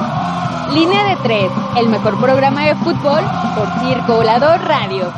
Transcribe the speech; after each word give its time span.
Línea 0.74 1.09
de 1.09 1.16
Tres, 1.24 1.51
el 1.78 1.89
mejor 1.89 2.19
programa 2.19 2.65
de 2.65 2.75
fútbol 2.75 3.23
por 3.55 3.67
Circo 3.79 4.15
Volador 4.15 4.61
Radio. 4.61 5.13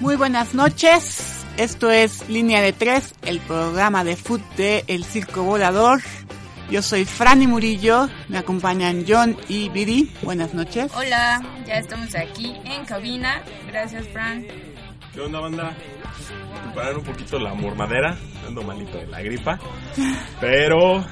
Muy 0.00 0.16
buenas 0.16 0.54
noches. 0.54 1.17
Esto 1.58 1.90
es 1.90 2.28
Línea 2.28 2.62
de 2.62 2.72
Tres, 2.72 3.16
el 3.22 3.40
programa 3.40 4.04
de 4.04 4.14
fútbol 4.14 4.46
de 4.56 4.84
El 4.86 5.04
Circo 5.04 5.42
Volador. 5.42 6.00
Yo 6.70 6.82
soy 6.82 7.04
Franny 7.04 7.48
Murillo, 7.48 8.08
me 8.28 8.38
acompañan 8.38 9.04
John 9.08 9.36
y 9.48 9.68
Viri. 9.68 10.08
Buenas 10.22 10.54
noches. 10.54 10.92
Hola, 10.94 11.42
ya 11.66 11.78
estamos 11.78 12.14
aquí 12.14 12.54
en 12.64 12.84
cabina. 12.84 13.42
Gracias, 13.66 14.06
Fran. 14.12 14.46
¿Qué 15.12 15.20
onda, 15.20 15.40
banda? 15.40 15.76
Preparar 16.62 16.96
un 16.96 17.02
poquito 17.02 17.40
la 17.40 17.52
mormadera, 17.54 18.16
ando 18.46 18.62
malito 18.62 18.96
de 18.96 19.08
la 19.08 19.20
gripa, 19.20 19.58
pero 20.40 21.04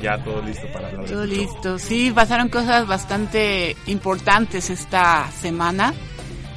ya 0.00 0.16
todo 0.24 0.40
listo 0.40 0.68
para 0.72 0.88
hablar. 0.88 1.04
de 1.04 1.12
Todo 1.12 1.26
listo. 1.26 1.78
Sí, 1.78 2.10
pasaron 2.14 2.48
cosas 2.48 2.86
bastante 2.86 3.76
importantes 3.88 4.70
esta 4.70 5.30
semana. 5.32 5.92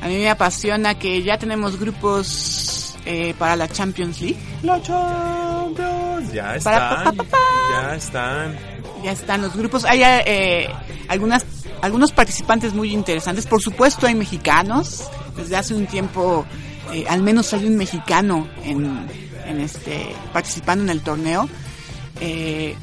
A 0.02 0.08
mí 0.08 0.16
me 0.20 0.30
apasiona 0.30 0.98
que 0.98 1.22
ya 1.22 1.38
tenemos 1.38 1.78
grupos 1.78 2.85
eh, 3.06 3.34
para 3.38 3.56
la 3.56 3.68
Champions 3.68 4.20
League. 4.22 4.38
La 4.64 4.82
Champions, 4.82 6.32
ya 6.34 6.56
están, 6.56 7.04
pa, 7.04 7.12
pa, 7.12 7.24
pa. 7.24 7.38
ya 7.72 7.96
están. 7.96 8.56
Ya 9.04 9.12
están 9.12 9.42
los 9.42 9.56
grupos. 9.56 9.86
Hay 9.86 10.02
eh, 10.04 10.68
algunas, 11.08 11.46
algunos 11.82 12.12
participantes 12.12 12.74
muy 12.74 12.92
interesantes. 12.92 13.46
Por 13.46 13.62
supuesto, 13.62 14.08
hay 14.08 14.16
mexicanos. 14.16 15.04
Desde 15.38 15.56
hace 15.58 15.76
un 15.76 15.86
tiempo, 15.86 16.46
eh, 16.92 17.06
al 17.08 17.22
menos 17.22 17.54
hay 17.54 17.66
un 17.66 17.76
mexicano 17.78 18.48
en, 18.64 19.06
en 19.46 19.60
este 19.60 20.08
participando 20.34 20.84
en 20.86 20.90
el 20.90 21.02
torneo. 21.02 21.48
Eh, 22.20 22.76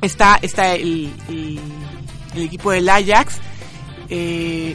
está 0.00 0.38
está 0.42 0.74
el, 0.74 1.12
el- 1.28 1.60
el 2.34 2.42
equipo 2.42 2.70
del 2.72 2.88
Ajax. 2.88 3.36
Eh, 4.08 4.74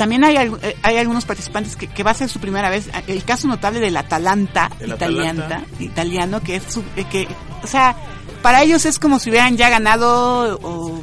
también 0.00 0.24
hay, 0.24 0.34
eh, 0.38 0.76
hay 0.82 0.96
algunos 0.96 1.26
participantes 1.26 1.76
que, 1.76 1.86
que 1.86 2.02
va 2.02 2.12
a 2.12 2.14
ser 2.14 2.30
su 2.30 2.40
primera 2.40 2.70
vez. 2.70 2.88
El 3.06 3.22
caso 3.22 3.46
notable 3.48 3.80
del 3.80 3.94
Atalanta, 3.98 4.70
El 4.80 4.92
Atalanta. 4.92 5.62
italiano, 5.78 6.40
que 6.40 6.56
es 6.56 6.62
su, 6.62 6.82
eh, 6.96 7.04
que, 7.10 7.28
o 7.62 7.66
sea, 7.66 7.94
para 8.40 8.62
ellos 8.62 8.86
es 8.86 8.98
como 8.98 9.18
si 9.18 9.28
hubieran 9.28 9.58
ya 9.58 9.68
ganado 9.68 10.58
o, 10.62 11.02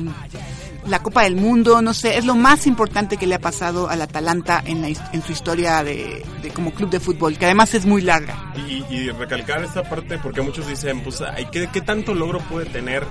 la 0.88 1.04
Copa 1.04 1.26
del 1.26 1.36
Mundo, 1.36 1.80
no 1.84 1.94
sé, 1.94 2.18
es 2.18 2.26
lo 2.26 2.34
más 2.34 2.66
importante 2.66 3.18
que 3.18 3.28
le 3.28 3.36
ha 3.36 3.40
pasado 3.40 3.88
al 3.88 4.02
Atalanta 4.02 4.64
en, 4.66 4.82
la, 4.82 4.88
en 4.88 5.22
su 5.22 5.32
historia 5.32 5.84
de, 5.84 6.26
de 6.42 6.50
como 6.50 6.72
club 6.72 6.90
de 6.90 7.00
fútbol, 7.00 7.38
que 7.38 7.46
además 7.46 7.76
es 7.76 7.86
muy 7.86 8.02
larga. 8.02 8.52
Y, 8.68 8.84
y 8.90 9.12
recalcar 9.12 9.64
esta 9.64 9.84
parte 9.84 10.18
porque 10.18 10.42
muchos 10.42 10.68
dicen, 10.68 11.02
pues, 11.04 11.22
¿qué, 11.52 11.70
qué 11.72 11.82
tanto 11.82 12.16
logro 12.16 12.40
puede 12.40 12.66
tener 12.66 13.06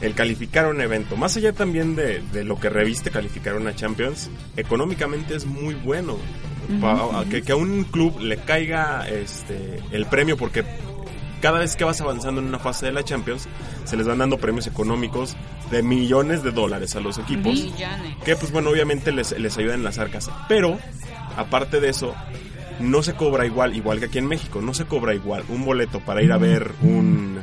el 0.00 0.14
calificar 0.14 0.66
un 0.66 0.80
evento? 0.80 1.16
Más 1.16 1.36
allá 1.36 1.52
también 1.52 1.96
de, 1.96 2.22
de 2.32 2.44
lo 2.44 2.58
que 2.60 2.68
reviste 2.70 3.10
calificar 3.10 3.54
una 3.56 3.74
Champions, 3.74 4.30
económicamente 4.56 5.34
es 5.36 5.46
muy 5.46 5.74
bueno. 5.74 6.16
Pa- 6.80 7.24
que, 7.30 7.42
que 7.42 7.52
a 7.52 7.56
un 7.56 7.84
club 7.84 8.18
le 8.18 8.38
caiga 8.38 9.08
este 9.08 9.78
el 9.92 10.06
premio 10.06 10.36
porque 10.36 10.64
cada 11.40 11.60
vez 11.60 11.76
que 11.76 11.84
vas 11.84 12.00
avanzando 12.00 12.40
en 12.40 12.48
una 12.48 12.58
fase 12.58 12.86
de 12.86 12.92
la 12.92 13.04
Champions, 13.04 13.46
se 13.84 13.96
les 13.96 14.04
van 14.04 14.18
dando 14.18 14.36
premios 14.38 14.66
económicos 14.66 15.36
de 15.70 15.84
millones 15.84 16.42
de 16.42 16.50
dólares 16.50 16.96
a 16.96 17.00
los 17.00 17.18
equipos 17.18 17.52
Millones. 17.54 18.16
que 18.24 18.34
pues 18.34 18.50
bueno 18.50 18.70
obviamente 18.70 19.12
les, 19.12 19.38
les 19.38 19.56
ayuda 19.58 19.74
en 19.74 19.84
las 19.84 19.98
arcas 19.98 20.28
pero 20.48 20.78
aparte 21.36 21.78
de 21.80 21.88
eso 21.90 22.14
no 22.80 23.02
se 23.04 23.14
cobra 23.14 23.46
igual 23.46 23.76
igual 23.76 23.98
que 24.00 24.06
aquí 24.06 24.18
en 24.18 24.26
México 24.26 24.60
no 24.60 24.74
se 24.74 24.86
cobra 24.86 25.14
igual 25.14 25.44
un 25.48 25.64
boleto 25.64 26.00
para 26.00 26.20
ir 26.22 26.32
a 26.32 26.38
ver 26.38 26.72
un 26.82 27.38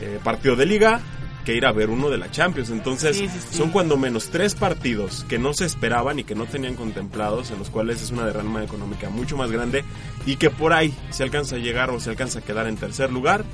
eh, 0.00 0.18
partido 0.22 0.56
de 0.56 0.66
liga 0.66 1.00
que 1.44 1.54
ir 1.54 1.66
a 1.66 1.72
ver 1.72 1.90
uno 1.90 2.08
de 2.10 2.18
la 2.18 2.30
Champions 2.30 2.70
entonces 2.70 3.16
Sí, 3.16 3.28
sí, 3.28 3.38
sí. 3.50 3.56
son 3.58 3.70
cuando 3.70 3.96
menos 3.96 4.30
tres 4.30 4.54
partidos 4.54 5.24
que 5.28 5.38
no 5.38 5.52
se 5.54 5.64
esperaban 5.66 6.18
y 6.18 6.24
que 6.24 6.34
no 6.34 6.46
tenían 6.46 6.74
contemplados 6.74 7.50
en 7.50 7.58
los 7.58 7.70
cuales 7.70 8.02
es 8.02 8.10
una 8.10 8.24
derrama 8.26 8.62
económica 8.64 9.10
mucho 9.10 9.36
más 9.36 9.50
grande 9.50 9.84
y 10.26 10.36
que 10.36 10.50
por 10.50 10.72
ahí 10.72 10.94
se 11.10 11.22
alcanza 11.22 11.56
a 11.56 11.58
llegar 11.58 11.90
o 11.90 12.00
se 12.00 12.10
alcanza 12.10 12.38
a 12.40 12.42
quedar 12.42 12.66
en 12.66 12.76
tercer 12.76 13.10
lugar 13.12 13.44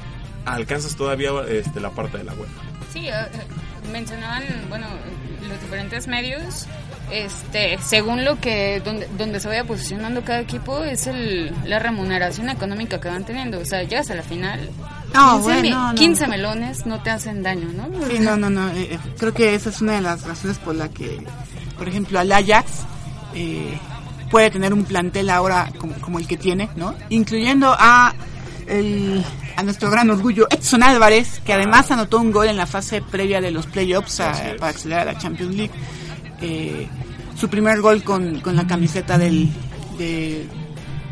alcanzas 0.44 0.96
todavía 0.96 1.30
este, 1.48 1.80
la 1.80 1.90
parte 1.90 2.18
de 2.18 2.24
la 2.24 2.32
UEFA 2.34 2.62
Sí, 2.92 3.06
eh, 3.08 3.12
mencionaban, 3.92 4.42
bueno, 4.70 4.86
los 5.46 5.60
diferentes 5.60 6.08
medios, 6.08 6.66
este, 7.10 7.76
según 7.84 8.24
lo 8.24 8.40
que, 8.40 8.80
donde, 8.84 9.06
donde 9.18 9.40
se 9.40 9.48
vaya 9.48 9.64
posicionando 9.64 10.22
cada 10.24 10.40
equipo, 10.40 10.84
es 10.84 11.06
el, 11.06 11.52
la 11.66 11.78
remuneración 11.78 12.48
económica 12.48 12.98
que 12.98 13.08
van 13.08 13.24
teniendo. 13.24 13.58
O 13.60 13.64
sea, 13.66 13.82
llegas 13.82 14.10
a 14.10 14.14
la 14.14 14.22
final, 14.22 14.70
No, 15.14 15.32
15, 15.36 15.42
bueno, 15.42 15.62
me- 15.62 15.70
no, 15.70 15.88
no. 15.88 15.94
15 15.94 16.26
melones 16.28 16.86
no 16.86 17.02
te 17.02 17.10
hacen 17.10 17.42
daño, 17.42 17.68
¿no? 17.74 17.88
Sí, 18.08 18.18
no, 18.20 18.36
no, 18.36 18.50
no. 18.50 18.68
eh, 18.70 18.88
eh, 18.92 18.98
creo 19.18 19.32
que 19.34 19.54
esa 19.54 19.70
es 19.70 19.80
una 19.80 19.92
de 19.94 20.00
las 20.02 20.22
razones 20.24 20.58
por 20.58 20.74
la 20.74 20.88
que, 20.88 21.22
por 21.78 21.88
ejemplo, 21.88 22.18
al 22.18 22.30
Ajax 22.30 22.70
eh, 23.34 23.78
puede 24.30 24.50
tener 24.50 24.72
un 24.74 24.84
plantel 24.84 25.30
ahora 25.30 25.70
como, 25.78 25.94
como 25.94 26.18
el 26.18 26.26
que 26.26 26.36
tiene, 26.36 26.68
¿no? 26.76 26.94
Incluyendo 27.08 27.74
a 27.78 28.14
el- 28.66 29.24
a 29.56 29.62
nuestro 29.62 29.90
gran 29.90 30.08
orgullo 30.10 30.46
Edson 30.50 30.82
Álvarez, 30.82 31.40
que 31.44 31.52
además 31.54 31.90
anotó 31.90 32.18
un 32.20 32.30
gol 32.30 32.46
en 32.48 32.56
la 32.56 32.66
fase 32.66 33.00
previa 33.02 33.40
de 33.40 33.50
los 33.50 33.66
playoffs 33.66 34.20
a- 34.20 34.32
para 34.58 34.68
acceder 34.70 34.98
a 35.00 35.04
la 35.06 35.18
Champions 35.18 35.54
League. 35.54 35.72
Eh, 36.42 36.86
su 37.34 37.48
primer 37.48 37.80
gol 37.80 38.02
con, 38.04 38.40
con 38.40 38.54
la 38.56 38.66
camiseta 38.66 39.16
del, 39.18 39.48
de, 39.96 40.46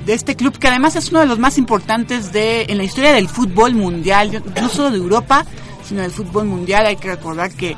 de 0.07 0.15
este 0.15 0.37
club, 0.37 0.57
que 0.59 0.69
además 0.69 0.97
es 0.97 1.11
uno 1.11 1.21
de 1.21 1.27
los 1.27 1.39
más 1.39 1.59
importantes 1.59 2.33
de 2.33 2.63
en 2.69 2.79
la 2.79 2.85
historia 2.85 3.13
del 3.13 3.29
fútbol 3.29 3.75
mundial, 3.75 4.43
no 4.61 4.69
solo 4.69 4.91
de 4.93 4.97
Europa, 4.99 5.45
sino 5.87 6.01
del 6.03 6.13
fútbol 6.13 6.47
mundial. 6.47 6.87
Hay 6.87 6.97
que 6.97 7.09
recordar 7.09 7.51
que 7.53 7.77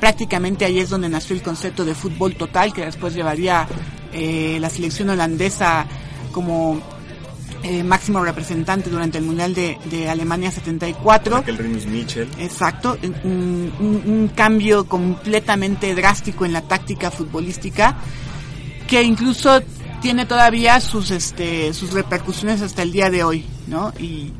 prácticamente 0.00 0.64
ahí 0.64 0.78
es 0.80 0.90
donde 0.90 1.08
nació 1.08 1.34
el 1.36 1.42
concepto 1.42 1.84
de 1.84 1.94
fútbol 1.94 2.34
total, 2.34 2.72
que 2.72 2.84
después 2.84 3.14
llevaría 3.14 3.66
eh, 4.12 4.58
la 4.60 4.68
selección 4.70 5.10
holandesa 5.10 5.86
como 6.32 6.80
eh, 7.62 7.82
máximo 7.82 8.22
representante 8.24 8.90
durante 8.90 9.18
el 9.18 9.24
Mundial 9.24 9.54
de, 9.54 9.78
de 9.90 10.08
Alemania 10.08 10.50
74. 10.50 11.36
aquel 11.36 11.58
Rinus 11.58 11.86
Michel 11.86 12.28
Exacto, 12.38 12.96
un, 13.24 13.72
un- 13.80 14.02
un 14.06 14.28
cambio 14.34 14.86
completamente 14.86 15.94
drástico 15.94 16.44
en 16.44 16.52
la 16.52 16.62
táctica 16.62 17.10
futbolística 17.10 17.96
que 18.86 19.02
incluso 19.02 19.60
tiene 20.00 20.26
todavía 20.26 20.80
sus 20.80 21.10
este 21.10 21.72
sus 21.74 21.92
repercusiones 21.92 22.62
hasta 22.62 22.82
el 22.82 22.92
día 22.92 23.10
de 23.10 23.24
hoy, 23.24 23.44
¿no? 23.66 23.92
Y, 23.98 24.32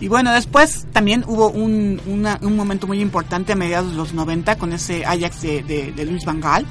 y 0.00 0.08
bueno, 0.08 0.32
después 0.32 0.86
también 0.92 1.24
hubo 1.26 1.48
un, 1.50 2.00
una- 2.06 2.38
un 2.42 2.56
momento 2.56 2.86
muy 2.86 3.00
importante 3.00 3.52
a 3.52 3.56
mediados 3.56 3.90
de 3.92 3.96
los 3.96 4.12
90 4.12 4.56
con 4.58 4.72
ese 4.72 5.04
Ajax 5.06 5.42
de, 5.42 5.62
de, 5.62 5.92
de 5.92 6.04
Luis 6.04 6.24
Van 6.24 6.40
Gaal. 6.40 6.66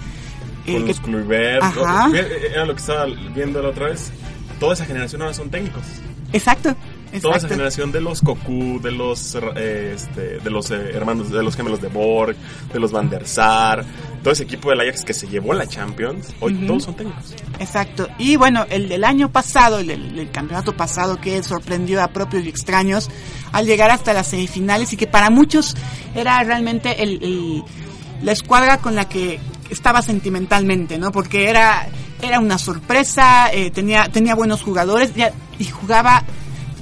eh, 0.65 0.73
con 0.73 0.81
que- 0.83 0.87
los 0.89 0.99
Kluivert. 0.99 1.63
Ajá. 1.63 2.09
Era 2.13 2.65
lo 2.65 2.73
que 2.75 2.79
estaba 2.81 3.05
viendo 3.35 3.61
la 3.61 3.69
otra 3.69 3.87
vez. 3.87 4.11
Toda 4.59 4.73
esa 4.75 4.85
generación 4.85 5.21
ahora 5.21 5.33
son 5.33 5.49
técnicos. 5.49 5.83
exacto, 6.31 6.75
Toda 7.21 7.37
esa 7.37 7.47
generación 7.47 7.91
de 7.91 8.01
los 8.01 8.21
Cocu, 8.21 8.79
de 8.81 8.91
los 8.91 9.35
eh, 9.55 9.93
este, 9.95 10.39
de 10.39 10.49
los 10.49 10.71
eh, 10.71 10.91
hermanos, 10.93 11.29
de 11.31 11.43
los 11.43 11.55
gemelos 11.55 11.81
de 11.81 11.87
Borg, 11.89 12.35
de 12.73 12.79
los 12.79 12.91
Van 12.91 13.09
der 13.09 13.27
Sar, 13.27 13.85
todo 14.23 14.33
ese 14.33 14.43
equipo 14.43 14.69
del 14.69 14.81
Ajax 14.81 15.03
que 15.03 15.13
se 15.13 15.27
llevó 15.27 15.53
la 15.53 15.67
Champions, 15.67 16.33
hoy 16.39 16.53
todos 16.65 16.83
son 16.83 16.95
técnicos. 16.95 17.35
Exacto. 17.59 18.07
Y 18.17 18.35
bueno, 18.35 18.65
el 18.69 18.89
del 18.89 19.03
año 19.03 19.29
pasado, 19.31 19.79
el 19.79 19.87
del 19.87 20.31
campeonato 20.31 20.75
pasado 20.75 21.19
que 21.21 21.43
sorprendió 21.43 22.01
a 22.01 22.07
propios 22.07 22.43
y 22.45 22.49
extraños 22.49 23.09
al 23.51 23.65
llegar 23.65 23.91
hasta 23.91 24.13
las 24.13 24.27
semifinales 24.27 24.91
y 24.93 24.97
que 24.97 25.07
para 25.07 25.29
muchos 25.29 25.75
era 26.15 26.41
realmente 26.43 27.03
el, 27.03 27.23
el- 27.23 27.63
la 28.21 28.31
escuadra 28.31 28.77
con 28.77 28.95
la 28.95 29.09
que 29.09 29.39
estaba 29.69 30.01
sentimentalmente, 30.01 30.97
¿no? 30.97 31.11
Porque 31.11 31.49
era 31.49 31.87
era 32.21 32.39
una 32.39 32.57
sorpresa, 32.57 33.51
eh, 33.51 33.69
tenía 33.69 34.07
tenía 34.07 34.33
buenos 34.33 34.61
jugadores 34.61 35.13
ya- 35.13 35.33
y 35.59 35.65
jugaba 35.65 36.23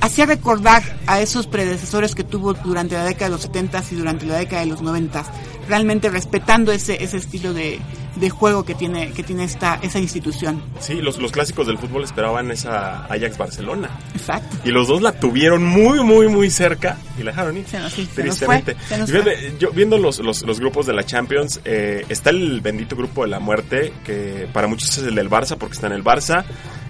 hacía 0.02 0.26
recordar 0.26 0.84
a 1.08 1.22
esos 1.22 1.48
predecesores 1.48 2.16
que 2.16 2.24
tuvo 2.24 2.54
durante 2.54 2.96
la 2.96 3.06
década 3.06 3.26
de 3.26 3.32
los 3.32 3.42
70 3.42 3.84
y 3.92 3.96
durante 3.96 4.26
la 4.26 4.38
década 4.38 4.62
de 4.62 4.68
los 4.68 4.82
90 4.82 5.24
realmente 5.68 6.10
respetando 6.10 6.72
ese 6.72 7.04
ese 7.04 7.18
estilo 7.18 7.54
de, 7.54 7.80
de 8.16 8.30
juego 8.30 8.66
que 8.66 8.76
tiene 8.76 9.12
que 9.12 9.24
tiene 9.24 9.44
esta 9.44 9.80
esa 9.82 10.00
institución. 10.00 10.62
Sí, 10.80 10.96
los, 10.96 11.18
los 11.20 11.32
clásicos 11.32 11.68
del 11.68 11.78
fútbol 11.78 12.04
esperaban 12.04 12.52
esa 12.52 13.06
Ajax 13.06 13.38
Barcelona. 13.38 13.90
Exacto. 14.14 14.58
Y 14.66 14.72
los 14.72 14.88
dos 14.88 15.02
la 15.02 15.14
tuvieron 15.14 15.64
muy, 15.64 16.04
muy, 16.04 16.28
muy 16.28 16.50
cerca. 16.50 16.98
Y 17.22 17.24
la 17.24 17.32
dejaron 17.32 17.58
ir. 17.58 17.66
Se 17.68 17.80
nos- 17.80 17.94
sí, 17.94 18.08
se 18.14 18.24
nos 18.24 18.38
tristemente. 18.38 18.76
fue, 18.76 18.86
se 18.88 18.98
nos 18.98 19.10
Y 19.10 19.12
fíjate, 19.14 19.54
yo 19.60 19.72
viendo 19.72 19.98
los, 19.98 20.20
los, 20.20 20.42
los 20.44 20.60
grupos 20.60 20.86
de 20.86 20.94
la 20.94 21.06
Champions, 21.06 21.62
eh, 21.66 22.06
está 22.10 22.30
el 22.32 22.60
bendito 22.62 22.96
grupo 22.96 23.24
de 23.24 23.30
la 23.30 23.40
muerte, 23.40 23.94
que 24.04 24.48
para 24.52 24.68
muchos 24.68 24.98
es 24.98 25.04
el 25.06 25.16
del 25.16 25.30
Barça, 25.30 25.56
porque 25.58 25.74
está 25.76 25.88
en 25.88 25.94
el 25.94 26.04
Barça, 26.04 26.44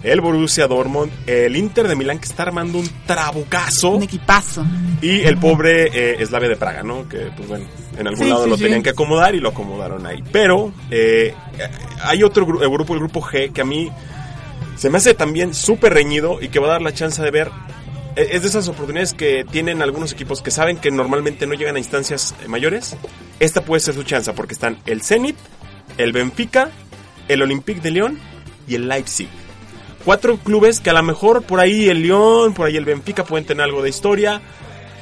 el 0.04 0.20
Borussia 0.22 0.66
Dortmund, 0.68 1.12
el 1.28 1.56
Inter 1.56 1.88
de 1.88 1.96
Milán, 1.96 2.18
que 2.20 2.26
está 2.28 2.44
armando 2.44 2.80
un 2.80 2.90
trabucazo, 3.06 3.92
Un 3.92 4.04
equipazo. 4.04 4.66
y 5.02 5.22
el 5.22 5.38
pobre 5.38 5.90
eh, 6.22 6.26
Slavia 6.26 6.50
de 6.50 6.56
Praga, 6.56 6.82
¿no? 6.82 7.08
Que, 7.08 7.30
pues 7.36 7.48
bueno, 7.48 7.66
en 7.98 8.08
algún 8.08 8.24
Sí, 8.26 8.30
lado 8.30 8.44
sí, 8.46 8.50
lo 8.50 8.58
tenían 8.58 8.82
que 8.82 8.90
acomodar 8.92 9.36
y 9.36 9.40
lo 9.40 9.50
acomodaron 9.50 10.06
ahí. 10.08 10.24
Pero 10.32 10.74
eh, 10.90 11.36
hay 12.04 12.24
otro 12.24 12.48
gru- 12.48 12.64
el 12.64 12.70
grupo, 12.70 12.94
el 12.94 13.00
grupo 13.00 13.22
G, 13.22 13.52
que 13.54 13.62
a 13.62 13.66
mí 13.66 13.92
se 14.76 14.90
me 14.90 14.98
hace 14.98 15.14
también 15.14 15.54
súper 15.54 15.94
reñido 15.94 16.42
y 16.42 16.48
que 16.50 16.60
va 16.60 16.68
a 16.68 16.72
dar 16.72 16.82
la 16.82 16.94
chance 16.94 17.22
de 17.22 17.30
ver. 17.30 17.52
Eh, 18.16 18.30
Es 18.32 18.42
de 18.44 18.48
esas 18.48 18.68
oportunidades 18.68 19.14
que 19.14 19.46
tienen 19.50 19.82
algunos 19.82 20.14
equipos 20.14 20.42
que 20.42 20.52
saben 20.52 20.78
que 20.78 20.92
normalmente 20.92 21.48
no 21.48 21.54
llegan 21.54 21.76
a 21.76 21.80
instancias 21.80 22.36
eh, 22.44 22.48
mayores. 22.48 22.96
Esta 23.40 23.62
puede 23.64 23.80
ser 23.80 23.94
su 23.94 24.04
chance 24.04 24.32
porque 24.34 24.54
están 24.54 24.78
el 24.86 25.02
Zenit, 25.02 25.36
el 25.98 26.12
Benfica, 26.12 26.70
el 27.28 27.42
Olympique 27.42 27.82
de 27.82 27.92
Lyon 27.92 28.20
y 28.68 28.76
el 28.76 28.88
Leipzig. 28.88 29.30
Cuatro 30.06 30.38
clubes 30.38 30.80
que 30.80 30.90
a 30.90 30.94
lo 30.94 31.04
mejor 31.04 31.44
por 31.44 31.60
ahí 31.60 31.90
el 31.90 32.02
Lyon, 32.02 32.54
por 32.54 32.68
ahí 32.68 32.78
el 32.78 32.86
Benfica 32.86 33.24
pueden 33.24 33.46
tener 33.46 33.64
algo 33.64 33.84
de 33.84 33.90
historia, 33.90 34.42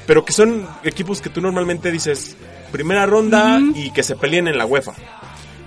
pero 0.06 0.26
que 0.26 0.34
son 0.34 0.68
equipos 0.84 1.22
que 1.22 1.30
tú 1.30 1.40
normalmente 1.40 1.92
dices 1.92 2.36
primera 2.72 3.06
ronda 3.06 3.60
y 3.76 3.92
que 3.92 4.04
se 4.04 4.16
peleen 4.16 4.48
en 4.48 4.58
la 4.58 4.66
UEFA. 4.66 4.94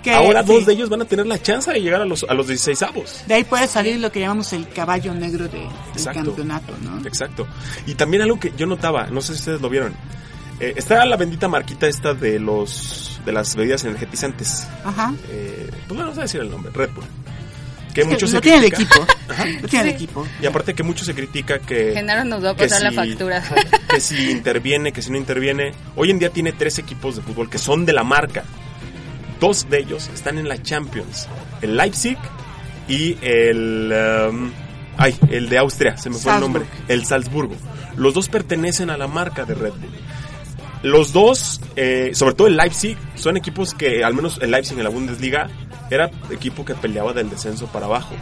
Que, 0.03 0.11
Ahora 0.11 0.43
dos 0.43 0.59
sí, 0.59 0.65
de 0.65 0.73
ellos 0.73 0.89
van 0.89 1.01
a 1.01 1.05
tener 1.05 1.25
la 1.25 1.41
chance 1.41 1.71
de 1.71 1.79
llegar 1.79 2.01
a 2.01 2.05
los, 2.05 2.25
a 2.27 2.33
los 2.33 2.47
16 2.47 2.81
avos. 2.81 3.23
De 3.25 3.35
ahí 3.35 3.43
puede 3.45 3.67
salir 3.67 3.99
lo 3.99 4.11
que 4.11 4.19
llamamos 4.19 4.51
el 4.51 4.67
caballo 4.67 5.13
negro 5.13 5.47
de, 5.47 5.65
del 5.95 6.13
campeonato, 6.13 6.73
¿no? 6.81 6.99
Exacto. 7.07 7.47
Y 7.87 7.95
también 7.95 8.23
algo 8.23 8.39
que 8.39 8.51
yo 8.57 8.65
notaba, 8.65 9.07
no 9.07 9.21
sé 9.21 9.33
si 9.33 9.39
ustedes 9.39 9.61
lo 9.61 9.69
vieron. 9.69 9.95
Eh, 10.59 10.73
está 10.75 11.05
la 11.05 11.15
bendita 11.15 11.47
marquita 11.47 11.87
esta 11.87 12.13
de 12.13 12.39
los 12.39 13.21
de 13.25 13.31
las 13.31 13.55
bebidas 13.55 13.83
energetizantes. 13.85 14.67
Ajá. 14.83 15.13
Eh, 15.29 15.69
pues 15.87 15.99
no, 15.99 16.05
no 16.05 16.13
sé 16.13 16.21
decir 16.21 16.41
el 16.41 16.51
nombre, 16.51 16.71
Red 16.73 16.89
Bull. 16.93 17.05
Que 17.93 18.01
Es 18.01 18.07
que 18.07 18.27
se 18.27 18.41
tiene 18.41 18.57
el 18.57 18.65
equipo. 18.65 19.05
Lo 19.61 19.67
tiene 19.67 19.89
el 19.89 19.95
equipo. 19.95 20.27
Y 20.41 20.45
aparte 20.47 20.73
que 20.73 20.81
mucho 20.81 21.05
se 21.05 21.13
critica 21.13 21.59
que... 21.59 21.93
Genaro 21.93 22.23
nos 22.23 22.43
va 22.43 22.49
a 22.51 22.55
pasar 22.55 22.81
la 22.81 22.91
factura. 22.91 23.43
Que 23.87 23.99
si 23.99 24.31
interviene, 24.31 24.91
que 24.91 25.01
si 25.01 25.11
no 25.11 25.17
interviene. 25.17 25.73
Hoy 25.95 26.09
en 26.09 26.17
día 26.17 26.31
tiene 26.31 26.53
tres 26.53 26.79
equipos 26.79 27.15
de 27.15 27.21
fútbol 27.21 27.49
que 27.49 27.59
son 27.59 27.85
de 27.85 27.93
la 27.93 28.03
marca. 28.03 28.43
Dos 29.43 29.69
de 29.69 29.79
ellos 29.79 30.09
están 30.13 30.37
en 30.37 30.47
la 30.47 30.63
Champions. 30.63 31.27
El 31.61 31.75
Leipzig 31.75 32.17
y 32.87 33.17
el... 33.21 33.93
um, 34.29 34.51
ay, 34.95 35.13
el 35.31 35.49
de 35.49 35.57
Austria, 35.57 35.97
se 35.97 36.09
me 36.09 36.15
fue 36.15 36.33
el 36.33 36.39
nombre. 36.39 36.63
El 36.87 37.05
Salzburgo. 37.05 37.53
Los 37.97 38.13
dos 38.13 38.29
pertenecen 38.29 38.89
a 38.89 38.95
la 38.95 39.07
marca 39.07 39.43
de 39.43 39.53
Red 39.53 39.73
Bull. 39.73 39.91
Los 40.83 41.11
dos, 41.11 41.59
eh, 41.75 42.11
sobre 42.13 42.35
todo 42.35 42.47
el 42.47 42.55
Leipzig, 42.55 42.97
son 43.15 43.35
equipos 43.35 43.73
que, 43.73 44.05
al 44.05 44.13
menos 44.13 44.39
el 44.41 44.51
Leipzig 44.51 44.77
en 44.77 44.85
la 44.85 44.89
Bundesliga, 44.89 45.49
era 45.91 46.09
equipo 46.31 46.63
que 46.63 46.73
peleaba 46.73 47.11
del 47.11 47.29
descenso 47.29 47.67
para 47.67 47.87
abajo. 47.87 48.15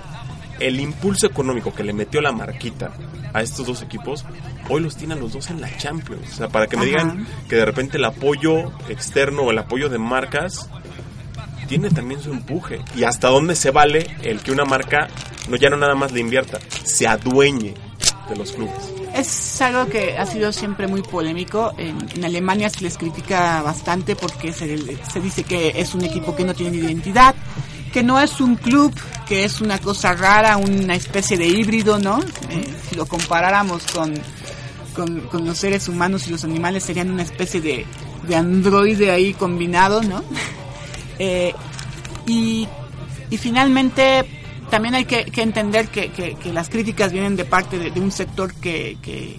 El 0.59 0.79
impulso 0.79 1.27
económico 1.27 1.71
que 1.71 1.83
le 1.83 1.94
metió 1.94 2.19
la 2.21 2.31
marquita 2.31 2.94
a 3.31 3.44
estos 3.44 3.67
dos 3.67 3.83
equipos, 3.83 4.25
hoy 4.69 4.81
los 4.81 4.95
tienen 4.95 5.19
los 5.19 5.33
dos 5.33 5.51
en 5.51 5.62
la 5.62 5.69
Champions. 5.77 6.31
O 6.31 6.35
sea, 6.35 6.47
para 6.50 6.65
que 6.65 6.77
me 6.77 6.85
Ajá. 6.85 6.89
digan 6.89 7.27
que 7.47 7.57
de 7.57 7.65
repente 7.65 7.97
el 7.97 8.06
apoyo 8.06 8.71
externo 8.89 9.44
o 9.44 9.51
el 9.51 9.59
apoyo 9.59 9.88
de 9.88 10.00
marcas 10.00 10.67
tiene 11.71 11.89
también 11.89 12.21
su 12.21 12.31
empuje. 12.33 12.81
Y 12.97 13.06
hasta 13.06 13.29
dónde 13.29 13.56
se 13.56 13.71
vale 13.71 14.06
el 14.23 14.41
que 14.41 14.51
una 14.51 14.65
marca 14.65 15.07
no 15.47 15.56
ya 15.56 15.69
no 15.69 15.77
nada 15.77 15.95
más 15.95 16.12
le 16.12 16.19
invierta, 16.19 16.59
se 16.83 17.07
adueñe 17.07 17.73
de 18.27 18.35
los 18.35 18.51
clubes. 18.51 18.75
Es 19.15 19.62
algo 19.62 19.88
que 19.88 20.18
ha 20.18 20.25
sido 20.25 20.51
siempre 20.51 20.88
muy 20.88 21.01
polémico. 21.01 21.73
En, 21.77 21.97
en 22.13 22.25
Alemania 22.25 22.69
se 22.69 22.81
les 22.81 22.97
critica 22.97 23.62
bastante 23.62 24.18
porque 24.18 24.51
se, 24.51 24.77
se 25.06 25.21
dice 25.21 25.45
que 25.45 25.71
es 25.77 25.95
un 25.95 26.03
equipo 26.03 26.35
que 26.35 26.44
no 26.44 26.53
tiene 26.53 26.75
identidad, 26.75 27.35
que 27.94 28.03
no 28.03 28.19
es 28.19 28.41
un 28.41 28.57
club, 28.57 28.94
que 29.25 29.45
es 29.45 29.62
una 29.62 29.77
cosa 29.77 30.13
rara, 30.13 30.57
una 30.57 30.95
especie 30.95 31.38
de 31.38 31.47
híbrido, 31.47 32.00
¿no? 32.00 32.19
Eh, 32.50 32.75
si 32.89 32.97
lo 32.97 33.06
comparáramos 33.06 33.83
con, 33.94 34.13
con, 34.94 35.21
con 35.21 35.45
los 35.45 35.57
seres 35.57 35.88
humanos 35.88 36.27
y 36.27 36.31
los 36.31 36.44
animales 36.44 36.83
serían 36.83 37.12
una 37.12 37.24
especie 37.24 37.62
de, 37.62 37.85
de 38.27 38.35
androide 38.35 39.09
ahí 39.12 39.33
combinado, 39.33 40.03
¿no? 40.03 40.21
Eh, 41.23 41.53
y, 42.25 42.68
y 43.29 43.38
finalmente 43.38 44.25
también 44.71 44.95
hay 44.95 45.06
que, 45.06 45.25
que 45.25 45.44
entender 45.44 45.89
que, 45.89 46.09
que- 46.12 46.33
que 46.33 46.51
las 46.51 46.68
críticas 46.69 47.12
vienen 47.12 47.35
de 47.35 47.45
parte 47.45 47.77
de, 47.77 47.91
de 47.91 48.00
un 48.00 48.09
sector 48.12 48.53
que, 48.56 48.97
que, 49.03 49.38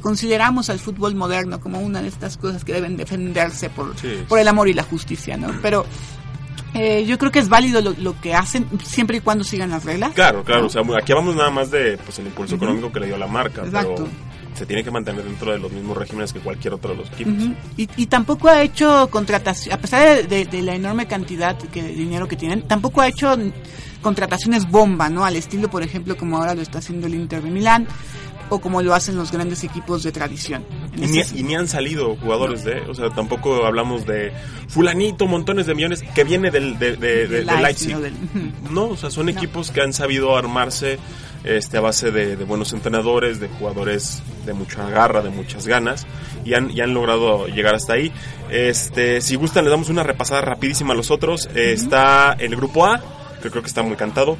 consideramos 0.00 0.68
al 0.70 0.78
fútbol 0.78 1.14
moderno 1.14 1.58
como 1.60 1.78
una 1.80 2.00
de 2.02 2.08
estas 2.08 2.36
cosas 2.36 2.64
que 2.64 2.72
deben 2.72 2.96
defenderse 2.96 3.70
por, 3.70 3.96
Sí. 3.98 4.24
por 4.28 4.38
el 4.38 4.48
amor 4.48 4.68
y 4.68 4.72
la 4.74 4.82
justicia, 4.82 5.36
¿no? 5.36 5.48
Pero 5.62 5.84
eh, 6.74 7.04
yo 7.06 7.18
creo 7.18 7.30
que 7.30 7.38
es 7.38 7.48
válido 7.48 7.80
lo, 7.82 7.92
lo 7.98 8.18
que 8.20 8.34
hacen 8.34 8.66
siempre 8.84 9.18
y 9.18 9.20
cuando 9.20 9.44
sigan 9.44 9.70
las 9.70 9.84
reglas. 9.84 10.12
Claro, 10.14 10.42
claro, 10.44 10.62
¿no? 10.62 10.66
o 10.66 10.70
sea, 10.70 10.82
aquí 10.98 11.12
hablamos 11.12 11.36
nada 11.36 11.50
más 11.50 11.70
de 11.70 11.98
pues 11.98 12.18
el 12.18 12.26
impulso 12.26 12.56
económico 12.56 12.90
que 12.92 13.00
le 13.00 13.06
dio 13.06 13.16
la 13.18 13.26
marca, 13.26 13.62
Exacto. 13.64 13.94
pero 13.96 14.08
se 14.54 14.66
tiene 14.66 14.84
que 14.84 14.90
mantener 14.90 15.24
dentro 15.24 15.52
de 15.52 15.58
los 15.58 15.72
mismos 15.72 15.96
regímenes 15.96 16.32
que 16.32 16.40
cualquier 16.40 16.74
otro 16.74 16.90
de 16.92 16.96
los 16.98 17.10
equipos. 17.12 17.32
Y, 17.76 17.88
y 17.96 18.06
tampoco 18.06 18.48
ha 18.48 18.62
hecho 18.62 19.08
contratación, 19.10 19.74
a 19.74 19.78
pesar 19.78 20.06
de, 20.16 20.22
de- 20.24 20.44
de 20.44 20.62
la 20.62 20.74
enorme 20.74 21.06
cantidad 21.06 21.56
que, 21.56 21.82
de 21.82 21.92
dinero 21.94 22.28
que 22.28 22.36
tienen, 22.36 22.62
tampoco 22.62 23.00
ha 23.00 23.08
hecho 23.08 23.36
contrataciones 24.00 24.68
bomba, 24.68 25.08
¿no? 25.08 25.24
Al 25.24 25.36
estilo, 25.36 25.68
por 25.70 25.82
ejemplo, 25.82 26.16
como 26.16 26.38
ahora 26.38 26.54
lo 26.54 26.62
está 26.62 26.78
haciendo 26.78 27.06
el 27.06 27.14
Inter 27.14 27.42
de 27.42 27.50
Milán 27.50 27.86
o 28.50 28.60
como 28.60 28.82
lo 28.82 28.92
hacen 28.94 29.16
los 29.16 29.32
grandes 29.32 29.64
equipos 29.64 30.02
de 30.02 30.12
tradición. 30.12 30.64
Y 30.96 31.06
ni, 31.06 31.20
y 31.34 31.42
ni 31.42 31.54
han 31.54 31.68
salido 31.68 32.16
jugadores 32.16 32.64
de, 32.64 32.80
o 32.82 32.94
sea, 32.94 33.08
tampoco 33.10 33.64
hablamos 33.64 34.04
de 34.04 34.32
fulanito, 34.68 35.26
montones 35.26 35.66
de 35.66 35.74
millones 35.74 36.02
que 36.14 36.24
viene 36.24 36.50
del, 36.50 36.78
de, 36.78 36.96
de- 36.96 37.26
de- 37.28 37.44
de 37.44 37.56
Leipzig. 37.62 37.92
¿no? 37.92 38.00
Del- 38.00 38.12
ujú. 38.14 38.52
No, 38.72 38.84
o 38.88 38.96
sea, 38.96 39.10
son 39.10 39.28
equipos 39.30 39.70
que 39.70 39.80
han 39.80 39.92
sabido 39.94 40.36
armarse 40.36 40.98
este, 41.44 41.78
a 41.78 41.80
base 41.80 42.10
de, 42.10 42.36
de 42.36 42.44
buenos 42.44 42.72
entrenadores, 42.72 43.40
de 43.40 43.48
jugadores 43.48 44.22
de 44.46 44.52
mucha 44.52 44.88
garra, 44.88 45.22
de 45.22 45.30
muchas 45.30 45.66
ganas, 45.66 46.06
y 46.44 46.54
han, 46.54 46.70
y 46.70 46.80
han 46.80 46.94
logrado 46.94 47.46
llegar 47.48 47.74
hasta 47.74 47.94
ahí. 47.94 48.12
Este, 48.50 49.20
si 49.20 49.36
gustan, 49.36 49.64
les 49.64 49.70
damos 49.70 49.88
una 49.88 50.02
repasada 50.02 50.40
rapidísima 50.40 50.92
a 50.92 50.96
los 50.96 51.10
otros. 51.10 51.48
Eh, 51.54 51.72
Está 51.72 52.34
el 52.38 52.54
grupo 52.56 52.86
A, 52.86 53.00
que 53.42 53.50
creo 53.50 53.62
que 53.62 53.68
está 53.68 53.82
muy 53.82 53.96
cantado. 53.96 54.36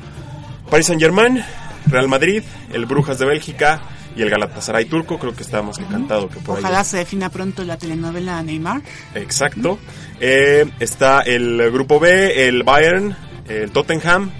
Paris 0.70 0.87
Saint 0.87 1.02
Germain, 1.02 1.43
Real 1.87 2.08
Madrid, 2.08 2.43
el 2.72 2.87
Brujas 2.87 3.19
de 3.19 3.26
Bélgica 3.26 3.82
y 4.14 4.22
el 4.22 4.31
Galatasaray 4.31 4.84
turco, 4.84 5.19
creo 5.19 5.34
que 5.34 5.43
está 5.43 5.62
más 5.62 5.78
que 5.78 5.84
cantado 5.84 6.28
que 6.28 6.38
por 6.40 6.56
ahí. 6.56 6.62
Ojalá 6.62 6.84
se 6.84 6.99
defina 6.99 7.31
pronto 7.31 7.64
la 7.64 7.78
telenovela 7.78 8.43
Neymar. 8.43 8.82
Exacto. 9.14 9.78
Eh, 10.20 10.66
está 10.81 11.20
el 11.22 11.70
grupo 11.72 11.99
B, 11.99 12.46
el 12.46 12.62
Bayern, 12.62 13.16
el 13.49 13.70
Tottenham, 13.72 14.31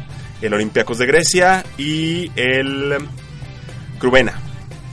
el 0.43 0.53
Olympiacos 0.55 0.99
de 0.99 1.07
Grecia 1.07 1.65
y 1.79 2.31
el 2.37 2.97
Crubena, 3.99 4.35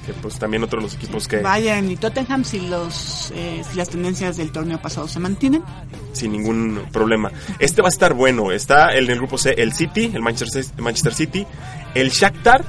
que 0.05 0.13
pues 0.13 0.37
también 0.39 0.63
otro 0.63 0.79
de 0.79 0.83
los 0.83 0.95
equipos 0.95 1.27
que 1.27 1.37
Bayern 1.37 1.89
y 1.89 1.97
Tottenham 1.97 2.43
si 2.43 2.59
los 2.61 3.31
eh, 3.35 3.61
si 3.69 3.77
las 3.77 3.89
tendencias 3.89 4.37
del 4.37 4.51
torneo 4.51 4.81
pasado 4.81 5.07
se 5.07 5.19
mantienen. 5.19 5.63
sin 6.13 6.31
ningún 6.31 6.83
problema. 6.91 7.31
Este 7.59 7.81
va 7.81 7.87
a 7.87 7.91
estar 7.91 8.13
bueno. 8.13 8.51
Está 8.51 8.89
el, 8.89 9.05
en 9.05 9.11
el 9.11 9.17
grupo 9.17 9.37
C 9.37 9.55
el 9.57 9.73
City, 9.73 10.11
el 10.13 10.21
Manchester, 10.21 10.63
Manchester 10.77 11.13
City, 11.13 11.45
el 11.95 12.09
Shakhtar, 12.09 12.63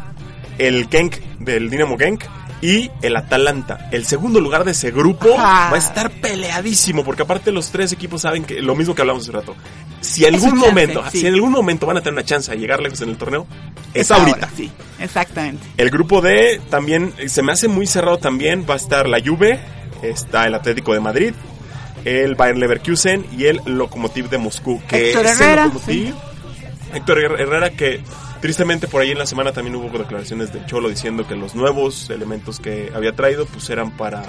el 0.59 0.89
Genk 0.89 1.17
del 1.39 1.69
Dinamo 1.71 1.97
Genk 1.99 2.25
y 2.63 2.91
el 3.03 3.17
Atalanta. 3.17 3.89
El 3.91 4.05
segundo 4.07 4.41
lugar 4.41 4.65
de 4.65 4.73
ese 4.73 4.91
grupo 4.91 5.29
Ajá. 5.39 5.71
va 5.71 5.77
a 5.77 5.79
estar 5.79 6.11
peleadísimo 6.11 7.05
porque 7.05 7.23
aparte 7.23 7.53
los 7.53 7.71
tres 7.71 7.93
equipos 7.93 8.23
saben 8.23 8.45
que 8.45 8.61
lo 8.61 8.75
mismo 8.75 8.95
que 8.95 9.01
hablamos 9.03 9.23
hace 9.23 9.33
rato. 9.33 9.57
Si 10.01 10.25
en 10.25 10.35
Es 10.35 10.43
algún 10.43 10.61
chance, 10.61 10.69
momento, 10.69 11.05
sí. 11.11 11.21
si 11.21 11.27
en 11.27 11.35
algún 11.35 11.53
momento 11.53 11.87
van 11.87 11.97
a 11.97 12.01
tener 12.01 12.15
una 12.15 12.25
chance 12.25 12.51
de 12.51 12.59
llegar 12.59 12.81
lejos 12.81 13.01
en 13.03 13.11
el 13.11 13.17
torneo, 13.17 13.47
es, 13.95 14.11
ahorita. 14.11 14.49
sí, 14.57 14.71
exactamente. 14.99 15.67
El 15.77 15.91
grupo 15.91 16.21
D 16.21 16.61
también 16.71 17.13
se 17.29 17.43
me 17.43 17.53
hace 17.53 17.69
muy 17.69 17.87
cerrado 17.87 18.19
también. 18.19 18.67
Va 18.69 18.75
a 18.75 18.77
estar 18.77 19.09
la 19.09 19.21
Juve, 19.25 19.61
está 20.03 20.47
el 20.47 20.55
Atlético 20.55 20.93
de 20.95 21.01
Madrid, 21.01 21.35
el 22.05 22.35
Bayern 22.35 22.61
Leverkusen 22.61 23.27
y 23.37 23.45
el 23.47 23.61
Lokomotiv 23.67 24.29
de 24.31 24.39
Moscú. 24.39 24.83
Que 24.89 25.11
Héctor 25.11 25.27
ese 25.27 25.45
Herrera, 25.45 25.67
Lokomotiv- 25.67 26.15
Héctor 26.95 27.19
Her- 27.19 27.41
Herrera 27.41 27.71
que 27.71 28.01
tristemente 28.41 28.89
por 28.89 29.03
ahí 29.03 29.11
en 29.11 29.19
la 29.19 29.27
semana 29.27 29.53
también 29.53 29.77
hubo 29.77 29.97
declaraciones 29.99 30.53
del 30.53 30.67
Cholo 30.67 30.89
diciendo 30.89 31.27
que 31.27 31.35
los 31.37 31.55
nuevos 31.55 32.11
elementos 32.11 32.59
que 32.61 32.91
había 32.95 33.13
traído 33.13 33.47
pues 33.47 33.69
eran 33.71 33.97
para 33.97 34.23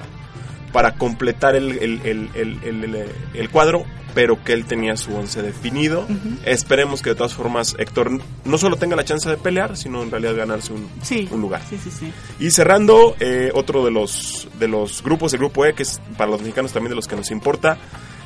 para 0.71 0.93
completar 0.93 1.55
el, 1.55 1.71
el, 1.79 2.29
el, 2.33 3.09
el, 3.33 3.49
cuadro, 3.49 3.83
pero 4.15 4.41
que 4.41 4.53
él 4.53 4.63
tenía 4.65 4.95
su 4.95 5.13
once 5.13 5.41
definido. 5.41 6.07
Esperemos 6.45 7.01
que 7.01 7.09
de 7.09 7.15
todas 7.17 7.33
formas 7.33 7.75
Héctor 7.77 8.09
no 8.45 8.57
solo 8.57 8.77
tenga 8.77 8.95
la 8.95 9.03
chance 9.03 9.29
de 9.29 9.35
pelear, 9.35 9.75
sino 9.75 10.01
en 10.01 10.11
realidad 10.11 10.33
ganarse 10.35 10.71
un, 10.71 10.87
Sí. 11.01 11.27
un 11.29 11.41
lugar. 11.41 11.61
Sí, 11.69 11.77
sí, 11.77 11.91
sí. 11.91 12.13
Y 12.39 12.51
cerrando, 12.51 13.17
eh, 13.19 13.51
otro 13.53 13.83
de 13.83 13.91
los, 13.91 14.47
de 14.59 14.69
los 14.69 15.03
grupos, 15.03 15.33
el 15.33 15.39
grupo 15.39 15.65
E, 15.65 15.73
que 15.73 15.83
es 15.83 15.99
para 16.17 16.31
los 16.31 16.39
mexicanos 16.39 16.71
también 16.71 16.91
de 16.91 16.95
los 16.95 17.07
que 17.09 17.17
nos 17.17 17.31
importa, 17.31 17.77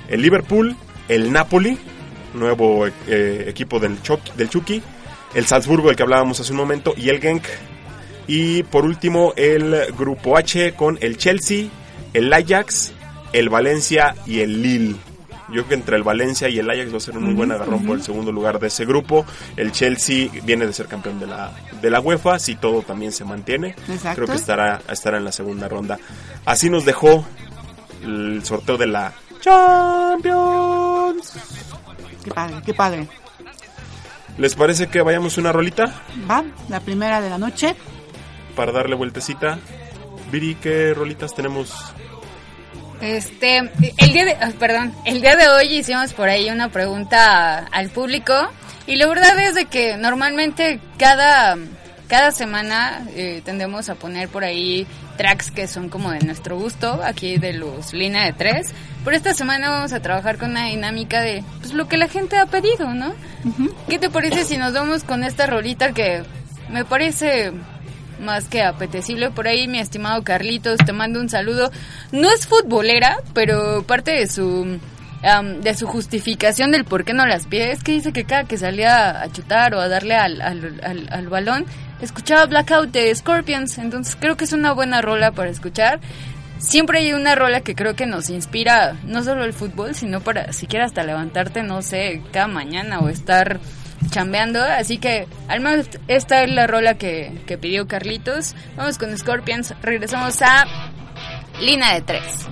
el 0.07 0.21
Liverpool, 0.21 0.75
el 1.07 1.31
Napoli, 1.31 1.79
nuevo 2.35 2.85
eh, 2.85 3.45
equipo 3.47 3.79
del, 3.79 4.01
Chucky, 4.03 4.31
del 4.37 4.49
Chucky, 4.49 4.83
el 5.35 5.45
Salzburgo, 5.45 5.87
del 5.87 5.97
que 5.97 6.03
hablábamos 6.03 6.39
hace 6.39 6.51
un 6.51 6.57
momento, 6.57 6.93
y 6.97 7.09
el 7.09 7.19
Genk. 7.19 7.43
Y 8.25 8.63
por 8.63 8.85
último, 8.85 9.33
el 9.35 9.93
grupo 9.95 10.37
H 10.37 10.73
con 10.73 10.97
el 11.01 11.17
Chelsea, 11.17 11.67
el 12.13 12.33
Ajax, 12.33 12.93
el 13.33 13.49
Valencia 13.49 14.15
y 14.25 14.39
el 14.39 14.63
Lille. 14.63 14.95
Yo 15.49 15.53
creo 15.53 15.67
que 15.67 15.73
entre 15.75 15.97
el 15.97 16.03
Valencia 16.03 16.49
y 16.49 16.57
el 16.57 16.67
Ajax 16.67 16.91
va 16.91 16.97
a 16.97 17.01
ser 17.01 17.17
un 17.17 17.25
muy 17.25 17.33
buen 17.35 17.51
agarrón 17.51 17.85
por 17.85 17.97
el 17.97 18.01
segundo 18.01 18.31
lugar 18.31 18.59
de 18.59 18.67
ese 18.67 18.85
grupo. 18.85 19.25
El 19.55 19.71
Chelsea 19.71 20.29
viene 20.43 20.65
de 20.65 20.73
ser 20.73 20.87
campeón 20.87 21.19
de 21.19 21.27
la, 21.27 21.51
de 21.81 21.89
la 21.91 21.99
UEFA, 21.99 22.39
si 22.39 22.55
todo 22.55 22.81
también 22.81 23.11
se 23.11 23.25
mantiene. 23.25 23.75
Exacto. 23.89 24.23
Creo 24.23 24.27
que 24.27 24.41
estará, 24.41 24.81
estará 24.89 25.17
en 25.17 25.25
la 25.25 25.31
segunda 25.31 25.67
ronda. 25.67 25.99
Así 26.45 26.69
nos 26.69 26.83
dejó 26.85 27.25
el 28.03 28.43
sorteo 28.43 28.77
de 28.77 28.87
la 28.87 29.13
Champions. 29.41 31.33
Qué 32.23 32.31
padre, 32.31 32.55
qué 32.65 32.73
padre. 32.73 33.07
¿Les 34.37 34.55
parece 34.55 34.87
que 34.87 35.01
vayamos 35.01 35.37
una 35.37 35.51
rolita 35.51 36.03
Va, 36.29 36.43
la 36.69 36.79
primera 36.81 37.21
de 37.21 37.29
la 37.29 37.37
noche. 37.37 37.75
para 38.55 38.71
darle 38.71 38.95
vueltecita? 38.95 39.59
Viri, 40.31 40.55
¿qué 40.55 40.93
rolitas 40.93 41.33
tenemos? 41.35 41.73
Este, 43.01 43.57
el 43.97 44.13
día 44.13 44.25
de, 44.25 44.31
ah, 44.33 44.51
perdón, 44.59 44.93
el 45.05 45.21
día 45.21 45.35
de 45.35 45.47
hoy 45.49 45.67
hicimos 45.77 46.13
por 46.13 46.29
ahí 46.29 46.49
una 46.49 46.69
pregunta 46.69 47.59
al 47.71 47.89
público 47.89 48.33
y 48.87 48.95
la 48.95 49.07
verdad 49.07 49.37
es 49.39 49.55
de 49.55 49.65
que 49.65 49.97
normalmente 49.97 50.79
cada, 50.97 51.57
cada 52.07 52.31
semana 52.31 53.05
eh, 53.15 53.41
tendemos 53.45 53.89
a 53.89 53.95
poner 53.95 54.29
por 54.29 54.43
ahí 54.43 54.87
tracks 55.17 55.51
que 55.51 55.67
son 55.67 55.89
como 55.89 56.11
de 56.11 56.19
nuestro 56.19 56.57
gusto, 56.57 57.01
aquí 57.03 57.37
de 57.37 57.53
los 57.53 57.93
línea 57.93 58.25
de 58.25 58.33
tres, 58.33 58.73
pero 59.03 59.15
esta 59.15 59.33
semana 59.33 59.69
vamos 59.69 59.93
a 59.93 60.01
trabajar 60.01 60.37
con 60.37 60.51
una 60.51 60.65
dinámica 60.67 61.21
de 61.21 61.43
pues 61.59 61.73
lo 61.73 61.87
que 61.87 61.97
la 61.97 62.07
gente 62.07 62.37
ha 62.37 62.45
pedido, 62.45 62.93
¿no? 62.93 63.13
¿Qué 63.87 63.99
te 63.99 64.09
parece 64.09 64.43
si 64.43 64.57
nos 64.57 64.73
vamos 64.73 65.03
con 65.03 65.23
esta 65.23 65.45
rolita 65.47 65.93
que 65.93 66.23
me 66.69 66.85
parece 66.85 67.51
más 68.19 68.47
que 68.47 68.63
apetecible 68.63 69.29
por 69.31 69.47
ahí, 69.47 69.67
mi 69.67 69.79
estimado 69.79 70.23
Carlitos, 70.23 70.77
te 70.85 70.93
mando 70.93 71.19
un 71.19 71.29
saludo. 71.29 71.71
No 72.11 72.29
es 72.31 72.47
futbolera, 72.47 73.17
pero 73.33 73.83
parte 73.83 74.11
de 74.11 74.27
su 74.27 74.79
um, 75.25 75.61
de 75.61 75.75
su 75.75 75.87
justificación 75.87 76.71
del 76.71 76.85
por 76.85 77.03
qué 77.03 77.13
no 77.13 77.25
las 77.25 77.47
pide, 77.47 77.71
es 77.71 77.83
que 77.83 77.91
dice 77.91 78.13
que 78.13 78.25
cada 78.25 78.45
que 78.45 78.57
salía 78.57 79.21
a 79.21 79.31
chutar 79.31 79.73
o 79.73 79.79
a 79.79 79.87
darle 79.87 80.15
al, 80.15 80.41
al, 80.41 81.07
al, 81.11 81.27
balón, 81.27 81.65
escuchaba 82.01 82.45
Blackout 82.45 82.91
de 82.91 83.13
Scorpions, 83.13 83.77
entonces 83.77 84.15
creo 84.19 84.37
que 84.37 84.45
es 84.45 84.53
una 84.53 84.71
buena 84.73 85.01
rola 85.01 85.31
para 85.31 85.49
escuchar. 85.49 85.99
Siempre 86.57 86.99
hay 86.99 87.13
una 87.13 87.35
rola 87.35 87.61
que 87.61 87.75
creo 87.75 87.95
que 87.95 88.05
nos 88.05 88.29
inspira 88.29 88.95
no 89.03 89.23
solo 89.23 89.43
el 89.43 89.53
fútbol, 89.53 89.93
sino 89.93 90.21
para 90.21 90.53
siquiera 90.53 90.85
hasta 90.85 91.03
levantarte, 91.03 91.63
no 91.63 91.81
sé, 91.81 92.21
cada 92.31 92.47
mañana 92.47 92.99
o 92.99 93.09
estar 93.09 93.59
chambeando. 94.09 94.63
Así 94.63 94.97
que 94.97 95.27
al 95.49 95.59
menos 95.59 95.87
esta 96.07 96.43
es 96.43 96.51
la 96.51 96.65
rola 96.65 96.97
que, 96.97 97.33
que 97.45 97.57
pidió 97.57 97.87
Carlitos. 97.87 98.55
Vamos 98.77 98.97
con 98.97 99.15
Scorpions, 99.17 99.73
regresamos 99.81 100.41
a 100.41 100.65
Lina 101.59 101.93
de 101.93 102.01
tres 102.01 102.47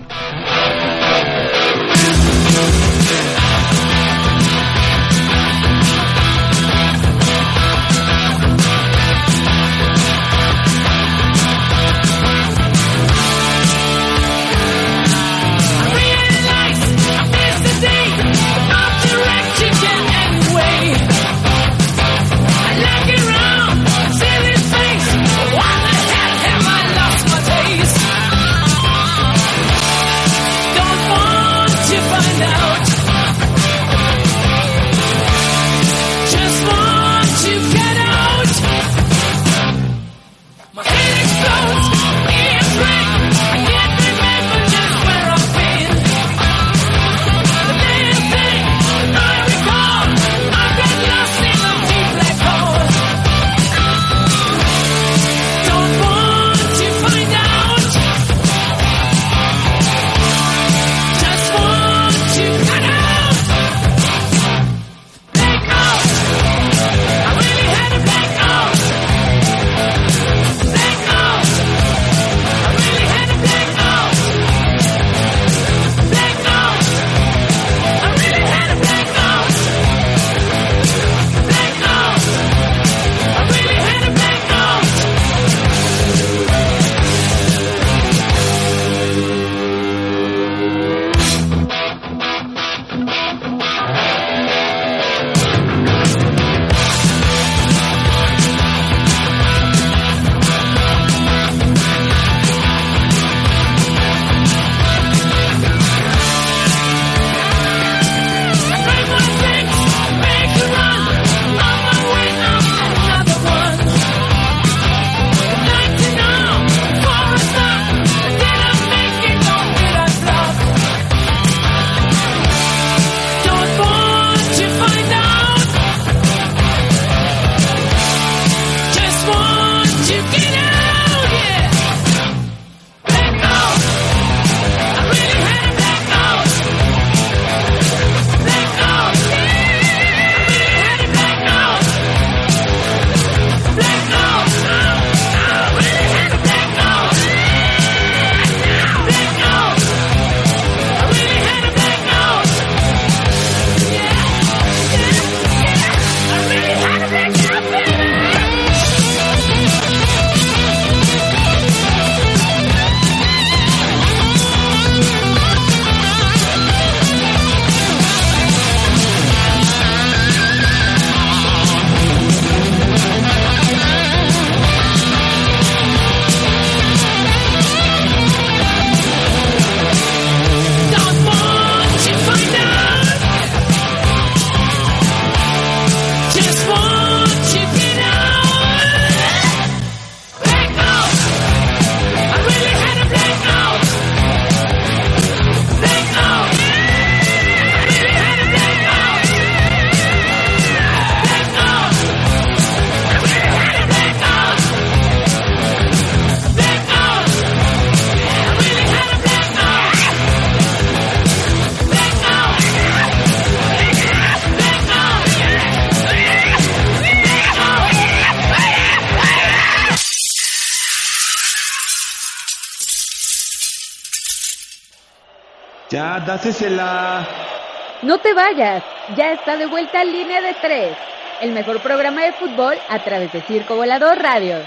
No 228.01 228.17
te 228.17 228.33
vayas, 228.33 228.83
ya 229.15 229.31
está 229.31 229.55
de 229.55 229.65
vuelta 229.65 230.03
Línea 230.03 230.41
de 230.41 230.53
Tres, 230.55 230.97
el 231.39 231.53
mejor 231.53 231.79
programa 231.81 232.23
de 232.23 232.33
fútbol 232.33 232.75
a 232.89 232.99
través 232.99 233.31
de 233.31 233.41
Circo 233.43 233.77
Volador 233.77 234.17
Radio. 234.17 234.57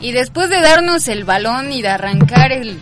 Y 0.00 0.12
después 0.12 0.50
de 0.50 0.60
darnos 0.60 1.08
el 1.08 1.24
balón 1.24 1.72
y 1.72 1.80
de 1.80 1.88
arrancar 1.88 2.52
el 2.52 2.78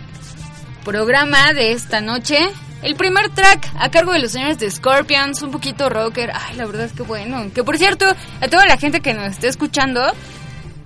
programa 0.83 1.53
de 1.53 1.71
esta 1.71 2.01
noche, 2.01 2.37
el 2.83 2.95
primer 2.95 3.29
track 3.29 3.71
a 3.79 3.89
cargo 3.89 4.11
de 4.11 4.19
los 4.19 4.33
señores 4.33 4.59
de 4.59 4.69
Scorpions, 4.69 5.41
un 5.43 5.51
poquito 5.51 5.89
rocker. 5.89 6.31
Ay, 6.33 6.57
la 6.57 6.65
verdad 6.65 6.87
es 6.87 6.93
que 6.93 7.03
bueno. 7.03 7.51
Que 7.55 7.63
por 7.63 7.77
cierto, 7.77 8.05
a 8.41 8.47
toda 8.49 8.65
la 8.65 8.77
gente 8.77 8.99
que 8.99 9.13
nos 9.13 9.27
esté 9.27 9.47
escuchando, 9.47 10.01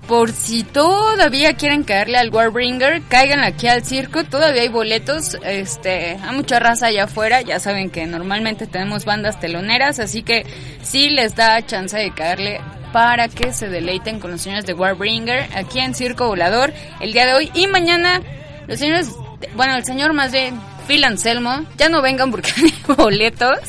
por 0.08 0.32
si 0.32 0.64
todavía 0.64 1.54
quieren 1.54 1.84
caerle 1.84 2.18
al 2.18 2.34
Warbringer, 2.34 3.04
caigan 3.08 3.44
aquí 3.44 3.68
al 3.68 3.86
circo. 3.86 4.24
Todavía 4.24 4.64
hay 4.64 4.68
boletos. 4.68 5.38
Este, 5.44 6.18
hay 6.22 6.36
mucha 6.36 6.60
raza 6.60 6.88
allá 6.88 7.06
afuera. 7.06 7.42
Ya 7.42 7.60
saben 7.60 7.90
que 7.90 8.06
normalmente 8.06 8.68
tenemos 8.68 9.06
bandas 9.06 9.40
teloneras, 9.40 10.00
así 10.00 10.24
que 10.24 10.46
sí 10.82 11.10
les 11.10 11.36
da 11.36 11.66
chance 11.66 11.98
de 11.98 12.12
caerle 12.12 12.60
para 12.92 13.30
que 13.30 13.54
se 13.54 13.70
deleiten 13.70 14.20
con 14.20 14.32
los 14.32 14.42
señores 14.42 14.66
de 14.66 14.74
Warbringer 14.74 15.50
aquí 15.56 15.80
en 15.80 15.96
Circo 15.96 16.28
Volador 16.28 16.74
el 17.00 17.14
día 17.14 17.26
de 17.26 17.34
hoy 17.34 17.52
y 17.54 17.68
mañana. 17.68 18.22
Los 18.68 18.80
señores, 18.80 19.12
bueno, 19.56 19.76
el 19.76 19.86
señor 19.86 20.14
más 20.14 20.32
bien 20.32 20.60
Phil 20.88 21.04
Anselmo, 21.04 21.66
ya 21.78 21.90
no 21.90 22.02
vengan 22.02 22.32
porque 22.32 22.52
hay 22.58 22.96
boletos, 22.96 23.60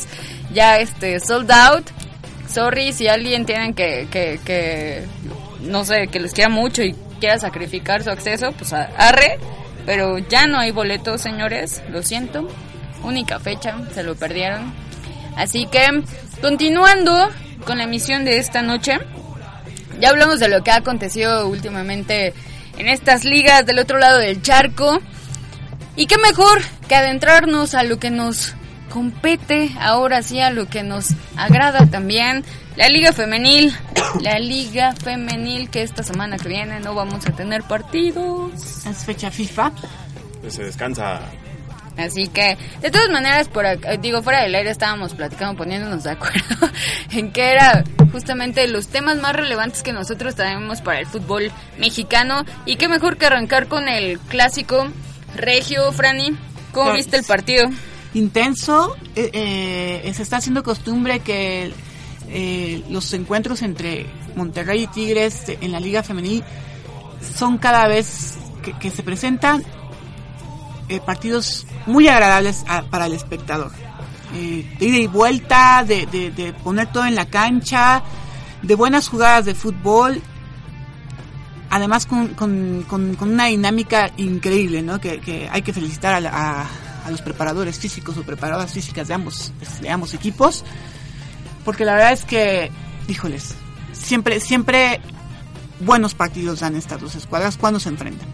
ya 0.52 0.78
este 0.78 1.20
sold 1.20 1.50
out. 1.52 1.88
Sorry 2.48 2.92
si 2.92 3.08
alguien 3.08 3.46
tienen 3.46 3.72
que, 3.74 4.08
que, 4.10 4.38
que 4.44 5.06
no 5.62 5.84
sé, 5.84 6.08
que 6.08 6.20
les 6.20 6.32
quiera 6.32 6.48
mucho 6.50 6.82
y 6.82 6.94
quiera 7.20 7.38
sacrificar 7.38 8.02
su 8.02 8.10
acceso, 8.10 8.52
pues 8.52 8.72
arre, 8.72 9.38
pero 9.86 10.18
ya 10.18 10.46
no 10.46 10.58
hay 10.58 10.70
boletos, 10.70 11.20
señores, 11.20 11.82
lo 11.90 12.02
siento. 12.02 12.48
Única 13.02 13.40
fecha, 13.40 13.76
se 13.94 14.02
lo 14.02 14.14
perdieron. 14.14 14.72
Así 15.36 15.66
que, 15.66 16.02
continuando 16.40 17.30
con 17.66 17.78
la 17.78 17.84
emisión 17.84 18.24
de 18.24 18.38
esta 18.38 18.62
noche, 18.62 18.98
ya 20.00 20.10
hablamos 20.10 20.40
de 20.40 20.48
lo 20.48 20.62
que 20.62 20.70
ha 20.70 20.76
acontecido 20.76 21.48
últimamente 21.48 22.34
en 22.78 22.88
estas 22.88 23.24
ligas 23.24 23.66
del 23.66 23.78
otro 23.78 23.98
lado 23.98 24.18
del 24.18 24.42
charco. 24.42 25.00
Y 25.96 26.06
qué 26.06 26.16
mejor 26.18 26.62
que 26.88 26.94
adentrarnos 26.94 27.74
a 27.74 27.82
lo 27.82 27.98
que 27.98 28.10
nos 28.10 28.54
compete, 28.92 29.70
ahora 29.80 30.22
sí 30.22 30.40
a 30.40 30.50
lo 30.50 30.66
que 30.68 30.82
nos 30.82 31.08
agrada 31.36 31.86
también, 31.86 32.44
la 32.76 32.88
Liga 32.88 33.12
Femenil, 33.12 33.74
la 34.20 34.38
Liga 34.38 34.92
Femenil 34.94 35.70
que 35.70 35.82
esta 35.82 36.02
semana 36.02 36.36
que 36.36 36.48
viene 36.48 36.78
no 36.80 36.94
vamos 36.94 37.26
a 37.26 37.32
tener 37.32 37.62
partidos. 37.62 38.84
Es 38.86 39.04
fecha 39.04 39.30
FIFA. 39.30 39.72
Pues 40.42 40.54
se 40.54 40.64
descansa. 40.64 41.20
Así 41.96 42.28
que, 42.28 42.56
de 42.80 42.90
todas 42.90 43.08
maneras, 43.10 43.48
por 43.48 43.64
acá- 43.66 43.96
digo, 43.96 44.22
fuera 44.22 44.42
del 44.42 44.54
aire 44.54 44.70
estábamos 44.70 45.14
platicando, 45.14 45.56
poniéndonos 45.56 46.04
de 46.04 46.10
acuerdo 46.10 46.70
en 47.12 47.32
que 47.32 47.50
era 47.50 47.84
justamente 48.12 48.66
los 48.68 48.88
temas 48.88 49.16
más 49.18 49.34
relevantes 49.34 49.82
que 49.82 49.92
nosotros 49.92 50.34
tenemos 50.34 50.80
para 50.82 51.00
el 51.00 51.06
fútbol 51.06 51.50
mexicano. 51.78 52.44
Y 52.66 52.76
qué 52.76 52.88
mejor 52.88 53.16
que 53.16 53.26
arrancar 53.26 53.68
con 53.68 53.88
el 53.88 54.18
clásico 54.20 54.88
regio, 55.34 55.92
Franny. 55.92 56.36
¿Cómo 56.72 56.90
Pues- 56.90 57.04
viste 57.04 57.16
el 57.18 57.24
partido? 57.24 57.68
Intenso. 58.14 58.96
eh, 59.16 59.30
eh, 60.04 60.12
se 60.14 60.22
está 60.22 60.36
haciendo 60.38 60.62
costumbre 60.62 61.20
que 61.20 61.72
eh, 62.28 62.84
los 62.90 63.12
encuentros 63.14 63.62
entre 63.62 64.06
Monterrey 64.36 64.84
y 64.84 64.86
Tigres 64.88 65.44
en 65.60 65.72
la 65.72 65.80
Liga 65.80 66.02
Femenil 66.02 66.42
son 67.36 67.58
cada 67.58 67.86
vez 67.88 68.34
que, 68.80 68.90
se 68.90 69.02
presentan 69.02 69.62
partidos 71.06 71.66
muy 71.86 72.06
agradables 72.08 72.64
para 72.90 73.06
el 73.06 73.12
espectador. 73.14 73.70
De 74.32 74.66
ida 74.80 74.96
y 74.98 75.06
vuelta, 75.06 75.84
de, 75.86 76.54
poner 76.62 76.90
todo 76.92 77.06
en 77.06 77.14
la 77.14 77.26
cancha, 77.26 78.02
de 78.62 78.74
buenas 78.74 79.08
jugadas 79.08 79.44
de 79.46 79.54
fútbol. 79.54 80.20
Además 81.70 82.04
con, 82.06 82.34
una 83.20 83.46
dinámica 83.46 84.10
increíble, 84.18 84.82
¿no? 84.82 85.00
Que, 85.00 85.20
que 85.20 85.48
hay 85.50 85.62
que 85.62 85.72
felicitar 85.72 86.14
a, 86.14 86.20
la- 86.20 86.30
a- 86.62 86.66
a 87.04 87.10
los 87.10 87.22
preparadores 87.22 87.78
físicos 87.78 88.16
o 88.16 88.22
preparadoras 88.22 88.72
físicas 88.72 89.08
de 89.08 89.14
ambos, 89.14 89.52
de 89.80 89.90
ambos 89.90 90.14
equipos. 90.14 90.64
Porque 91.64 91.84
la 91.84 91.94
verdad 91.94 92.12
es 92.12 92.24
que, 92.24 92.70
híjoles, 93.08 93.54
siempre, 93.92 94.40
siempre 94.40 95.00
buenos 95.80 96.14
partidos 96.14 96.60
dan 96.60 96.76
estas 96.76 97.00
dos 97.00 97.14
escuadras 97.14 97.56
cuando 97.56 97.80
se 97.80 97.88
enfrentan. 97.88 98.28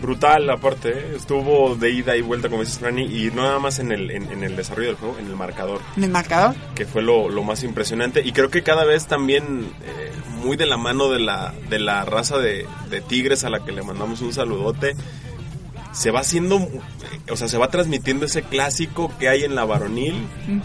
Brutal, 0.00 0.48
aparte, 0.48 0.88
¿eh? 0.88 1.12
estuvo 1.14 1.74
de 1.74 1.90
ida 1.90 2.16
y 2.16 2.22
vuelta, 2.22 2.48
como 2.48 2.62
dices, 2.62 2.78
Franny, 2.78 3.02
y 3.02 3.30
no 3.32 3.42
nada 3.42 3.58
más 3.58 3.78
en 3.80 3.92
el, 3.92 4.10
en, 4.10 4.32
en 4.32 4.44
el 4.44 4.56
desarrollo 4.56 4.88
del 4.88 4.96
juego, 4.96 5.18
en 5.18 5.26
el 5.26 5.36
marcador, 5.36 5.82
En 5.94 6.04
el 6.04 6.10
marcador, 6.10 6.54
que 6.74 6.86
fue 6.86 7.02
lo, 7.02 7.28
lo 7.28 7.42
más 7.42 7.62
impresionante. 7.64 8.22
Y 8.24 8.32
creo 8.32 8.48
que 8.50 8.62
cada 8.62 8.84
vez 8.86 9.06
también 9.06 9.70
eh, 9.84 10.12
muy 10.42 10.56
de 10.56 10.64
la 10.64 10.78
mano 10.78 11.10
de 11.10 11.20
la, 11.20 11.52
de 11.68 11.78
la 11.78 12.06
raza 12.06 12.38
de, 12.38 12.66
de 12.88 13.00
Tigres, 13.02 13.44
a 13.44 13.50
la 13.50 13.62
que 13.62 13.72
le 13.72 13.82
mandamos 13.82 14.22
un 14.22 14.32
saludote, 14.32 14.96
se 15.92 16.10
va 16.10 16.20
haciendo, 16.20 16.68
o 17.30 17.36
sea, 17.36 17.48
se 17.48 17.58
va 17.58 17.68
transmitiendo 17.68 18.26
ese 18.26 18.42
clásico 18.42 19.12
que 19.18 19.28
hay 19.28 19.44
en 19.44 19.54
la 19.54 19.64
varonil 19.64 20.14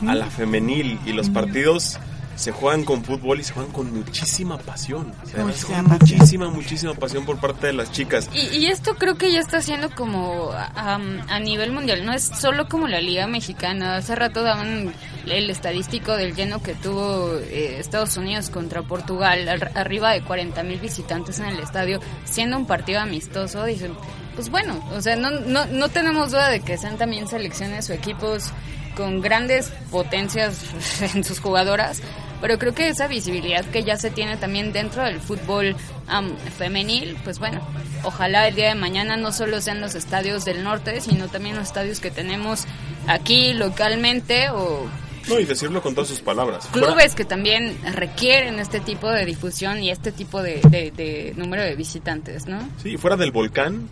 a 0.08 0.16
la 0.16 0.28
femenil, 0.28 1.00
y 1.06 1.14
los 1.14 1.30
partidos 1.30 2.00
se 2.36 2.52
juegan 2.52 2.84
con 2.84 3.04
fútbol 3.04 3.40
y 3.40 3.44
se 3.44 3.54
juegan 3.54 3.72
con 3.72 3.94
muchísima 3.94 4.58
pasión. 4.58 5.14
Además, 5.24 5.46
Muchísima 5.56 5.78
con 5.84 5.98
pasión. 5.98 6.18
muchísima, 6.20 6.50
muchísima 6.50 6.94
pasión 6.94 7.26
por 7.26 7.38
parte 7.40 7.68
de 7.68 7.74
las 7.74 7.92
chicas. 7.92 8.30
Y, 8.34 8.58
y 8.58 8.66
esto 8.68 8.96
creo 8.96 9.16
que 9.18 9.32
ya 9.32 9.40
está 9.40 9.62
siendo 9.62 9.90
como 9.96 10.52
am, 10.76 11.22
a 11.30 11.40
nivel 11.40 11.72
mundial, 11.72 12.06
no 12.06 12.14
es 12.14 12.24
solo 12.24 12.68
como 12.68 12.88
la 12.88 13.00
Liga 13.02 13.26
Mexicana. 13.28 13.96
Hace 13.96 14.16
rato 14.16 14.44
daban 14.44 14.94
el 15.26 15.50
estadístico 15.50 16.16
del 16.18 16.36
lleno 16.36 16.62
que 16.62 16.74
tuvo 16.76 17.36
eh, 17.40 17.78
Estados 17.80 18.18
Unidos 18.18 18.50
contra 18.50 18.82
Portugal, 18.84 19.48
ar- 19.48 19.72
arriba 19.76 20.12
de 20.12 20.22
40 20.22 20.62
mil 20.64 20.80
visitantes 20.80 21.40
en 21.40 21.46
el 21.46 21.60
estadio, 21.60 22.00
siendo 22.26 22.58
un 22.58 22.68
partido 22.68 23.00
amistoso. 23.00 23.64
Dije, 23.64 23.90
pues 24.36 24.50
bueno, 24.50 24.84
o 24.94 25.02
sea, 25.02 25.16
no, 25.16 25.32
no, 25.32 25.66
no 25.68 25.90
tenemos 25.90 26.32
duda 26.32 26.50
de 26.50 26.60
que 26.60 26.78
sean 26.78 26.98
también 26.98 27.28
selecciones 27.30 27.90
o 27.90 27.94
equipos 27.94 28.52
con 28.98 29.20
grandes 29.22 29.72
potencias 29.92 30.60
en 31.16 31.24
sus 31.24 31.40
jugadoras, 31.40 32.02
pero 32.46 32.60
creo 32.60 32.76
que 32.76 32.90
esa 32.90 33.08
visibilidad 33.08 33.66
que 33.66 33.84
ya 33.84 33.98
se 33.98 34.12
tiene 34.12 34.38
también 34.38 34.72
dentro 34.72 35.04
del 35.04 35.20
fútbol 35.20 35.76
am, 36.08 36.38
femenil, 36.60 37.18
pues 37.24 37.40
bueno, 37.40 37.60
ojalá 38.04 38.48
el 38.48 38.54
día 38.54 38.68
de 38.70 38.76
mañana 38.76 39.18
no 39.18 39.32
solo 39.32 39.60
sean 39.62 39.82
los 39.82 39.96
estadios 39.96 40.46
del 40.46 40.64
norte, 40.64 41.02
sino 41.02 41.28
también 41.28 41.56
los 41.56 41.66
estadios 41.68 42.00
que 42.00 42.12
tenemos 42.12 42.66
aquí 43.08 43.54
localmente 43.54 44.50
o 44.52 44.86
No, 45.28 45.40
y 45.40 45.46
decirlo 45.46 45.82
con 45.82 45.96
todas 45.96 46.08
sus 46.10 46.22
palabras. 46.22 46.68
Clubes 46.72 47.16
que 47.16 47.26
también 47.26 47.76
requieren 47.96 48.60
este 48.60 48.80
tipo 48.80 49.10
de 49.10 49.26
difusión 49.26 49.82
y 49.82 49.90
este 49.90 50.12
tipo 50.12 50.44
de, 50.44 50.62
de- 50.70 50.92
de 50.92 51.34
número 51.36 51.64
de 51.64 51.76
visitantes, 51.76 52.46
¿no? 52.46 52.60
Sí, 52.84 52.98
fuera 52.98 53.18
del 53.18 53.32
volcán, 53.32 53.90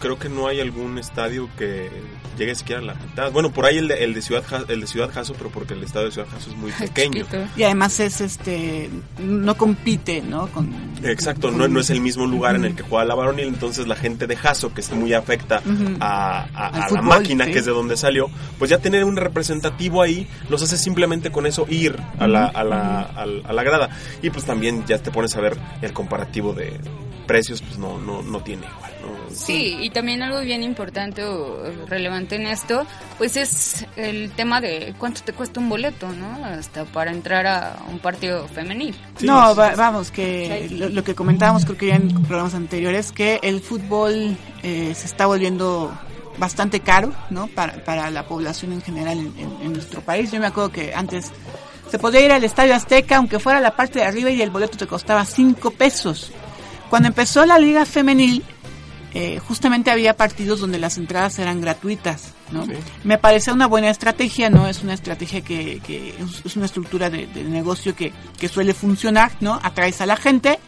creo 0.00 0.18
que 0.18 0.28
no 0.28 0.48
hay 0.48 0.60
algún 0.60 0.98
estadio 0.98 1.48
que 1.56 1.88
llegue 2.38 2.54
siquiera 2.54 2.80
a 2.80 2.84
la 2.84 2.94
mitad. 2.94 3.30
Bueno, 3.32 3.52
por 3.52 3.66
ahí 3.66 3.78
el 3.78 3.86
de, 3.88 4.02
el 4.02 4.14
de 4.14 4.22
Ciudad 4.22 4.42
el 4.68 4.80
de 4.80 4.86
Ciudad 4.86 5.10
Jaso, 5.12 5.34
pero 5.34 5.50
porque 5.50 5.74
el 5.74 5.82
estadio 5.84 6.06
de 6.06 6.12
Ciudad 6.12 6.26
Jaso 6.28 6.50
es 6.50 6.56
muy 6.56 6.72
pequeño. 6.78 7.12
Chiquito. 7.24 7.36
y 7.56 7.62
además 7.62 8.00
es 8.00 8.20
este, 8.20 8.88
no 9.18 9.56
compite, 9.56 10.22
¿no? 10.22 10.48
Con, 10.48 10.72
Exacto, 11.04 11.50
no, 11.50 11.68
no 11.68 11.80
es 11.80 11.90
el 11.90 12.00
mismo 12.00 12.26
lugar 12.26 12.56
en 12.56 12.64
el 12.64 12.74
que 12.74 12.82
juega 12.82 13.04
la 13.04 13.14
varonil, 13.14 13.46
entonces 13.48 13.86
la 13.86 13.96
gente 13.96 14.26
de 14.26 14.36
Jaso, 14.36 14.72
que 14.74 14.80
es 14.80 14.90
muy 14.92 15.12
afecta 15.12 15.62
a, 16.00 16.46
a- 16.54 16.86
a 16.86 16.90
la 16.90 17.02
máquina 17.02 17.44
sí. 17.44 17.52
que 17.52 17.58
es 17.58 17.66
de 17.66 17.72
donde 17.72 17.96
salió, 17.96 18.30
pues 18.58 18.70
ya 18.70 18.78
tener 18.78 19.04
un 19.04 19.16
representativo 19.16 20.02
ahí 20.02 20.26
los 20.48 20.62
hace 20.62 20.76
simplemente 20.76 21.30
con 21.30 21.46
eso 21.46 21.66
ir 21.68 21.96
a 22.18 22.26
la, 22.26 22.46
a 22.46 22.64
la, 22.64 23.00
al- 23.02 23.42
a 23.46 23.52
la 23.52 23.62
grada. 23.62 23.90
Y 24.22 24.30
pues 24.30 24.44
también 24.44 24.84
ya 24.86 24.98
te 24.98 25.10
pones 25.10 25.36
a 25.36 25.40
ver 25.40 25.56
el 25.82 25.92
comparativo 25.92 26.52
de 26.54 26.78
precios, 27.26 27.62
pues 27.62 27.78
no, 27.78 27.98
no, 28.00 28.22
no 28.22 28.40
tiene 28.42 28.66
igual. 28.66 28.90
Sí, 29.34 29.76
y 29.80 29.90
también 29.90 30.22
algo 30.22 30.40
bien 30.40 30.62
importante 30.62 31.22
o 31.24 31.62
relevante 31.86 32.36
en 32.36 32.46
esto, 32.46 32.86
pues 33.18 33.36
es 33.36 33.86
el 33.96 34.30
tema 34.32 34.60
de 34.60 34.94
cuánto 34.98 35.22
te 35.22 35.32
cuesta 35.32 35.60
un 35.60 35.68
boleto, 35.68 36.08
¿no? 36.10 36.44
Hasta 36.44 36.84
para 36.84 37.10
entrar 37.10 37.46
a 37.46 37.76
un 37.90 37.98
partido 37.98 38.46
femenil. 38.48 38.94
Sí, 39.18 39.26
no, 39.26 39.54
va- 39.54 39.74
vamos, 39.76 40.10
que 40.10 40.68
lo, 40.72 40.88
lo 40.88 41.04
que 41.04 41.14
comentábamos 41.14 41.64
creo 41.64 41.76
que 41.78 41.86
ya 41.86 41.96
en 41.96 42.08
programas 42.24 42.54
anteriores, 42.54 43.12
que 43.12 43.38
el 43.42 43.60
fútbol 43.60 44.36
eh, 44.62 44.92
se 44.94 45.06
está 45.06 45.26
volviendo 45.26 45.92
bastante 46.38 46.80
caro, 46.80 47.12
¿no? 47.30 47.46
Para, 47.48 47.84
para 47.84 48.10
la 48.10 48.26
población 48.26 48.72
en 48.72 48.82
general 48.82 49.18
en, 49.18 49.26
en- 49.38 49.56
en 49.62 49.72
nuestro 49.72 50.00
país. 50.00 50.30
Yo 50.32 50.40
me 50.40 50.46
acuerdo 50.46 50.72
que 50.72 50.94
antes 50.94 51.30
se 51.90 51.98
podía 51.98 52.20
ir 52.24 52.32
al 52.32 52.44
Estadio 52.44 52.74
Azteca, 52.74 53.16
aunque 53.16 53.38
fuera 53.38 53.60
la 53.60 53.76
parte 53.76 53.98
de 53.98 54.04
arriba 54.06 54.30
y 54.30 54.40
el 54.42 54.50
boleto 54.50 54.78
te 54.78 54.86
costaba 54.86 55.24
cinco 55.24 55.70
pesos. 55.70 56.30
Cuando 56.88 57.08
empezó 57.08 57.44
la 57.46 57.58
liga 57.58 57.84
femenil, 57.84 58.42
eh, 59.12 59.40
justamente 59.40 59.90
había 59.90 60.16
partidos 60.16 60.60
donde 60.60 60.78
las 60.78 60.96
entradas 60.96 61.38
eran 61.38 61.60
gratuitas, 61.60 62.32
¿no? 62.52 62.64
Sí. 62.64 62.72
Me 63.02 63.18
parece 63.18 63.52
una 63.52 63.66
buena 63.66 63.90
estrategia, 63.90 64.50
¿no? 64.50 64.68
Es 64.68 64.82
una 64.82 64.94
estrategia 64.94 65.40
que, 65.40 65.80
que 65.84 66.14
es, 66.44 66.56
una 66.56 66.66
estructura 66.66 67.10
de, 67.10 67.26
de 67.26 67.42
negocio 67.44 67.96
que, 67.96 68.12
que 68.38 68.48
suele 68.48 68.72
funcionar, 68.72 69.32
¿no? 69.40 69.58
Atraes 69.62 70.00
a 70.00 70.06
la 70.06 70.16
gente, 70.16 70.60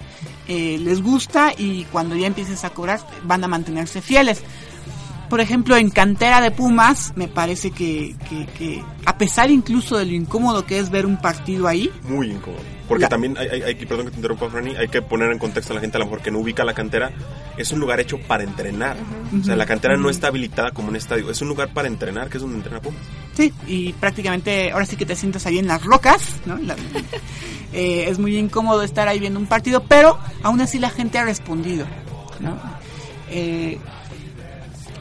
eh, 0.48 0.76
les 0.80 1.02
gusta 1.02 1.52
y 1.56 1.84
cuando 1.92 2.16
ya 2.16 2.26
empieces 2.26 2.64
a 2.64 2.70
cobrar 2.70 3.00
van 3.22 3.44
a 3.44 3.48
mantenerse 3.48 4.02
fieles. 4.02 4.42
por 5.28 5.40
ejemplo, 5.40 5.76
en 5.76 5.88
cantera 5.88 6.40
de 6.40 6.50
Pumas, 6.50 7.12
me 7.16 7.28
parece 7.28 7.70
que, 7.70 8.16
que, 8.28 8.46
que, 8.46 8.84
a 9.06 9.16
pesar 9.16 9.50
incluso 9.50 9.96
de 9.96 10.04
lo 10.04 10.12
incómodo 10.12 10.66
que 10.66 10.78
es 10.78 10.90
ver 10.90 11.06
un 11.06 11.16
partido 11.16 11.68
ahí. 11.68 11.90
Muy 12.02 12.32
incómodo. 12.32 12.60
Porque 12.92 13.06
también 13.06 13.38
hay, 13.38 13.48
hay, 13.48 13.62
hay, 13.62 13.74
perdón 13.74 14.04
que 14.04 14.10
te 14.10 14.16
interrumpa, 14.16 14.50
Franny, 14.50 14.76
hay 14.76 14.88
que 14.88 15.00
poner 15.00 15.32
en 15.32 15.38
contexto 15.38 15.72
a 15.72 15.76
la 15.76 15.80
gente 15.80 15.96
a 15.96 16.00
lo 16.00 16.04
mejor 16.04 16.20
que 16.20 16.30
no 16.30 16.40
ubica 16.40 16.62
la 16.62 16.74
cantera. 16.74 17.10
Es 17.56 17.72
un 17.72 17.80
lugar 17.80 18.00
hecho 18.00 18.18
para 18.18 18.42
entrenar. 18.44 18.98
Uh 18.98 19.36
-huh. 19.36 19.40
O 19.40 19.44
sea, 19.44 19.56
la 19.56 19.64
cantera 19.64 19.94
uh 19.94 19.96
-huh. 19.96 20.02
no 20.02 20.10
está 20.10 20.26
habilitada 20.26 20.72
como 20.72 20.88
un 20.88 20.96
estadio. 20.96 21.30
Es 21.30 21.40
un 21.40 21.48
lugar 21.48 21.72
para 21.72 21.88
entrenar, 21.88 22.28
que 22.28 22.36
es 22.36 22.42
donde 22.42 22.58
entrena 22.58 22.82
Pumas. 22.82 23.00
Sí, 23.34 23.50
y 23.66 23.94
prácticamente 23.94 24.72
ahora 24.72 24.84
sí 24.84 24.96
que 24.96 25.06
te 25.06 25.16
sientas 25.16 25.46
ahí 25.46 25.58
en 25.58 25.66
las 25.66 25.82
rocas, 25.82 26.22
¿no? 26.44 26.58
La, 26.58 26.76
eh, 27.72 28.04
es 28.08 28.18
muy 28.18 28.36
incómodo 28.36 28.82
estar 28.82 29.08
ahí 29.08 29.18
viendo 29.18 29.40
un 29.40 29.46
partido, 29.46 29.84
pero 29.84 30.18
aún 30.42 30.60
así 30.60 30.78
la 30.78 30.90
gente 30.90 31.18
ha 31.18 31.24
respondido, 31.24 31.86
¿no? 32.40 32.60
Eh, 33.30 33.78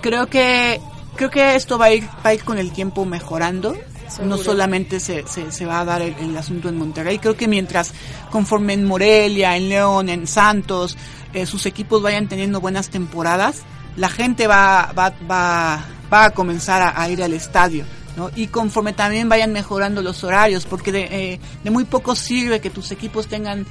creo 0.01 0.27
que 0.27 0.80
creo 1.17 1.30
que 1.30 1.56
esto 1.56 1.77
va 1.77 1.88
a 1.88 1.93
ir 1.93 2.06
va 2.25 2.30
a 2.30 2.34
ir 2.34 2.45
con 2.45 2.58
el 2.58 2.71
tiempo 2.71 3.04
mejorando 3.06 3.75
No 4.19 4.38
solamente 4.38 5.00
se, 5.00 5.28
se, 5.28 5.52
se, 5.52 5.65
va 5.65 5.82
a 5.82 5.86
dar 5.86 6.02
el, 6.02 6.38
asunto 6.38 6.69
en 6.69 6.78
Monterrey 6.78 7.19
creo 7.19 7.36
que 7.36 7.47
mientras 7.47 7.93
conforme 8.30 8.74
en 8.74 8.86
Morelia 8.86 9.56
en 9.56 9.69
León 9.69 10.10
en 10.10 10.28
Santos 10.28 10.97
eh, 11.34 11.45
sus 11.45 11.65
equipos 11.65 12.02
vayan 12.02 12.28
teniendo 12.28 12.60
buenas 12.62 12.89
temporadas 12.89 13.63
la 13.95 14.10
gente 14.10 14.47
va 14.47 14.91
va 14.97 15.13
va, 15.30 15.86
va 16.12 16.26
a 16.26 16.30
comenzar 16.32 16.93
a, 16.95 17.10
ir 17.10 17.24
al 17.24 17.34
estadio 17.34 17.86
¿no? 18.17 18.30
y 18.36 18.47
conforme 18.47 18.93
también 18.93 19.30
vayan 19.30 19.54
mejorando 19.54 20.02
los 20.02 20.24
horarios 20.24 20.65
porque 20.65 20.91
de, 20.91 21.08
eh, 21.12 21.39
muy 21.69 21.86
poco 21.86 22.15
sirve 22.15 22.60
que 22.60 22.69
tus 22.69 22.91
equipos 22.91 23.28
tengan 23.28 23.65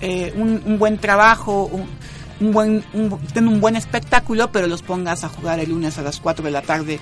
eh, 0.00 0.32
un, 0.36 0.78
buen 0.78 0.98
trabajo 0.98 1.64
un, 1.64 1.88
un 2.40 2.52
buen 2.52 2.84
un, 2.92 3.18
ten 3.32 3.48
un 3.48 3.60
buen 3.60 3.76
espectáculo, 3.76 4.50
pero 4.50 4.66
los 4.66 4.82
pongas 4.82 5.24
a 5.24 5.28
jugar 5.28 5.60
el 5.60 5.70
lunes 5.70 5.98
a 5.98 6.02
las 6.02 6.20
4 6.20 6.44
de 6.44 6.50
la 6.50 6.62
tarde, 6.62 7.00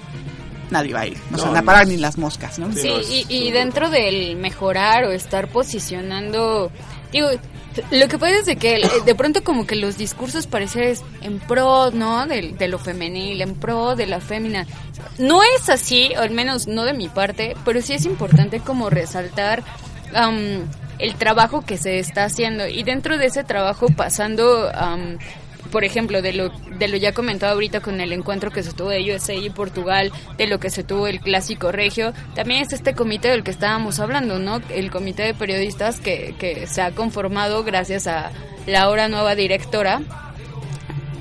nadie 0.73 0.93
va 0.93 1.01
a 1.01 1.07
ir. 1.07 1.19
No, 1.31 1.37
no 1.37 1.39
se 1.39 1.49
van 1.49 1.57
a 1.59 1.63
parar 1.63 1.87
ni 1.87 1.97
las 1.97 2.19
moscas, 2.19 2.59
¿no? 2.59 2.73
Sí, 2.73 3.27
y, 3.29 3.47
y 3.47 3.51
dentro 3.53 3.91
del 3.91 4.37
mejorar 4.37 5.05
o 5.05 5.13
estar 5.13 5.49
posicionando, 5.49 6.73
digo, 7.13 7.29
lo 7.91 8.09
que 8.09 8.19
pasa 8.19 8.37
es 8.37 8.47
de 8.47 8.57
que 8.57 8.83
de 9.05 9.15
pronto 9.15 9.43
como 9.43 9.67
que 9.67 9.77
los 9.77 9.97
discursos 9.97 10.47
parecen 10.47 10.97
en 11.23 11.39
pro, 11.39 11.91
¿no? 11.91 12.27
De, 12.27 12.55
de, 12.59 12.69
lo 12.69 12.79
femenil, 12.79 13.41
en 13.41 13.55
pro 13.55 13.97
de 13.97 14.07
la 14.07 14.21
fémina. 14.21 14.67
No 15.19 15.43
es 15.43 15.69
así, 15.69 16.13
o 16.17 16.21
al 16.21 16.31
menos 16.31 16.67
no 16.67 16.85
de 16.85 16.93
mi 16.93 17.09
parte, 17.09 17.55
pero 17.65 17.81
sí 17.81 17.95
es 17.95 18.05
importante 18.05 18.61
como 18.61 18.91
resaltar 18.91 19.63
um, 20.15 20.67
el 20.99 21.15
trabajo 21.17 21.63
que 21.63 21.79
se 21.79 21.99
está 21.99 22.25
haciendo 22.25 22.67
y 22.67 22.83
dentro 22.83 23.17
de 23.17 23.27
ese 23.27 23.45
trabajo 23.45 23.87
pasando 23.97 24.71
um, 24.71 25.19
por 25.73 25.85
ejemplo, 25.85 26.21
de 26.21 26.35
lo, 26.35 26.51
de 26.51 26.87
lo 26.87 26.99
ya 26.99 27.13
comentado 27.13 27.55
ahorita 27.55 27.81
con 27.81 28.01
el 28.01 28.13
encuentro 28.13 28.51
que 28.51 28.63
se 28.63 28.73
tuvo 28.73 28.91
de 28.91 29.15
USA 29.15 29.33
y 29.33 29.49
Portugal, 29.49 30.13
de 30.37 30.47
lo 30.47 30.61
que 30.61 30.69
se 30.69 30.85
tuvo 30.85 31.07
el 31.07 31.19
clásico 31.19 31.73
regio, 31.73 32.13
también 32.35 32.63
es 32.63 32.75
este 32.75 32.95
comité 32.95 33.29
del 33.29 33.43
que 33.43 33.51
estábamos 33.51 33.99
hablando, 33.99 34.39
¿no? 34.39 34.61
El 34.69 34.91
comité 34.91 35.23
de 35.23 35.35
periodistas 35.35 35.99
que, 35.99 36.35
que 36.39 36.67
se 36.67 36.83
ha 36.83 36.93
conformado 36.93 37.65
gracias 37.65 38.07
a 38.07 38.31
la 38.67 38.83
ahora 38.83 39.09
nueva 39.09 39.35
directora 39.35 40.03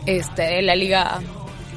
este, 0.05 0.41
de 0.41 0.61
la 0.61 0.75
Liga 0.75 1.21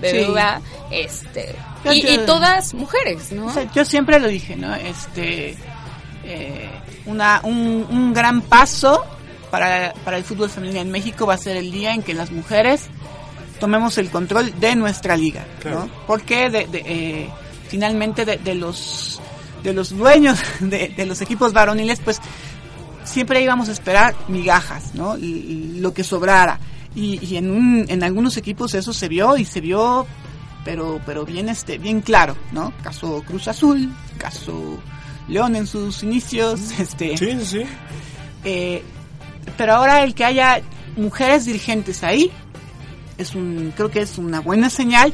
BBVA, 0.01 0.59
sí. 0.59 0.65
este, 0.91 1.55
y, 1.93 2.03
yo, 2.03 2.13
y, 2.13 2.27
todas 2.27 2.75
mujeres, 2.75 3.31
¿no? 3.31 3.47
O 3.47 3.53
sea, 3.53 3.71
yo 3.73 3.85
siempre 3.85 4.19
lo 4.19 4.27
dije, 4.27 4.57
¿no? 4.57 4.75
Este, 4.75 5.57
eh, 6.25 6.69
una, 7.07 7.41
un, 7.45 7.87
un 7.89 8.13
gran 8.13 8.43
paso 8.43 9.05
para, 9.55 9.95
para 10.05 10.17
el 10.17 10.25
fútbol 10.25 10.51
femenino 10.51 10.81
en 10.81 10.91
México 10.91 11.27
va 11.27 11.35
a 11.35 11.39
ser 11.39 11.57
el 11.57 11.71
día 11.71 11.95
en 11.95 12.03
que 12.03 12.13
las 12.13 12.33
mujeres 12.33 12.87
tomemos 13.61 13.99
el 13.99 14.11
control 14.11 14.53
de 14.59 14.75
nuestra 14.75 15.17
liga, 15.17 15.45
claro. 15.61 15.87
¿no? 15.87 15.91
Porque 16.09 16.51
de, 16.51 16.67
de, 16.67 16.83
eh, 16.85 17.31
finalmente 17.69 18.25
de, 18.25 18.39
de, 18.39 18.57
los 18.57 19.21
de 19.63 19.73
los 19.73 19.97
dueños 19.97 20.41
de, 20.61 21.07
los 21.07 21.21
equipos 21.21 21.53
varoniles, 21.53 22.01
pues 22.01 22.21
siempre 23.05 23.43
íbamos 23.43 23.69
a 23.69 23.73
esperar 23.73 24.17
migajas, 24.27 24.93
¿no? 24.97 25.17
Y, 25.17 25.23
y 25.25 25.79
lo 25.79 25.95
que 25.95 26.03
sobrara. 26.03 26.59
Y, 26.97 27.25
y 27.25 27.37
en, 27.37 27.49
un, 27.53 27.85
en 27.87 28.03
algunos 28.03 28.37
equipos 28.37 28.75
eso 28.75 28.93
se 28.93 29.07
vio 29.07 29.37
y 29.37 29.45
se 29.45 29.61
vio, 29.61 30.05
pero 30.65 31.01
pero 31.07 31.25
bien 31.25 31.49
este 31.49 31.79
bien 31.79 32.01
claro, 32.01 32.37
¿no? 32.51 32.73
Caso 32.83 33.23
Cruz 33.25 33.47
Azul, 33.47 33.89
caso 34.19 34.81
León 35.29 35.55
en 35.55 35.69
sus 35.69 36.03
inicios, 36.03 36.61
este. 36.81 37.17
Sí, 37.17 37.39
sí. 37.45 37.63
Eh, 38.45 38.83
pero 39.57 39.75
ahora 39.75 40.03
el 40.03 40.15
que 40.15 40.25
haya 40.25 40.61
mujeres 40.97 41.45
dirigentes 41.45 42.03
ahí 42.03 42.31
es 43.19 43.35
un 43.35 43.73
creo 43.77 43.91
que 43.91 44.01
es 44.01 44.19
una 44.19 44.41
buena 44.41 44.71
señal. 44.71 45.13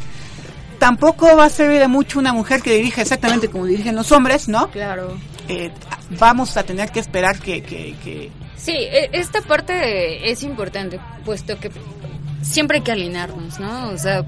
Tampoco 0.78 1.36
va 1.36 1.44
a 1.44 1.50
servir 1.50 1.78
de 1.78 1.88
mucho 1.88 2.18
una 2.18 2.32
mujer 2.32 2.62
que 2.62 2.72
dirige 2.72 3.02
exactamente 3.02 3.48
como 3.48 3.66
dirigen 3.66 3.94
los 3.94 4.10
hombres 4.12 4.48
no 4.48 4.70
claro. 4.70 5.16
Eh, 5.48 5.70
vamos 6.18 6.56
a 6.56 6.62
tener 6.62 6.90
que 6.90 7.00
esperar 7.00 7.38
que, 7.38 7.62
que, 7.62 7.94
que 8.02 8.30
sí 8.56 8.72
e, 8.72 9.10
esta 9.12 9.42
parte 9.42 10.30
es 10.30 10.42
importante 10.42 10.98
puesto 11.24 11.58
que 11.58 11.70
siempre 12.40 12.78
hay 12.78 12.82
que 12.82 12.92
alinearnos 12.92 13.58
no 13.60 13.90
o 13.90 13.98
sea 13.98 14.24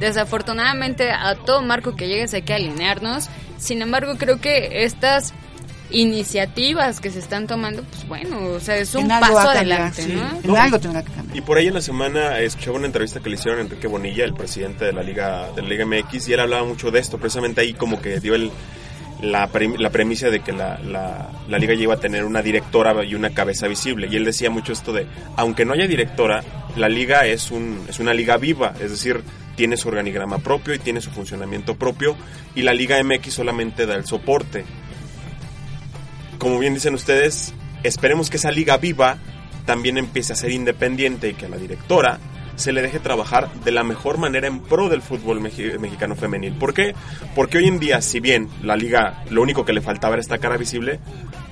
desafortunadamente 0.00 1.12
a 1.12 1.36
todo 1.36 1.62
marco 1.62 1.94
que 1.94 2.08
llegues 2.08 2.34
hay 2.34 2.42
que 2.42 2.54
alinearnos. 2.54 3.28
Sin 3.58 3.82
embargo 3.82 4.14
creo 4.18 4.40
que 4.40 4.84
estas 4.84 5.32
iniciativas 5.90 7.00
que 7.00 7.10
se 7.10 7.18
están 7.18 7.46
tomando, 7.46 7.82
pues 7.82 8.06
bueno, 8.06 8.38
o 8.44 8.60
sea, 8.60 8.76
es 8.76 8.94
un 8.94 9.08
paso 9.08 9.38
adelante, 9.38 10.02
sí. 10.02 10.12
¿no? 10.12 10.40
En 10.42 10.56
algo 10.56 10.78
tendrá 10.78 11.02
que 11.02 11.12
cambiar. 11.12 11.36
Y 11.36 11.40
por 11.40 11.58
ahí 11.58 11.68
en 11.68 11.74
la 11.74 11.82
semana 11.82 12.38
escuchaba 12.40 12.76
una 12.76 12.86
entrevista 12.86 13.20
que 13.20 13.28
le 13.28 13.36
hicieron 13.36 13.58
a 13.58 13.62
Enrique 13.62 13.86
Bonilla, 13.86 14.24
el 14.24 14.34
presidente 14.34 14.84
de 14.84 14.92
la 14.92 15.02
Liga 15.02 15.50
de 15.54 15.62
la 15.62 15.68
Liga 15.68 15.86
MX, 15.86 16.28
y 16.28 16.32
él 16.32 16.40
hablaba 16.40 16.64
mucho 16.64 16.90
de 16.90 17.00
esto, 17.00 17.18
precisamente 17.18 17.60
ahí 17.60 17.74
como 17.74 18.00
que 18.00 18.20
dio 18.20 18.34
el 18.34 18.50
la, 19.22 19.48
pre, 19.48 19.68
la 19.78 19.90
premisa 19.90 20.30
de 20.30 20.40
que 20.40 20.52
la, 20.52 20.78
la, 20.78 21.30
la, 21.48 21.58
liga 21.58 21.74
ya 21.74 21.82
iba 21.82 21.94
a 21.94 22.00
tener 22.00 22.24
una 22.24 22.42
directora 22.42 23.04
y 23.04 23.14
una 23.14 23.30
cabeza 23.30 23.68
visible. 23.68 24.08
Y 24.10 24.16
él 24.16 24.24
decía 24.24 24.50
mucho 24.50 24.72
esto 24.72 24.92
de, 24.92 25.06
aunque 25.36 25.64
no 25.64 25.74
haya 25.74 25.86
directora, 25.86 26.42
la 26.76 26.88
liga 26.88 27.26
es, 27.26 27.50
un, 27.50 27.84
es 27.88 28.00
una 28.00 28.14
liga 28.14 28.36
viva, 28.38 28.74
es 28.80 28.90
decir, 28.90 29.22
tiene 29.56 29.76
su 29.76 29.88
organigrama 29.88 30.38
propio 30.38 30.74
y 30.74 30.78
tiene 30.78 31.00
su 31.00 31.10
funcionamiento 31.10 31.76
propio, 31.76 32.16
y 32.54 32.62
la 32.62 32.72
Liga 32.72 33.02
MX 33.02 33.34
solamente 33.34 33.84
da 33.84 33.94
el 33.94 34.06
soporte 34.06 34.64
como 36.40 36.58
bien 36.58 36.72
dicen 36.72 36.94
ustedes, 36.94 37.52
esperemos 37.82 38.30
que 38.30 38.38
esa 38.38 38.50
liga 38.50 38.78
viva 38.78 39.18
también 39.66 39.98
empiece 39.98 40.32
a 40.32 40.36
ser 40.36 40.50
independiente 40.50 41.28
y 41.28 41.34
que 41.34 41.44
a 41.46 41.48
la 41.50 41.58
directora 41.58 42.18
se 42.56 42.72
le 42.72 42.80
deje 42.80 42.98
trabajar 42.98 43.52
de 43.62 43.70
la 43.70 43.84
mejor 43.84 44.16
manera 44.16 44.46
en 44.46 44.60
pro 44.60 44.88
del 44.88 45.02
fútbol 45.02 45.40
mexicano 45.40 46.16
femenil. 46.16 46.54
¿Por 46.54 46.72
qué? 46.72 46.94
Porque 47.34 47.58
hoy 47.58 47.68
en 47.68 47.78
día, 47.78 48.00
si 48.00 48.20
bien 48.20 48.48
la 48.62 48.74
liga 48.74 49.22
lo 49.28 49.42
único 49.42 49.66
que 49.66 49.74
le 49.74 49.82
faltaba 49.82 50.14
era 50.14 50.22
esta 50.22 50.38
cara 50.38 50.56
visible, 50.56 50.98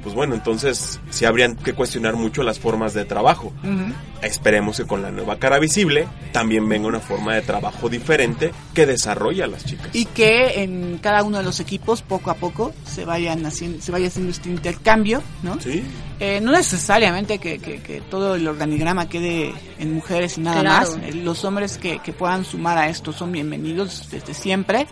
pues 0.03 0.15
bueno, 0.15 0.35
entonces 0.35 1.01
sí 1.11 1.25
habrían 1.25 1.57
que 1.57 1.73
cuestionar 1.73 2.17
mucho 2.17 2.43
las 2.43 2.59
formas 2.59 2.95
de 2.95 3.05
trabajo. 3.05 3.53
Uh 3.63 3.67
-huh. 3.67 3.95
Esperemos 4.23 4.77
que 4.77 4.85
con 4.85 5.03
la 5.03 5.11
nueva 5.11 5.39
cara 5.39 5.59
visible 5.59 6.09
también 6.33 6.69
venga 6.69 6.89
una 6.89 7.01
forma 7.01 7.35
de 7.35 7.43
trabajo 7.43 7.89
diferente 7.89 8.53
que 8.75 8.87
desarrolle 8.87 9.43
a 9.43 9.47
las 9.47 9.65
chicas. 9.65 9.89
Y 9.93 10.07
que 10.07 10.63
en 10.63 10.99
cada 10.99 11.23
uno 11.23 11.39
de 11.39 11.45
los 11.45 11.61
equipos 11.61 12.03
poco 12.03 12.31
a 12.31 12.35
poco 12.35 12.73
se 12.85 13.05
vayan 13.05 13.45
haciendo, 13.47 13.81
se 13.81 13.93
vaya 13.93 14.09
haciendo 14.09 14.31
este 14.31 14.49
intercambio, 14.49 15.23
¿no? 15.43 15.61
Sí. 15.61 15.83
Eh, 16.21 16.41
no 16.41 16.51
necesariamente 16.51 17.39
que, 17.39 17.59
que, 17.59 17.81
que, 17.81 18.01
todo 18.01 18.35
el 18.35 18.49
organigrama 18.49 19.09
quede 19.09 19.55
en 19.79 19.95
mujeres 19.95 20.37
y 20.37 20.41
nada 20.41 20.63
claro. 20.63 20.97
más. 20.97 21.15
Los 21.15 21.45
hombres 21.45 21.79
que, 21.79 22.01
que 22.01 22.13
puedan 22.13 22.45
sumar 22.45 22.77
a 22.77 22.89
esto 22.89 23.13
son 23.13 23.31
bienvenidos 23.31 24.09
desde 24.11 24.35
siempre, 24.35 24.89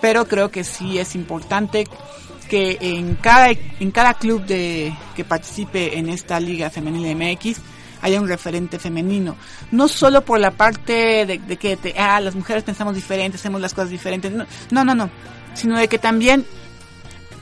pero 0.00 0.26
creo 0.28 0.50
que 0.50 0.62
sí 0.62 0.98
es 0.98 1.16
importante 1.16 1.86
que 2.52 2.76
en 2.82 3.14
cada 3.14 3.48
en 3.80 3.90
cada 3.92 4.12
club 4.12 4.44
de 4.44 4.94
que 5.16 5.24
participe 5.24 5.96
en 5.96 6.10
esta 6.10 6.38
liga 6.38 6.68
femenil 6.68 7.16
MX 7.16 7.56
haya 8.02 8.20
un 8.20 8.28
referente 8.28 8.78
femenino 8.78 9.36
no 9.70 9.88
solo 9.88 10.22
por 10.22 10.38
la 10.38 10.50
parte 10.50 11.24
de, 11.24 11.38
de 11.38 11.56
que 11.56 11.78
te, 11.78 11.94
ah, 11.98 12.20
las 12.20 12.34
mujeres 12.34 12.62
pensamos 12.62 12.94
diferentes 12.94 13.40
hacemos 13.40 13.58
las 13.58 13.72
cosas 13.72 13.88
diferentes 13.88 14.30
no 14.30 14.44
no 14.70 14.84
no, 14.84 14.94
no 14.94 15.10
sino 15.54 15.78
de 15.78 15.88
que 15.88 15.96
también 15.96 16.44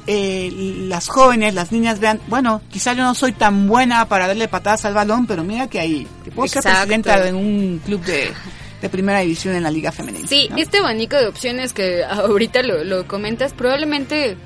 eh, 0.07 0.49
las 0.87 1.09
jóvenes, 1.09 1.55
las 1.55 1.73
niñas 1.73 1.99
vean, 1.99 2.20
bueno, 2.29 2.62
quizá 2.70 2.92
yo 2.94 3.03
no 3.03 3.14
soy 3.14 3.33
tan 3.33 3.66
buena 3.66 4.07
para 4.07 4.29
darle 4.29 4.49
patadas 4.49 4.85
al 4.85 4.94
balón, 4.94 5.27
pero 5.27 5.44
mira 5.44 5.66
que 5.68 5.79
ahí, 5.79 6.07
que 6.25 6.31
puedo 6.31 6.46
Exacto. 6.46 6.68
ser 6.68 6.79
presidenta 6.79 7.20
de 7.20 7.33
un 7.33 7.81
club 7.85 8.03
de, 8.05 8.33
de 8.81 8.88
primera 8.88 9.20
división 9.20 9.55
en 9.55 9.62
la 9.62 9.70
liga 9.70 9.92
femenina. 9.92 10.27
Sí, 10.27 10.49
¿no? 10.51 10.57
este 10.57 10.79
abanico 10.79 11.16
de 11.16 11.27
opciones 11.27 11.73
que 11.73 12.03
ahorita 12.03 12.62
lo, 12.62 12.83
lo 12.83 13.07
comentas, 13.07 13.53
probablemente 13.53 14.37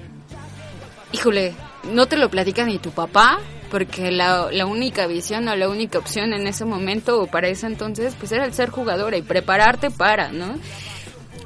híjole, 1.15 1.55
no 1.93 2.07
te 2.07 2.17
lo 2.17 2.29
platica 2.29 2.65
ni 2.65 2.79
tu 2.79 2.91
papá, 2.91 3.39
porque 3.71 4.11
la, 4.11 4.49
la, 4.51 4.67
única 4.67 5.07
visión 5.07 5.47
o 5.47 5.55
la 5.55 5.69
única 5.69 5.99
opción 5.99 6.33
en 6.33 6.49
ese 6.49 6.65
momento 6.65 7.21
o 7.21 7.27
para 7.29 7.47
ese 7.49 7.67
entonces, 7.67 8.17
pues 8.19 8.33
era 8.33 8.45
el 8.45 8.53
ser 8.53 8.71
jugadora 8.71 9.17
y 9.17 9.23
prepararte 9.23 9.91
para, 9.91 10.33
¿no? 10.33 10.59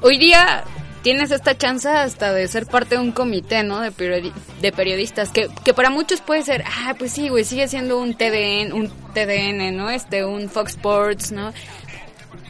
Hoy 0.01 0.17
día 0.17 0.63
tienes 1.03 1.29
esta 1.29 1.55
chance 1.55 1.87
hasta 1.87 2.33
de 2.33 2.47
ser 2.47 2.65
parte 2.65 2.95
de 2.95 3.01
un 3.01 3.11
comité, 3.11 3.61
¿no? 3.61 3.79
De, 3.79 4.31
de 4.59 4.71
periodistas, 4.71 5.29
que, 5.29 5.49
que 5.63 5.73
para 5.75 5.91
muchos 5.91 6.21
puede 6.21 6.41
ser, 6.41 6.63
ah, 6.65 6.95
pues 6.97 7.11
sí, 7.11 7.29
güey, 7.29 7.43
sigue 7.43 7.67
siendo 7.67 7.99
un 7.99 8.15
TDN, 8.15 8.73
un 8.73 8.89
TDN, 9.13 9.77
¿no? 9.77 9.91
Este, 9.91 10.25
un 10.25 10.49
Fox 10.49 10.71
Sports, 10.71 11.31
¿no? 11.31 11.53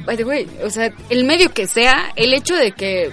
by 0.06 0.16
the 0.16 0.24
way, 0.24 0.50
o 0.64 0.70
sea, 0.70 0.92
el 1.10 1.26
medio 1.26 1.52
que 1.52 1.68
sea, 1.68 2.14
el 2.16 2.34
hecho 2.34 2.56
de 2.56 2.72
que 2.72 3.12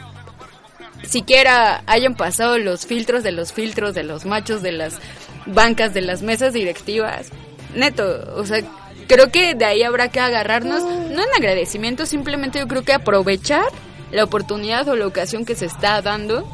siquiera 1.03 1.83
hayan 1.87 2.15
pasado 2.15 2.59
los 2.59 2.87
filtros 2.87 3.23
de 3.23 3.33
los 3.33 3.53
filtros 3.53 3.95
de 3.95 4.03
los 4.03 4.25
machos 4.25 4.63
de 4.63 4.73
las 4.73 4.99
bancas 5.47 5.95
de 5.95 6.01
las 6.01 6.23
mesas 6.23 6.53
directivas, 6.53 7.31
neto, 7.75 8.35
o 8.37 8.45
sea, 8.45 8.63
creo 9.07 9.31
que 9.31 9.55
de 9.55 9.65
ahí 9.65 9.83
habrá 9.83 10.09
que 10.09 10.21
agarrarnos, 10.21 10.83
no. 10.83 11.23
en 11.23 11.29
agradecimiento, 11.37 12.07
simplemente 12.07 12.59
yo 12.59 12.67
creo 12.67 12.85
que 12.85 12.93
aprovechar 12.93 13.67
la 14.11 14.25
oportunidad 14.25 14.89
o 14.89 14.97
la 14.97 15.07
ocasión 15.07 15.45
que 15.45 15.55
se 15.55 15.67
está 15.67 16.01
dando. 16.03 16.49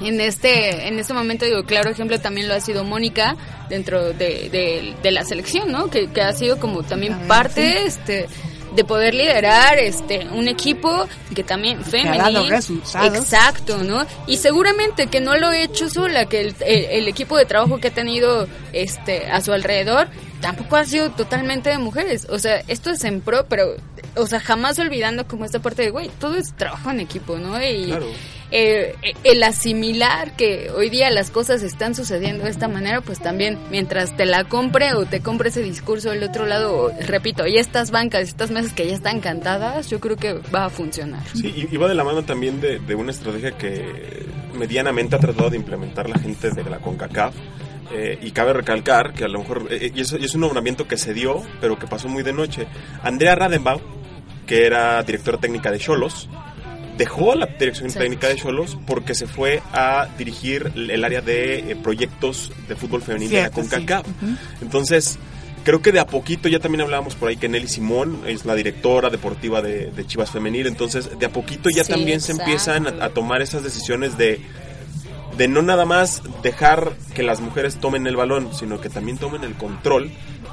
En 0.00 0.18
este 0.18 0.88
en 0.88 0.98
este 0.98 1.12
momento 1.12 1.44
digo 1.44 1.64
claro 1.64 1.90
ejemplo 1.90 2.18
también 2.18 2.48
lo 2.48 2.54
ha 2.54 2.60
sido 2.60 2.84
Mónica 2.84 3.36
dentro 3.68 4.14
de, 4.14 4.48
de, 4.48 4.94
de 5.02 5.10
la 5.10 5.26
selección 5.26 5.70
no 5.70 5.90
que, 5.90 6.08
que, 6.08 6.22
ha 6.22 6.32
sido 6.32 6.58
como 6.58 6.82
también 6.82 7.18
parte 7.28 7.84
este 7.84 8.26
de 8.72 8.84
poder 8.84 9.14
liderar 9.14 9.78
este 9.78 10.26
un 10.32 10.48
equipo 10.48 11.06
que 11.34 11.42
también 11.42 11.82
femenino. 11.84 12.44
exacto 12.48 13.78
no 13.78 14.06
y 14.26 14.36
seguramente 14.36 15.08
que 15.08 15.20
no 15.20 15.36
lo 15.36 15.50
he 15.52 15.64
hecho 15.64 15.88
sola 15.88 16.26
que 16.26 16.40
el, 16.40 16.56
el, 16.60 16.84
el, 16.86 17.08
equipo 17.08 17.36
de 17.36 17.44
trabajo 17.44 17.78
que 17.78 17.88
ha 17.88 17.94
tenido 17.94 18.46
este 18.72 19.26
a 19.26 19.40
su 19.40 19.52
alrededor 19.52 20.08
tampoco 20.40 20.76
ha 20.76 20.84
sido 20.84 21.10
totalmente 21.10 21.70
de 21.70 21.78
mujeres. 21.78 22.26
O 22.30 22.38
sea 22.38 22.62
esto 22.68 22.90
es 22.90 23.04
en 23.04 23.20
pro 23.20 23.46
pero 23.48 23.76
o 24.16 24.26
sea 24.26 24.40
jamás 24.40 24.78
olvidando 24.78 25.26
como 25.26 25.44
esta 25.44 25.60
parte 25.60 25.82
de 25.82 25.90
güey 25.90 26.10
todo 26.20 26.36
es 26.36 26.54
trabajo 26.56 26.90
en 26.90 27.00
equipo 27.00 27.38
no 27.38 27.62
y 27.62 27.86
claro. 27.86 28.06
Eh, 28.52 28.96
el 29.24 29.42
asimilar 29.42 30.36
que 30.36 30.70
hoy 30.70 30.90
día 30.90 31.10
las 31.10 31.30
cosas 31.30 31.62
están 31.62 31.94
sucediendo 31.94 32.44
de 32.44 32.50
esta 32.50 32.68
manera, 32.68 33.00
pues 33.00 33.20
también 33.20 33.58
mientras 33.70 34.16
te 34.16 34.26
la 34.26 34.44
compre 34.44 34.94
o 34.94 35.06
te 35.06 35.20
compre 35.20 35.50
ese 35.50 35.62
discurso 35.62 36.10
del 36.10 36.22
otro 36.24 36.46
lado, 36.46 36.90
repito, 37.06 37.46
y 37.46 37.58
estas 37.58 37.90
bancas, 37.90 38.22
estas 38.22 38.50
mesas 38.50 38.72
que 38.72 38.86
ya 38.86 38.94
están 38.94 39.20
cantadas, 39.20 39.88
yo 39.88 40.00
creo 40.00 40.16
que 40.16 40.34
va 40.54 40.64
a 40.64 40.70
funcionar. 40.70 41.22
Sí, 41.34 41.68
y 41.70 41.76
va 41.76 41.88
de 41.88 41.94
la 41.94 42.04
mano 42.04 42.24
también 42.24 42.60
de, 42.60 42.80
de 42.80 42.94
una 42.94 43.12
estrategia 43.12 43.52
que 43.56 44.26
medianamente 44.54 45.16
ha 45.16 45.18
tratado 45.18 45.50
de 45.50 45.56
implementar 45.56 46.08
la 46.08 46.18
gente 46.18 46.50
de 46.50 46.64
la 46.64 46.78
CONCACAF. 46.78 47.34
Eh, 47.92 48.18
y 48.22 48.30
cabe 48.30 48.52
recalcar 48.52 49.14
que 49.14 49.24
a 49.24 49.28
lo 49.28 49.40
mejor, 49.40 49.66
eh, 49.68 49.90
y, 49.92 50.00
eso, 50.00 50.16
y 50.16 50.24
es 50.24 50.34
un 50.36 50.42
nombramiento 50.42 50.86
que 50.86 50.96
se 50.96 51.12
dio, 51.12 51.42
pero 51.60 51.76
que 51.76 51.88
pasó 51.88 52.08
muy 52.08 52.22
de 52.22 52.32
noche. 52.32 52.68
Andrea 53.02 53.34
Radenbach, 53.34 53.80
que 54.46 54.64
era 54.64 55.02
directora 55.02 55.38
técnica 55.38 55.72
de 55.72 55.80
Cholos, 55.80 56.28
dejó 57.00 57.34
la 57.34 57.46
dirección 57.46 57.90
sí. 57.90 57.98
técnica 57.98 58.28
de 58.28 58.36
Cholos 58.36 58.76
porque 58.86 59.14
se 59.14 59.26
fue 59.26 59.62
a 59.72 60.06
dirigir 60.18 60.70
el 60.76 61.02
área 61.02 61.22
de 61.22 61.70
eh, 61.72 61.76
proyectos 61.82 62.52
de 62.68 62.76
fútbol 62.76 63.00
femenino 63.00 63.30
de 63.36 63.40
la 63.40 63.50
CONCACAF. 63.50 64.06
Sí. 64.06 64.12
Uh 64.20 64.26
-huh. 64.26 64.36
Entonces, 64.60 65.18
creo 65.64 65.80
que 65.80 65.92
de 65.92 66.00
a 66.00 66.06
poquito, 66.06 66.50
ya 66.50 66.58
también 66.58 66.82
hablábamos 66.82 67.14
por 67.14 67.30
ahí 67.30 67.38
que 67.38 67.48
Nelly 67.48 67.68
Simón 67.68 68.20
es 68.26 68.44
la 68.44 68.54
directora 68.54 69.08
deportiva 69.08 69.62
de, 69.62 69.90
de 69.90 70.06
Chivas 70.06 70.30
Femenil, 70.30 70.66
entonces 70.66 71.18
de 71.18 71.24
a 71.24 71.32
poquito 71.32 71.70
ya 71.70 71.84
sí, 71.84 71.90
también 71.90 72.18
exacto. 72.18 72.36
se 72.36 72.42
empiezan 72.42 72.86
a, 72.86 73.06
a, 73.06 73.08
tomar 73.08 73.40
esas 73.40 73.62
decisiones 73.62 74.18
de 74.18 74.38
de 75.38 75.48
no 75.48 75.62
nada 75.62 75.86
más 75.86 76.22
dejar 76.42 76.92
que 77.14 77.22
las 77.22 77.40
mujeres 77.40 77.76
tomen 77.76 78.06
el 78.06 78.14
balón, 78.14 78.52
sino 78.52 78.78
que 78.78 78.90
también 78.90 79.16
tomen 79.16 79.42
el 79.42 79.54
control 79.54 80.10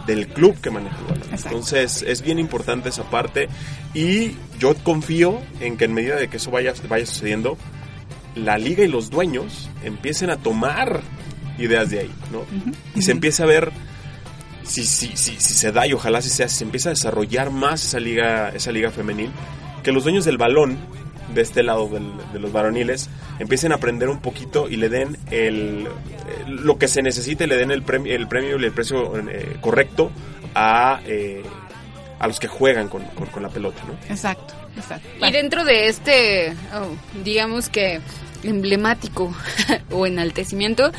del 0.07 0.27
club 0.27 0.59
que 0.59 0.71
maneja 0.71 0.97
el 0.97 1.05
balón. 1.05 1.29
Entonces 1.31 2.03
es 2.07 2.21
bien 2.21 2.39
importante 2.39 2.89
esa 2.89 3.03
parte 3.09 3.49
y 3.93 4.31
yo 4.57 4.73
confío 4.75 5.39
en 5.59 5.77
que 5.77 5.85
en 5.85 5.93
medida 5.93 6.15
de 6.15 6.29
que 6.29 6.37
eso 6.37 6.49
vaya, 6.49 6.73
vaya 6.89 7.05
sucediendo, 7.05 7.57
la 8.35 8.57
liga 8.57 8.83
y 8.83 8.87
los 8.87 9.09
dueños 9.09 9.69
empiecen 9.83 10.29
a 10.29 10.37
tomar 10.37 11.01
ideas 11.57 11.89
de 11.89 11.99
ahí, 11.99 12.11
¿no? 12.31 12.39
Uh 12.39 12.43
-huh. 12.43 12.73
Y 12.95 13.01
se 13.01 13.11
empiece 13.11 13.43
a 13.43 13.45
ver 13.45 13.71
si, 14.63 14.85
si, 14.85 15.07
si, 15.15 15.35
si, 15.35 15.53
se 15.53 15.71
da 15.71 15.87
y 15.87 15.93
ojalá 15.93 16.21
si 16.21 16.29
sea, 16.29 16.47
si 16.47 16.57
se 16.57 16.63
empieza 16.63 16.89
a 16.89 16.93
desarrollar 16.93 17.51
más 17.51 17.83
esa 17.85 17.99
liga, 17.99 18.49
esa 18.49 18.71
liga 18.71 18.91
femenil, 18.91 19.31
que 19.83 19.91
los 19.91 20.03
dueños 20.03 20.25
del 20.25 20.37
balón 20.37 20.77
de 21.33 21.41
este 21.41 21.63
lado 21.63 21.87
del, 21.87 22.11
de 22.33 22.39
los 22.39 22.51
varoniles 22.51 23.09
empiecen 23.39 23.71
a 23.71 23.75
aprender 23.75 24.09
un 24.09 24.19
poquito 24.19 24.69
y 24.69 24.77
le 24.77 24.89
den 24.89 25.17
el, 25.31 25.87
lo 26.47 26.77
que 26.77 26.87
se 26.87 27.01
necesite, 27.01 27.47
le 27.47 27.57
den 27.57 27.71
el 27.71 27.83
premio, 27.83 28.15
el 28.15 28.27
premio 28.27 28.59
y 28.59 28.63
el 28.63 28.71
precio 28.71 29.17
eh, 29.17 29.57
correcto 29.61 30.11
a, 30.55 31.01
eh, 31.05 31.43
a 32.19 32.27
los 32.27 32.39
que 32.39 32.47
juegan 32.47 32.87
con, 32.87 33.03
con, 33.03 33.27
con, 33.27 33.43
la 33.43 33.49
pelota, 33.49 33.81
¿no? 33.87 33.93
Exacto, 34.13 34.53
exacto. 34.75 35.07
Y 35.25 35.31
dentro 35.31 35.63
de 35.63 35.87
este, 35.87 36.53
oh, 36.73 36.95
digamos 37.23 37.69
que 37.69 38.01
emblemático 38.43 39.33
o 39.91 40.05
enaltecimiento, 40.05 40.91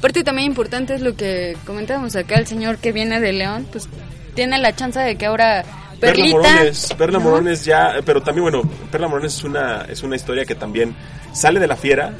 parte 0.00 0.24
también 0.24 0.48
importante 0.48 0.94
es 0.94 1.00
lo 1.00 1.16
que 1.16 1.56
comentábamos 1.66 2.16
acá, 2.16 2.36
el 2.36 2.46
señor 2.46 2.78
que 2.78 2.92
viene 2.92 3.20
de 3.20 3.32
León, 3.32 3.66
pues 3.70 3.88
tiene 4.34 4.58
la 4.58 4.74
chance 4.74 4.98
de 4.98 5.16
que 5.16 5.26
ahora. 5.26 5.64
Perla 6.02 6.26
Morones, 6.26 6.94
Perla. 6.98 7.18
Morones 7.20 7.64
ya, 7.64 7.94
pero 8.04 8.20
también 8.22 8.42
bueno, 8.42 8.62
Perla 8.90 9.06
Morones 9.06 9.36
es 9.36 9.44
una 9.44 9.82
es 9.82 10.02
una 10.02 10.16
historia 10.16 10.44
que 10.44 10.56
también 10.56 10.96
sale 11.32 11.60
de 11.60 11.68
la 11.68 11.76
fiera, 11.76 12.12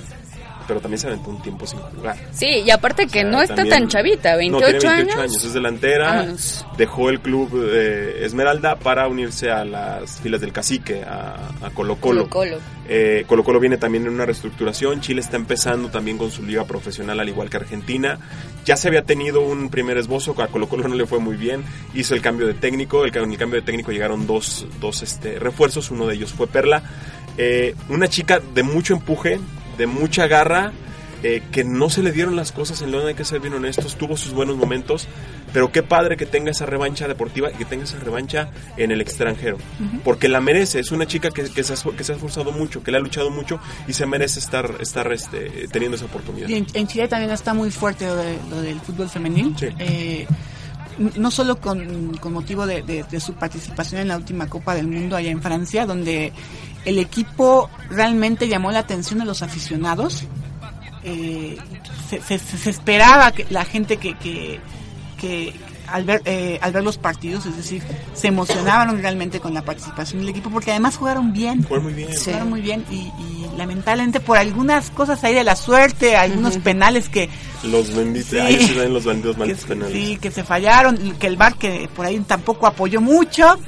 pero 0.66 0.80
también 0.80 0.98
se 0.98 1.06
aventó 1.06 1.30
un 1.30 1.42
tiempo 1.42 1.66
sin 1.66 1.78
jugar. 1.80 2.16
Sí, 2.32 2.46
y 2.64 2.70
aparte 2.70 3.06
que 3.06 3.20
o 3.20 3.22
sea, 3.22 3.30
no 3.30 3.42
está 3.42 3.64
tan 3.64 3.88
chavita, 3.88 4.36
28, 4.36 4.72
no, 4.72 4.78
tiene 4.78 4.94
28 4.96 5.12
años. 5.12 5.16
años. 5.16 5.44
Es 5.44 5.52
delantera, 5.54 6.12
Vámonos. 6.14 6.66
dejó 6.76 7.10
el 7.10 7.20
club 7.20 7.50
eh, 7.72 8.20
Esmeralda 8.24 8.76
para 8.76 9.08
unirse 9.08 9.50
a 9.50 9.64
las 9.64 10.20
filas 10.20 10.40
del 10.40 10.52
cacique, 10.52 11.02
a, 11.02 11.50
a 11.62 11.70
Colo 11.70 11.96
Colo. 11.96 12.28
Colo 12.28 12.50
Colo. 12.50 12.82
Eh, 12.88 13.24
Colo 13.26 13.44
Colo 13.44 13.60
viene 13.60 13.78
también 13.78 14.06
en 14.06 14.12
una 14.12 14.26
reestructuración, 14.26 15.00
Chile 15.00 15.20
está 15.20 15.36
empezando 15.36 15.88
también 15.88 16.18
con 16.18 16.30
su 16.30 16.42
liga 16.42 16.64
profesional 16.64 17.20
al 17.20 17.28
igual 17.28 17.48
que 17.48 17.56
Argentina. 17.56 18.18
Ya 18.64 18.76
se 18.76 18.88
había 18.88 19.02
tenido 19.02 19.40
un 19.40 19.70
primer 19.70 19.96
esbozo, 19.98 20.34
a 20.42 20.48
Colo 20.48 20.68
Colo 20.68 20.88
no 20.88 20.94
le 20.94 21.06
fue 21.06 21.18
muy 21.18 21.36
bien, 21.36 21.64
hizo 21.94 22.14
el 22.14 22.20
cambio 22.20 22.46
de 22.46 22.54
técnico, 22.54 23.04
el, 23.04 23.16
el 23.16 23.38
cambio 23.38 23.60
de 23.60 23.62
técnico 23.62 23.92
llegaron 23.92 24.26
dos, 24.26 24.66
dos 24.80 25.02
este, 25.02 25.38
refuerzos, 25.38 25.90
uno 25.90 26.06
de 26.06 26.14
ellos 26.14 26.32
fue 26.32 26.46
Perla. 26.46 26.82
Eh, 27.38 27.74
una 27.88 28.08
chica 28.08 28.40
de 28.54 28.62
mucho 28.62 28.94
empuje, 28.94 29.40
de 29.78 29.86
mucha 29.86 30.26
garra, 30.26 30.72
eh, 31.22 31.40
que 31.52 31.62
no 31.62 31.88
se 31.88 32.02
le 32.02 32.10
dieron 32.10 32.34
las 32.34 32.50
cosas 32.50 32.82
en 32.82 32.90
León, 32.90 33.06
hay 33.06 33.14
que 33.14 33.24
ser 33.24 33.38
bien 33.38 33.54
honestos, 33.54 33.96
tuvo 33.96 34.16
sus 34.16 34.32
buenos 34.32 34.56
momentos, 34.56 35.06
pero 35.52 35.70
qué 35.70 35.84
padre 35.84 36.16
que 36.16 36.26
tenga 36.26 36.50
esa 36.50 36.66
revancha 36.66 37.06
deportiva 37.06 37.50
y 37.52 37.54
que 37.54 37.64
tenga 37.64 37.84
esa 37.84 37.98
revancha 38.00 38.50
en 38.76 38.90
el 38.90 39.00
extranjero, 39.00 39.56
uh 39.56 39.84
-huh. 39.84 40.00
porque 40.02 40.28
la 40.28 40.40
merece, 40.40 40.80
es 40.80 40.90
una 40.90 41.06
chica 41.06 41.30
que, 41.30 41.44
que, 41.44 41.62
se 41.62 41.74
ha, 41.74 41.92
que, 41.96 42.02
se 42.02 42.12
ha, 42.12 42.14
esforzado 42.16 42.50
mucho, 42.50 42.82
que 42.82 42.90
le 42.90 42.96
ha 42.96 43.00
luchado 43.00 43.30
mucho 43.30 43.60
y 43.86 43.92
se 43.92 44.04
merece 44.04 44.40
estar, 44.40 44.78
estar 44.80 45.12
este, 45.12 45.68
teniendo 45.70 45.96
esa 45.96 46.06
oportunidad. 46.06 46.48
Y 46.48 46.54
en, 46.54 46.66
en, 46.74 46.86
Chile 46.88 47.06
también 47.06 47.30
está 47.30 47.54
muy 47.54 47.70
fuerte 47.70 48.04
lo, 48.06 48.16
de, 48.16 48.38
lo 48.50 48.60
del 48.60 48.80
fútbol 48.80 49.08
femenil. 49.08 49.54
Sí. 49.56 49.68
Eh, 49.78 50.26
no 50.98 51.30
solo 51.30 51.56
con, 51.56 52.16
con 52.18 52.32
motivo 52.32 52.66
de, 52.66 52.82
de, 52.82 53.04
de, 53.04 53.20
su 53.20 53.32
participación 53.34 54.02
en 54.02 54.08
la 54.08 54.16
última 54.16 54.48
Copa 54.48 54.74
del 54.74 54.88
Mundo 54.88 55.16
allá 55.16 55.30
en 55.30 55.40
Francia, 55.40 55.86
donde 55.86 56.32
el 56.84 56.98
equipo 56.98 57.70
realmente 57.90 58.48
llamó 58.48 58.70
la 58.72 58.80
atención 58.80 59.18
de 59.20 59.24
los 59.24 59.42
aficionados. 59.42 60.24
Eh, 61.04 61.58
se, 62.08 62.20
se, 62.20 62.38
se, 62.38 62.70
esperaba 62.70 63.32
que 63.32 63.46
la 63.50 63.64
gente 63.64 63.96
que, 63.96 64.16
que, 64.18 64.60
que 65.20 65.52
al 65.88 66.04
ver, 66.04 66.22
eh, 66.24 66.58
al 66.62 66.72
ver 66.72 66.82
los 66.82 66.96
partidos, 66.96 67.44
es 67.46 67.56
decir, 67.56 67.82
se 68.14 68.28
emocionaron 68.28 69.00
realmente 69.00 69.40
con 69.40 69.52
la 69.52 69.62
participación 69.62 70.20
del 70.20 70.30
equipo 70.30 70.50
porque 70.50 70.70
además 70.70 70.96
jugaron 70.96 71.32
bien. 71.32 71.62
Jugaron 71.64 71.84
muy 71.84 71.94
bien. 71.94 72.12
Sí. 72.16 72.24
Jugaron 72.26 72.50
muy 72.50 72.60
bien 72.60 72.84
y, 72.90 72.94
y, 72.94 73.50
lamentablemente 73.56 74.20
por 74.20 74.38
algunas 74.38 74.90
cosas 74.90 75.22
ahí 75.24 75.34
de 75.34 75.44
la 75.44 75.56
suerte, 75.56 76.16
algunos 76.16 76.56
uh 76.56 76.58
-huh. 76.58 76.62
penales 76.62 77.08
que... 77.08 77.28
Los 77.64 77.94
benditos, 77.94 78.30
sí, 78.30 78.38
ahí 78.38 78.66
se 78.66 78.74
ven 78.74 78.94
los 78.94 79.04
bandidos 79.04 79.36
malditos 79.36 79.64
que, 79.64 79.68
penales. 79.68 79.92
Sí, 79.92 80.16
que 80.16 80.30
se 80.30 80.44
fallaron, 80.44 80.96
que 81.18 81.26
el 81.26 81.36
bar 81.36 81.56
que 81.56 81.88
por 81.94 82.06
ahí 82.06 82.18
tampoco 82.20 82.66
apoyó 82.66 83.00
mucho. 83.00 83.58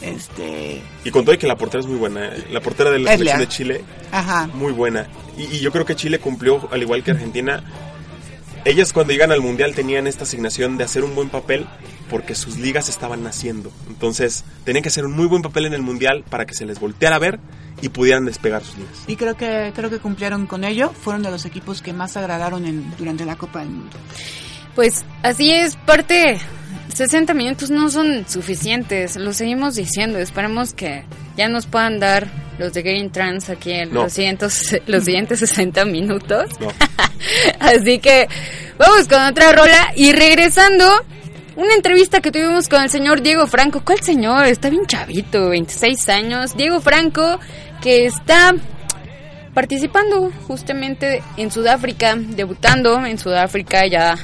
Este... 0.00 0.82
Y 1.04 1.10
con 1.10 1.24
todo 1.24 1.34
y 1.34 1.38
que 1.38 1.46
la 1.46 1.56
portera 1.56 1.80
es 1.80 1.86
muy 1.86 1.98
buena, 1.98 2.26
¿eh? 2.26 2.46
la 2.50 2.60
portera 2.60 2.90
de 2.90 2.98
la 3.00 3.12
selección 3.12 3.40
de 3.40 3.48
Chile, 3.48 3.84
Ajá. 4.12 4.48
muy 4.54 4.72
buena. 4.72 5.06
Y, 5.36 5.56
y, 5.56 5.60
yo 5.60 5.72
creo 5.72 5.84
que 5.84 5.96
Chile 5.96 6.18
cumplió, 6.18 6.68
al 6.70 6.82
igual 6.82 7.02
que 7.02 7.12
Argentina, 7.12 7.64
ellas 8.64 8.92
cuando 8.92 9.12
llegan 9.12 9.32
al 9.32 9.40
Mundial 9.40 9.74
tenían 9.74 10.06
esta 10.06 10.24
asignación 10.24 10.76
de 10.76 10.84
hacer 10.84 11.04
un 11.04 11.14
buen 11.14 11.28
papel 11.28 11.66
porque 12.10 12.34
sus 12.34 12.58
ligas 12.58 12.88
estaban 12.88 13.22
naciendo. 13.22 13.70
Entonces 13.88 14.44
tenían 14.64 14.82
que 14.82 14.88
hacer 14.88 15.04
un 15.04 15.12
muy 15.12 15.26
buen 15.26 15.42
papel 15.42 15.66
en 15.66 15.74
el 15.74 15.82
Mundial 15.82 16.24
para 16.28 16.46
que 16.46 16.54
se 16.54 16.66
les 16.66 16.80
volteara 16.80 17.16
a 17.16 17.18
ver 17.18 17.40
y 17.80 17.88
pudieran 17.90 18.24
despegar 18.24 18.64
sus 18.64 18.76
ligas. 18.76 19.04
Y 19.06 19.16
creo 19.16 19.36
que 19.36 19.72
creo 19.74 19.90
que 19.90 19.98
cumplieron 19.98 20.46
con 20.46 20.64
ello. 20.64 20.90
Fueron 20.90 21.22
de 21.22 21.30
los 21.30 21.44
equipos 21.44 21.82
que 21.82 21.92
más 21.92 22.16
agradaron 22.16 22.66
en, 22.66 22.94
durante 22.98 23.24
la 23.24 23.36
Copa 23.36 23.60
del 23.60 23.70
Mundo. 23.70 23.96
Pues 24.74 25.04
así 25.22 25.50
es, 25.50 25.76
parte 25.76 26.38
60 26.94 27.34
minutos 27.34 27.70
no 27.70 27.90
son 27.90 28.28
suficientes, 28.28 29.16
lo 29.16 29.32
seguimos 29.32 29.76
diciendo, 29.76 30.18
esperemos 30.18 30.72
que 30.72 31.04
ya 31.36 31.48
nos 31.48 31.66
puedan 31.66 32.00
dar 32.00 32.28
los 32.58 32.72
de 32.72 32.82
Game 32.82 33.10
Trans 33.10 33.50
aquí 33.50 33.72
en 33.72 33.92
no. 33.92 34.04
los, 34.04 34.12
siguientes, 34.12 34.80
los 34.86 35.04
siguientes 35.04 35.38
60 35.40 35.84
minutos. 35.84 36.50
No. 36.60 36.68
Así 37.60 37.98
que 37.98 38.28
vamos 38.78 39.06
con 39.08 39.20
otra 39.22 39.52
rola 39.52 39.92
y 39.94 40.12
regresando, 40.12 40.84
una 41.56 41.74
entrevista 41.74 42.20
que 42.20 42.30
tuvimos 42.30 42.68
con 42.68 42.82
el 42.82 42.90
señor 42.90 43.22
Diego 43.22 43.46
Franco. 43.46 43.82
¿Cuál 43.84 44.00
señor? 44.00 44.46
Está 44.46 44.70
bien 44.70 44.86
chavito, 44.86 45.48
26 45.48 46.08
años. 46.08 46.56
Diego 46.56 46.80
Franco, 46.80 47.38
que 47.80 48.06
está 48.06 48.54
participando 49.54 50.30
justamente 50.46 51.22
en 51.36 51.50
Sudáfrica, 51.50 52.14
debutando 52.16 53.04
en 53.04 53.18
Sudáfrica 53.18 53.86
ya 53.86 54.16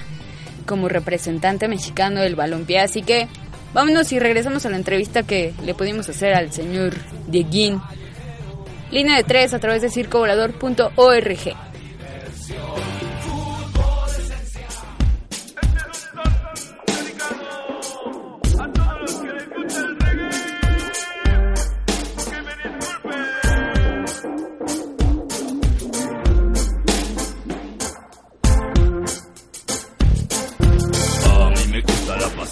como 0.66 0.88
representante 0.88 1.68
mexicano 1.68 2.20
del 2.20 2.37
balompié. 2.37 2.81
Así 2.81 3.03
que 3.03 3.29
Vámonos 3.74 4.12
y 4.12 4.20
regresamos 4.20 4.64
a 4.64 4.70
la 4.70 4.77
entrevista 4.77 5.24
que 5.24 5.53
le 5.64 5.74
pudimos 5.74 6.09
hacer 6.09 6.33
al 6.33 6.53
señor 6.53 6.94
Dieguín. 7.27 7.83
Línea 8.92 9.16
de 9.16 9.24
tres 9.24 9.53
a 9.53 9.59
través 9.59 9.83
de 9.83 9.90
circovolador.org. 9.90 11.57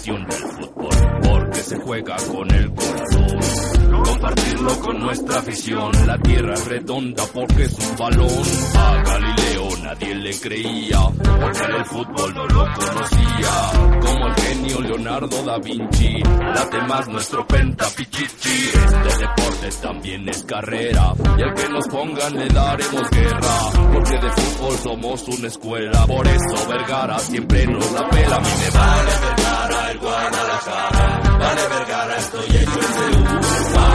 pasión 0.03 0.25
del 0.25 0.33
fútbol 0.33 1.19
porque 1.23 1.59
se 1.59 1.77
juega 1.77 2.17
con 2.29 2.53
el 2.53 2.73
corazón. 2.73 3.42
Compartirlo 4.13 4.79
con 4.79 4.99
nuestra 4.99 5.39
afición. 5.39 5.91
La 6.05 6.17
tierra 6.19 6.53
es 6.53 6.65
redonda 6.67 7.23
porque 7.33 7.63
es 7.63 7.73
un 7.79 7.97
balón. 7.97 8.43
A 8.75 9.03
Galileo 9.03 9.69
nadie 9.81 10.15
le 10.15 10.39
creía 10.39 10.99
porque 11.01 11.65
el 11.77 11.85
fútbol 11.85 12.33
no 12.35 12.45
lo 12.45 12.63
conocía. 12.73 13.99
Como 14.01 14.27
el 14.27 14.35
genio 14.35 14.81
Leonardo 14.81 15.43
da 15.43 15.57
Vinci, 15.57 16.19
late 16.21 16.81
más 16.87 17.07
nuestro 17.07 17.47
penta 17.47 17.85
pichichi. 17.97 18.69
Este 18.73 19.19
deporte 19.19 19.69
también 19.81 20.29
es 20.29 20.43
carrera 20.43 21.13
y 21.37 21.41
al 21.41 21.53
que 21.55 21.69
nos 21.69 21.87
pongan 21.87 22.33
le 22.37 22.47
daremos 22.49 23.09
guerra. 23.09 23.71
Porque 23.93 24.19
de 24.19 24.29
fútbol 24.29 24.77
somos 24.77 25.27
una 25.27 25.47
escuela. 25.47 26.05
Por 26.05 26.27
eso 26.27 26.67
Vergara 26.69 27.17
siempre 27.19 27.65
nos 27.65 27.91
la 27.91 28.09
pela. 28.09 28.35
A 28.35 28.39
mí 28.39 28.49
me 28.63 28.79
vale 28.79 29.11
Vergara 29.21 29.91
el 29.91 29.99
Guadalajara. 29.99 31.21
Vale 31.39 31.61
Vergara, 31.67 32.17
estoy 32.17 32.45
hecho 32.45 32.79
en 32.79 32.93
Seúl. 32.93 33.92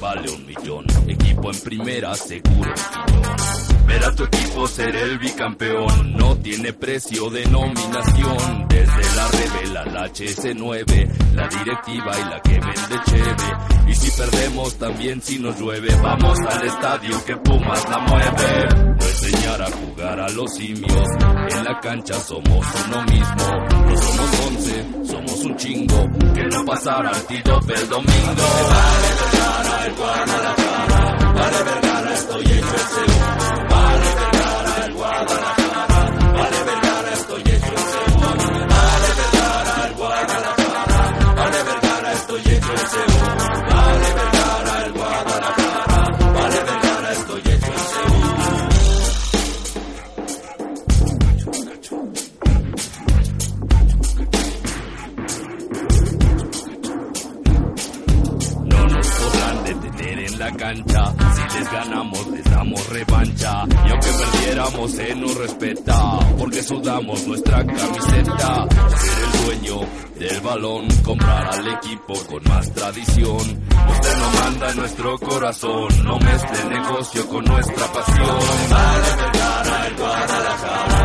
Vale 0.00 0.30
un 0.30 0.46
millón. 0.46 0.84
Equipo 1.06 1.50
en 1.50 1.60
primera, 1.60 2.14
seguro. 2.14 2.72
Ver 3.86 4.04
a 4.04 4.14
tu 4.14 4.24
equipo 4.24 4.66
ser 4.66 4.94
el 4.94 5.18
bicampeón 5.18 6.12
no 6.16 6.36
tiene 6.36 6.72
precio 6.72 7.30
de 7.30 7.46
nominación. 7.46 8.66
Desde 8.68 9.16
la 9.16 9.28
revela 9.28 9.84
la 9.86 10.08
HS9, 10.08 11.34
la 11.34 11.48
directiva 11.48 12.18
y 12.18 12.24
la 12.30 12.40
que 12.42 12.60
vende 12.60 13.00
cheve. 13.06 13.88
Y 13.88 13.94
si 13.94 14.10
perdemos 14.10 14.78
también 14.78 15.22
si 15.22 15.38
nos 15.38 15.58
llueve, 15.58 15.94
vamos 16.02 16.38
al 16.40 16.66
estadio 16.66 17.24
que 17.24 17.36
Pumas 17.36 17.88
la 17.88 17.98
mueve. 17.98 19.07
Enseñar 19.48 19.62
a 19.62 19.76
jugar 19.76 20.20
a 20.20 20.28
los 20.28 20.54
simios, 20.54 21.08
en 21.50 21.64
la 21.64 21.80
cancha 21.80 22.14
somos 22.20 22.66
uno 22.86 23.02
mismo. 23.04 23.46
No 23.86 23.96
somos 23.96 24.40
once, 24.46 24.86
somos 25.04 25.44
un 25.44 25.56
chingo, 25.56 26.04
que 26.34 26.44
no 26.44 26.64
pasará 26.66 27.12
el 27.12 27.88
domingo. 27.88 28.42
Vale 28.68 29.08
Vergara, 29.32 29.86
el 29.86 29.94
Guadalajara, 29.94 31.32
vale 31.32 31.64
Vergara, 31.64 32.14
estoy 32.14 32.42
hecho 32.42 32.52
en 32.52 33.06
Seúl. 33.08 33.37
Sudamos 66.68 67.26
nuestra 67.26 67.64
camiseta. 67.64 68.66
Ser 68.68 69.24
el 69.24 69.44
dueño 69.46 69.80
del 70.16 70.40
balón. 70.42 70.88
Comprar 71.02 71.54
al 71.54 71.68
equipo 71.68 72.14
con 72.28 72.44
más 72.44 72.70
tradición. 72.74 73.36
Usted 73.36 74.16
no 74.18 74.30
manda 74.42 74.70
en 74.70 74.76
nuestro 74.76 75.18
corazón. 75.18 75.88
No 76.04 76.18
mezcle 76.18 76.64
negocio 76.68 77.26
con 77.28 77.44
nuestra 77.44 77.92
pasión. 77.92 78.38
Vergara, 78.68 79.86
el 79.86 79.96
Guadalajara. 79.96 80.97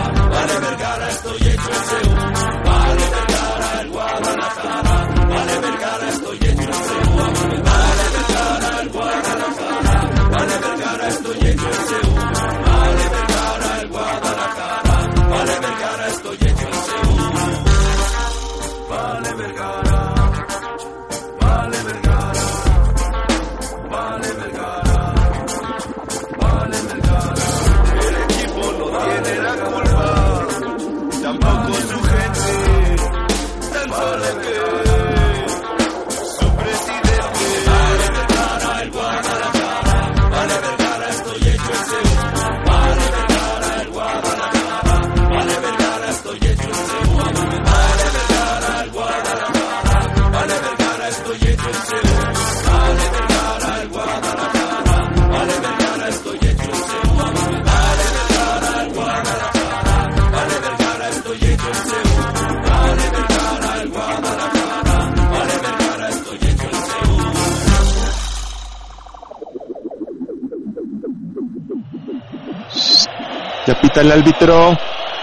Pita 73.94 74.02
el 74.02 74.12
árbitro. 74.12 74.78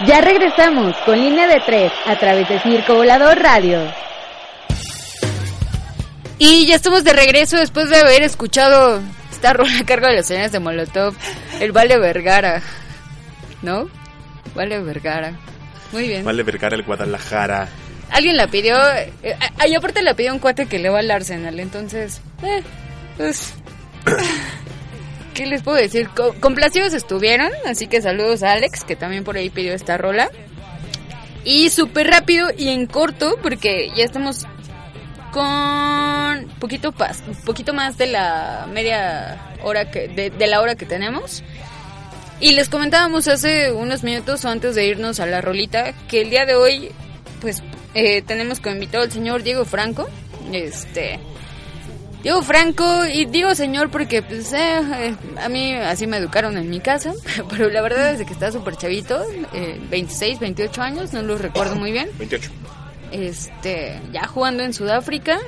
Ya 0.07 0.21
regresamos 0.21 0.95
con 1.05 1.19
línea 1.19 1.47
de 1.47 1.59
tres 1.65 1.91
a 2.05 2.17
través 2.17 2.47
de 2.47 2.59
Circo 2.59 2.95
Volador 2.95 3.37
Radio. 3.37 3.79
Y 6.39 6.65
ya 6.65 6.75
estamos 6.75 7.03
de 7.03 7.13
regreso 7.13 7.57
después 7.57 7.89
de 7.89 7.97
haber 7.97 8.23
escuchado 8.23 9.01
esta 9.29 9.53
rola 9.53 9.79
a 9.79 9.85
cargo 9.85 10.07
de 10.07 10.15
las 10.15 10.27
señoras 10.27 10.51
de 10.51 10.59
Molotov, 10.59 11.13
el 11.59 11.71
Vale 11.71 11.99
Vergara. 11.99 12.61
¿No? 13.61 13.89
Vale 14.55 14.79
Vergara. 14.81 15.33
Muy 15.91 16.07
bien. 16.07 16.25
Vale 16.25 16.43
Vergara, 16.43 16.75
el 16.75 16.83
Guadalajara. 16.83 17.67
Alguien 18.09 18.37
la 18.37 18.47
pidió. 18.47 18.77
Eh, 18.95 19.37
y 19.67 19.75
aparte 19.75 20.01
la 20.01 20.15
pidió 20.15 20.33
un 20.33 20.39
cuate 20.39 20.65
que 20.65 20.79
le 20.79 20.89
va 20.89 20.99
al 20.99 21.11
Arsenal. 21.11 21.59
Entonces, 21.59 22.21
eh, 22.43 22.63
pues. 23.17 23.53
¿Qué 25.33 25.45
les 25.45 25.61
puedo 25.63 25.77
decir? 25.77 26.09
Co- 26.09 26.33
complacidos 26.39 26.93
estuvieron. 26.93 27.51
Así 27.65 27.87
que 27.87 28.01
saludos 28.01 28.43
a 28.43 28.51
Alex, 28.51 28.83
que 28.83 28.95
también 28.95 29.23
por 29.23 29.37
ahí 29.37 29.49
pidió 29.49 29.73
esta 29.73 29.97
rola. 29.97 30.29
Y 31.43 31.69
súper 31.69 32.07
rápido 32.07 32.49
y 32.55 32.69
en 32.69 32.85
corto, 32.85 33.37
porque 33.41 33.89
ya 33.95 34.03
estamos 34.03 34.45
con 35.31 36.47
poquito, 36.59 36.91
pas, 36.91 37.23
poquito 37.45 37.73
más 37.73 37.97
de 37.97 38.07
la 38.07 38.67
media 38.71 39.39
hora 39.63 39.89
que, 39.89 40.07
de, 40.07 40.29
de 40.29 40.47
la 40.47 40.61
hora 40.61 40.75
que 40.75 40.85
tenemos. 40.85 41.43
Y 42.39 42.53
les 42.53 42.69
comentábamos 42.69 43.27
hace 43.27 43.71
unos 43.71 44.03
minutos 44.03 44.43
o 44.45 44.49
antes 44.49 44.75
de 44.75 44.85
irnos 44.87 45.19
a 45.19 45.25
la 45.25 45.41
rolita 45.41 45.93
que 46.07 46.21
el 46.21 46.29
día 46.29 46.45
de 46.45 46.55
hoy, 46.55 46.91
pues 47.39 47.61
eh, 47.93 48.21
tenemos 48.23 48.59
como 48.59 48.75
invitado 48.75 49.03
al 49.03 49.11
señor 49.11 49.43
Diego 49.43 49.63
Franco. 49.65 50.09
Este. 50.51 51.19
Diego 52.23 52.43
Franco, 52.43 53.05
y 53.05 53.25
digo 53.25 53.55
señor 53.55 53.89
porque 53.89 54.21
pues 54.21 54.53
eh, 54.53 54.79
eh, 54.79 55.15
a 55.41 55.49
mí 55.49 55.73
así 55.73 56.05
me 56.05 56.17
educaron 56.17 56.55
en 56.57 56.69
mi 56.69 56.79
casa, 56.79 57.13
pero 57.49 57.69
la 57.69 57.81
verdad 57.81 58.13
es 58.13 58.25
que 58.25 58.33
está 58.33 58.51
súper 58.51 58.75
chavito, 58.75 59.23
eh, 59.53 59.81
26, 59.89 60.39
28 60.39 60.81
años, 60.81 61.13
no 61.13 61.23
lo 61.23 61.37
recuerdo 61.37 61.75
muy 61.75 61.91
bien. 61.91 62.09
28. 62.19 62.51
este, 63.11 63.99
ya 64.13 64.27
jugando 64.27 64.63
en 64.63 64.73
Sudáfrica, 64.73 65.39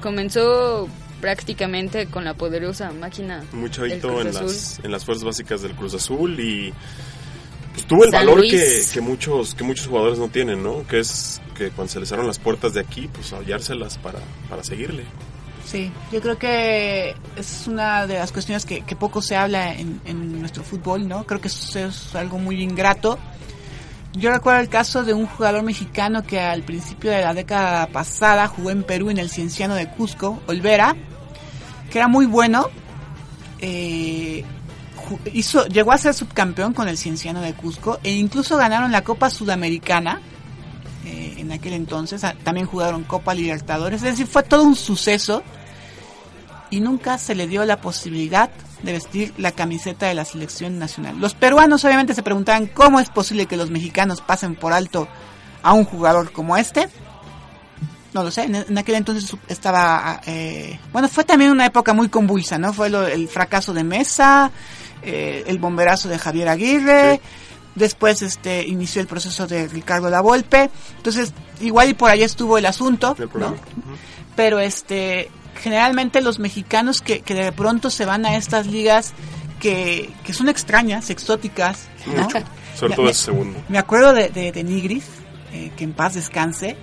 comenzó 0.00 0.88
prácticamente 1.20 2.06
con 2.06 2.24
la 2.24 2.34
poderosa 2.34 2.90
máquina. 2.92 3.44
Hito 3.86 4.08
Cruz 4.08 4.26
en 4.26 4.34
las, 4.34 4.80
en 4.82 4.90
las 4.90 5.04
fuerzas 5.04 5.24
básicas 5.24 5.62
del 5.62 5.72
Cruz 5.72 5.94
Azul 5.94 6.40
y 6.40 6.72
pues, 7.74 7.86
tuvo 7.86 8.04
el 8.04 8.10
San 8.10 8.26
valor 8.26 8.42
que, 8.42 8.82
que 8.92 9.00
muchos 9.00 9.54
que 9.54 9.64
muchos 9.64 9.86
jugadores 9.86 10.18
no 10.18 10.28
tienen, 10.28 10.62
¿no? 10.62 10.84
Que 10.86 10.98
es 10.98 11.40
que 11.56 11.70
cuando 11.70 11.92
se 11.92 12.00
les 12.00 12.08
cerraron 12.08 12.26
las 12.26 12.38
puertas 12.38 12.74
de 12.74 12.80
aquí, 12.80 13.08
pues 13.12 13.32
hallárselas 13.32 13.98
para, 13.98 14.18
para 14.48 14.64
seguirle. 14.64 15.04
Sí, 15.72 15.90
yo 16.12 16.20
creo 16.20 16.36
que 16.36 17.16
es 17.34 17.66
una 17.66 18.06
de 18.06 18.18
las 18.18 18.30
cuestiones 18.30 18.66
que, 18.66 18.82
poco 18.94 19.22
se 19.22 19.36
habla 19.36 19.72
en, 19.72 20.38
nuestro 20.38 20.62
fútbol, 20.62 21.08
¿no? 21.08 21.24
Creo 21.24 21.40
que 21.40 21.48
eso 21.48 21.78
es 21.78 22.14
algo 22.14 22.36
muy 22.36 22.60
ingrato. 22.62 23.18
Yo 24.12 24.30
recuerdo 24.30 24.60
el 24.60 24.68
caso 24.68 25.02
de 25.02 25.14
un 25.14 25.24
jugador 25.24 25.62
mexicano 25.62 26.24
que 26.24 26.38
al 26.38 26.62
principio 26.62 27.10
de 27.10 27.22
la 27.22 27.32
década 27.32 27.86
pasada 27.86 28.48
jugó 28.48 28.68
en 28.68 28.82
Perú 28.82 29.08
en 29.08 29.16
el 29.16 29.30
Cienciano 29.30 29.74
de 29.74 29.88
Cusco, 29.88 30.42
Olvera, 30.46 30.94
que 31.90 31.98
era 31.98 32.06
muy 32.06 32.26
bueno. 32.26 32.68
eh, 33.58 34.44
hizo, 35.32 35.64
llegó 35.68 35.92
a 35.92 35.96
ser 35.96 36.12
subcampeón 36.12 36.74
con 36.74 36.86
el 36.86 36.98
Cienciano 36.98 37.40
de 37.40 37.54
Cusco 37.54 37.98
e 38.02 38.12
incluso 38.12 38.58
ganaron 38.58 38.92
la 38.92 39.04
Copa 39.04 39.30
Sudamericana 39.30 40.20
eh, 41.06 41.36
en 41.38 41.50
aquel 41.50 41.72
entonces. 41.72 42.24
Ah, 42.24 42.34
También 42.44 42.66
jugaron 42.66 43.04
Copa 43.04 43.32
Libertadores. 43.32 44.02
Es 44.02 44.10
decir, 44.10 44.26
fue 44.26 44.42
todo 44.42 44.64
un 44.64 44.76
suceso 44.76 45.42
y 46.72 46.80
nunca 46.80 47.18
se 47.18 47.34
le 47.36 47.46
dio 47.46 47.64
la 47.64 47.76
posibilidad 47.80 48.50
de 48.82 48.92
vestir 48.92 49.32
la 49.36 49.52
camiseta 49.52 50.06
de 50.06 50.14
la 50.14 50.24
selección 50.24 50.78
nacional. 50.78 51.20
Los 51.20 51.34
peruanos 51.34 51.84
obviamente 51.84 52.14
se 52.14 52.22
preguntaban 52.24 52.66
cómo 52.66 52.98
es 52.98 53.10
posible 53.10 53.46
que 53.46 53.56
los 53.56 53.70
mexicanos 53.70 54.20
pasen 54.22 54.56
por 54.56 54.72
alto 54.72 55.06
a 55.62 55.74
un 55.74 55.84
jugador 55.84 56.32
como 56.32 56.56
este. 56.56 56.88
No 58.14 58.24
lo 58.24 58.30
sé, 58.30 58.44
en, 58.44 58.76
aquel 58.78 58.94
entonces 58.96 59.34
estaba... 59.48 60.20
eh, 60.26 60.78
bueno, 60.92 61.08
fue 61.08 61.24
también 61.24 61.50
una 61.50 61.66
época 61.66 61.92
muy 61.94 62.08
convulsa, 62.08 62.58
¿no? 62.58 62.72
Fue 62.72 62.90
lo- 62.90 63.06
el 63.06 63.28
fracaso 63.28 63.72
de 63.72 63.84
Mesa, 63.84 64.50
eh, 65.02 65.44
el 65.46 65.58
bomberazo 65.58 66.08
de 66.08 66.18
Javier 66.18 66.48
Aguirre, 66.48 67.20
después 67.74 68.20
este 68.22 68.66
inició 68.66 69.00
el 69.00 69.08
proceso 69.08 69.46
de 69.46 69.66
Ricardo 69.68 70.10
Lavolpe, 70.10 70.70
entonces 70.96 71.32
igual 71.60 71.88
y 71.90 71.94
por 71.94 72.10
ahí 72.10 72.22
estuvo 72.22 72.58
el 72.58 72.66
asunto, 72.66 73.14
pero 74.36 74.58
este 74.58 75.30
generalmente 75.60 76.20
los 76.20 76.38
mexicanos 76.38 77.00
que, 77.00 77.20
que 77.20 77.34
de 77.34 77.52
pronto 77.52 77.90
se 77.90 78.04
van 78.04 78.26
a 78.26 78.36
estas 78.36 78.66
ligas 78.66 79.12
que, 79.60 80.10
que 80.24 80.32
son 80.32 80.48
extrañas, 80.48 81.10
exóticas, 81.10 81.88
¿no? 82.06 82.22
Mucho. 82.22 82.38
Sobre 82.74 82.94
todo 82.94 83.04
me- 83.04 83.10
ese 83.10 83.24
segundo. 83.24 83.58
Me 83.68 83.78
acuerdo 83.78 84.12
de, 84.12 84.28
de, 84.30 84.50
de 84.52 84.64
Nigris, 84.64 85.04
eh, 85.52 85.70
que 85.76 85.84
en 85.84 85.92
paz 85.92 86.14
descanse, 86.14 86.76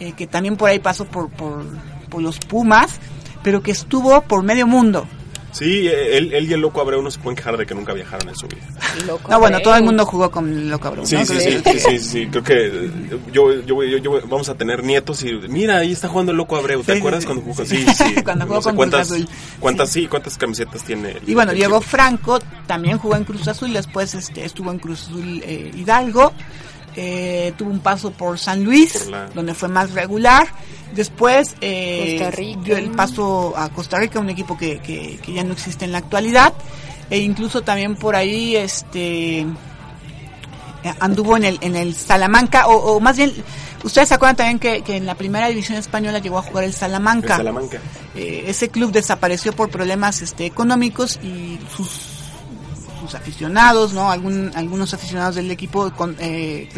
eh, 0.00 0.12
que 0.16 0.26
también 0.26 0.56
por 0.56 0.68
ahí 0.70 0.78
pasó 0.78 1.04
por, 1.04 1.28
por, 1.30 1.64
por 2.08 2.22
los 2.22 2.38
Pumas, 2.38 2.98
pero 3.42 3.62
que 3.62 3.70
estuvo 3.70 4.20
por 4.22 4.42
medio 4.42 4.66
mundo. 4.66 5.06
Sí, 5.50 5.88
él, 5.88 6.32
él 6.34 6.48
y 6.50 6.52
el 6.52 6.60
loco 6.60 6.80
Abreu 6.80 7.02
no 7.02 7.10
se 7.10 7.18
pueden 7.18 7.34
quejar 7.36 7.56
de 7.56 7.64
que 7.66 7.74
nunca 7.74 7.92
viajaron 7.94 8.28
en 8.28 8.36
su 8.36 8.46
vida. 8.46 8.60
Loco, 9.06 9.30
No, 9.30 9.40
bueno, 9.40 9.60
todo 9.60 9.74
el 9.76 9.82
mundo 9.82 10.04
jugó 10.04 10.30
con 10.30 10.68
lo 10.68 10.78
cabrón. 10.78 11.06
Sí, 11.06 11.16
¿no? 11.16 11.24
sí, 11.24 11.34
Creo 11.34 11.40
sí, 11.40 11.62
que- 11.62 11.78
sí, 11.80 11.80
sí, 11.80 11.98
sí, 11.98 12.26
creo 12.28 12.44
que 12.44 12.66
eh, 12.66 12.90
yo, 13.32 13.52
yo, 13.62 13.82
yo, 13.82 13.98
yo- 13.98 14.20
vamos 14.28 14.48
a 14.50 14.54
tener 14.56 14.84
nietos 14.84 15.22
y 15.24 15.32
mira, 15.48 15.78
ahí 15.78 15.92
está 15.92 16.08
jugando 16.08 16.32
el 16.32 16.38
loco 16.38 16.56
Abreu, 16.56 16.82
¿te 16.84 16.92
Sí, 16.92 16.98
acuerdas 16.98 17.22
sí, 17.22 17.26
cuando 17.26 17.44
sí. 17.44 17.50
jugó? 17.50 17.64
Sí, 17.64 17.86
sí. 18.14 18.22
Cuando 18.22 18.44
jugó 18.44 18.56
no 18.56 18.62
sé 18.62 18.68
con 18.68 18.76
cuántas, 18.76 19.08
Cruz 19.08 19.22
Azul. 19.22 19.34
cuántas, 19.58 19.90
sí, 19.90 20.06
cuántas 20.06 20.36
camisetas 20.38 20.82
tiene. 20.84 21.10
el- 21.12 21.22
Y 21.28 21.34
bueno, 21.34 21.52
el 21.52 21.56
Diego. 21.56 21.80
Franco 21.80 22.38
también 22.66 22.98
jugó 22.98 23.16
en 23.16 23.24
Cruz 23.24 23.48
Azul, 23.48 23.72
después 23.72 24.14
este, 24.14 24.44
estuvo 24.44 24.70
en 24.70 24.78
Cruz 24.78 25.04
Azul 25.08 25.40
eh, 25.44 25.72
Hidalgo, 25.74 26.32
eh, 27.00 27.52
tuvo 27.56 27.70
un 27.70 27.80
paso 27.80 28.10
por 28.10 28.38
San 28.38 28.64
Luis, 28.64 28.92
Por 28.98 29.08
la- 29.08 29.26
donde 29.28 29.54
fue 29.54 29.68
más 29.68 29.92
regular, 29.92 30.48
después 30.94 31.54
eh, 31.60 32.16
Costa 32.18 32.30
Rica. 32.36 32.60
dio 32.64 32.76
el 32.76 32.90
paso 32.90 33.54
a 33.56 33.68
Costa 33.70 33.98
Rica, 33.98 34.18
un 34.20 34.30
equipo 34.30 34.56
que, 34.58 34.78
que, 34.80 35.18
que 35.22 35.32
ya 35.32 35.44
no 35.44 35.52
existe 35.52 35.84
en 35.84 35.92
la 35.92 35.98
actualidad, 35.98 36.52
e 37.10 37.18
incluso 37.18 37.62
también 37.62 37.94
por 37.96 38.16
ahí 38.16 38.56
este 38.56 39.46
anduvo 41.00 41.36
en 41.36 41.44
el 41.44 41.58
en 41.60 41.76
el 41.76 41.94
Salamanca 41.94 42.66
o, 42.68 42.94
o 42.96 43.00
más 43.00 43.16
bien 43.16 43.32
ustedes 43.82 44.08
se 44.08 44.14
acuerdan 44.14 44.36
también 44.36 44.58
que, 44.58 44.82
que 44.82 44.96
en 44.96 45.06
la 45.06 45.14
primera 45.16 45.48
división 45.48 45.76
española 45.76 46.18
llegó 46.20 46.38
a 46.38 46.42
jugar 46.42 46.64
el 46.64 46.72
Salamanca. 46.72 47.36
eh, 48.14 48.44
ese 48.46 48.68
club 48.70 48.92
desapareció 48.92 49.52
por 49.52 49.70
problemas 49.70 50.22
este, 50.22 50.46
económicos 50.46 51.18
y 51.22 51.58
sus, 51.76 51.90
sus 53.08 53.18
aficionados, 53.20 53.92
¿no? 53.92 54.10
Algún, 54.10 54.50
algunos 54.54 54.92
aficionados 54.94 55.34
del 55.36 55.50
equipo 55.50 55.90
con, 55.92 56.16
eh, 56.20 56.68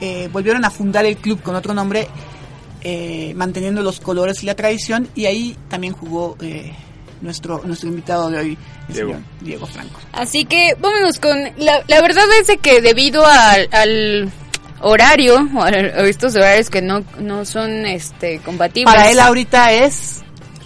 eh, 0.00 0.28
volvieron 0.32 0.64
a 0.64 0.70
fundar 0.70 1.04
el 1.04 1.16
club 1.16 1.42
con 1.42 1.54
otro 1.54 1.74
nombre, 1.74 2.08
eh, 2.82 3.32
manteniendo 3.36 3.82
los 3.82 4.00
colores 4.00 4.42
y 4.42 4.46
la 4.46 4.54
tradición, 4.54 5.08
y 5.14 5.26
ahí 5.26 5.56
también 5.68 5.92
jugó 5.92 6.36
eh, 6.40 6.72
nuestro, 7.20 7.60
nuestro 7.64 7.90
invitado 7.90 8.30
de 8.30 8.38
hoy, 8.38 8.58
el 8.88 8.94
Diego. 8.94 9.10
señor 9.10 9.24
Diego 9.42 9.66
Franco. 9.66 10.00
Así 10.12 10.46
que 10.46 10.74
vámonos 10.80 11.18
con... 11.18 11.38
La, 11.58 11.82
la 11.86 12.00
verdad 12.00 12.24
es 12.40 12.46
de 12.46 12.56
que 12.56 12.80
debido 12.80 13.26
al, 13.26 13.68
al 13.72 14.32
horario, 14.80 15.46
o 15.54 15.62
a, 15.62 15.66
a 15.68 16.08
estos 16.08 16.34
horarios 16.34 16.70
que 16.70 16.80
no, 16.80 17.04
no 17.18 17.44
son 17.44 17.84
este 17.84 18.38
compatibles... 18.38 18.94
Para 18.94 19.10
él 19.10 19.20
ahorita 19.20 19.72
es 19.72 20.22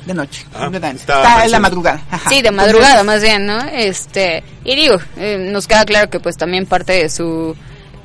de 0.06 0.14
noche, 0.14 0.44
Ah, 0.54 0.64
completamente. 0.64 1.00
está 1.02 1.16
está, 1.22 1.44
en 1.44 1.50
la 1.50 1.60
madrugada. 1.60 2.02
ajá. 2.10 2.28
Sí, 2.28 2.42
de 2.42 2.48
Entonces, 2.48 2.66
madrugada 2.74 3.02
más 3.04 3.22
bien, 3.22 3.46
¿no? 3.46 3.58
Este, 3.72 4.42
y 4.64 4.76
digo, 4.76 4.96
eh, 5.16 5.38
nos 5.50 5.66
queda 5.66 5.84
claro 5.84 6.10
que 6.10 6.20
pues 6.20 6.36
también 6.36 6.66
parte 6.66 6.92
de 6.92 7.08
su 7.08 7.56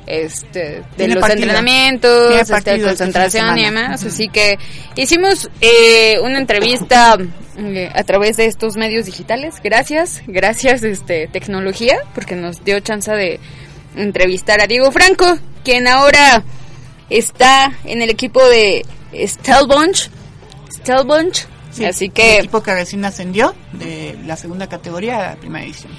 este 0.06 0.82
de 0.96 1.08
los 1.08 1.18
partido. 1.18 1.42
entrenamientos, 1.44 2.32
este, 2.34 2.56
este 2.56 2.82
concentración 2.82 3.54
de 3.54 3.60
y 3.60 3.64
semana. 3.64 3.82
demás, 3.82 4.04
así 4.04 4.28
que 4.28 4.58
hicimos 4.96 5.48
eh, 5.60 6.18
una 6.20 6.38
entrevista 6.38 7.16
eh, 7.58 7.90
a 7.94 8.02
través 8.02 8.36
de 8.38 8.46
estos 8.46 8.76
medios 8.76 9.06
digitales. 9.06 9.56
Gracias, 9.62 10.22
gracias 10.26 10.82
este 10.82 11.28
tecnología 11.28 11.98
porque 12.14 12.34
nos 12.34 12.64
dio 12.64 12.80
chance 12.80 13.12
de 13.12 13.38
entrevistar 13.94 14.60
a 14.60 14.66
Diego 14.66 14.90
Franco, 14.90 15.38
quien 15.62 15.86
ahora 15.86 16.42
está 17.08 17.72
en 17.84 18.02
el 18.02 18.10
equipo 18.10 18.44
de 18.48 18.84
Stellbunch, 19.14 20.10
Stellbunch, 20.72 21.46
sí, 21.80 21.84
así 21.86 22.04
el 22.06 22.12
que 22.12 22.38
equipo 22.38 22.62
que 22.62 22.74
recién 22.74 23.04
ascendió 23.04 23.54
de 23.72 24.16
la 24.26 24.36
segunda 24.36 24.68
categoría 24.68 25.16
a 25.18 25.30
la 25.30 25.36
primera 25.36 25.64
edición. 25.64 25.92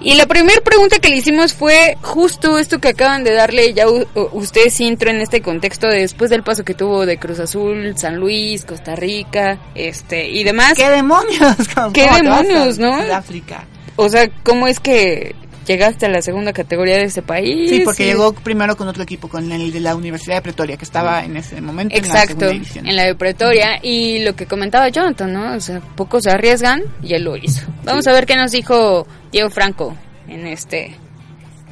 Y 0.00 0.14
la 0.14 0.26
primera 0.26 0.60
pregunta 0.60 1.00
que 1.00 1.08
le 1.08 1.16
hicimos 1.16 1.54
fue 1.54 1.96
justo 2.02 2.56
esto 2.60 2.78
que 2.78 2.88
acaban 2.90 3.24
de 3.24 3.32
darle 3.32 3.74
ya 3.74 3.88
u- 3.88 4.06
u- 4.14 4.28
ustedes 4.32 4.78
intro 4.80 5.10
en 5.10 5.20
este 5.20 5.42
contexto 5.42 5.88
de 5.88 6.00
después 6.02 6.30
del 6.30 6.44
paso 6.44 6.64
que 6.64 6.74
tuvo 6.74 7.04
de 7.04 7.18
Cruz 7.18 7.40
Azul, 7.40 7.94
San 7.96 8.14
Luis, 8.16 8.64
Costa 8.64 8.94
Rica, 8.94 9.58
este 9.74 10.28
y 10.28 10.44
demás. 10.44 10.74
¿Qué 10.76 10.88
demonios? 10.88 11.56
¿Cómo 11.74 11.92
¿Qué 11.92 12.08
demonios, 12.08 12.78
no? 12.78 13.02
Sudáfrica. 13.02 13.66
O 13.96 14.08
sea, 14.08 14.28
¿cómo 14.44 14.68
es 14.68 14.78
que 14.78 15.34
llegaste 15.68 16.06
a 16.06 16.08
la 16.08 16.20
segunda 16.22 16.52
categoría 16.52 16.96
de 16.96 17.04
ese 17.04 17.22
país? 17.22 17.70
Sí, 17.70 17.80
porque 17.84 18.02
Y- 18.02 18.06
llegó 18.06 18.32
primero 18.32 18.76
con 18.76 18.88
otro 18.88 19.02
equipo, 19.04 19.28
con 19.28 19.52
el 19.52 19.70
de 19.70 19.78
la 19.80 19.94
Universidad 19.94 20.34
de 20.36 20.42
Pretoria, 20.42 20.76
que 20.76 20.84
estaba 20.84 21.24
en 21.24 21.36
ese 21.36 21.60
momento 21.60 21.94
en 21.94 22.02
la 22.02 22.08
Exacto, 22.08 22.28
segunda 22.30 22.48
división. 22.52 22.86
en 22.88 22.96
la 22.96 23.04
de 23.04 23.14
Pretoria 23.14 23.78
y 23.82 24.24
lo 24.24 24.34
que 24.34 24.46
comentaba 24.46 24.88
Jonathan, 24.88 25.32
¿no? 25.32 25.54
O 25.54 25.60
sea, 25.60 25.80
pocos 25.80 26.24
se 26.24 26.30
arriesgan 26.30 26.82
y 27.02 27.14
él 27.14 27.22
lo 27.22 27.36
hizo. 27.36 27.66
Vamos 27.84 28.06
a 28.08 28.12
ver 28.12 28.26
qué 28.26 28.34
nos 28.34 28.50
dijo 28.50 29.06
Diego 29.30 29.50
Franco 29.50 29.94
en 30.26 30.46
este 30.46 30.96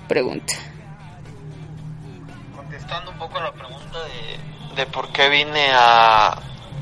pregunta. 0.06 0.54
Contestando 2.54 3.10
un 3.10 3.18
poco 3.18 3.38
a 3.38 3.44
la 3.44 3.52
pregunta 3.52 3.98
de, 4.04 4.76
de 4.82 4.86
por 4.90 5.08
qué 5.12 5.28
vine 5.28 5.66
a, 5.72 6.38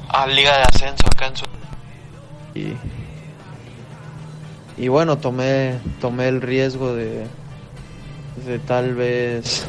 a 0.09 0.27
Liga 0.27 0.57
de 0.59 0.62
Ascenso 0.65 1.07
acá 1.07 1.27
en 1.29 1.37
su... 1.37 1.45
y, 2.55 2.77
y 4.77 4.89
bueno 4.89 5.18
tomé 5.18 5.75
tomé 6.01 6.29
el 6.29 6.41
riesgo 6.41 6.95
de, 6.95 7.27
de 8.47 8.59
tal 8.66 8.95
vez 8.95 9.64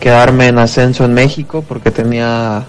quedarme 0.00 0.46
en 0.48 0.58
ascenso 0.58 1.04
en 1.04 1.14
México 1.14 1.64
porque 1.66 1.90
tenía 1.90 2.64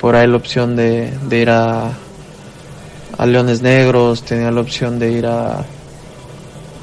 por 0.00 0.16
ahí 0.16 0.26
la 0.26 0.36
opción 0.36 0.74
de, 0.76 1.10
de 1.28 1.38
ir 1.38 1.50
a, 1.50 1.90
a 3.18 3.26
Leones 3.26 3.62
Negros 3.62 4.22
tenía 4.22 4.50
la 4.50 4.60
opción 4.60 4.98
de 4.98 5.10
ir 5.12 5.26
a, 5.26 5.64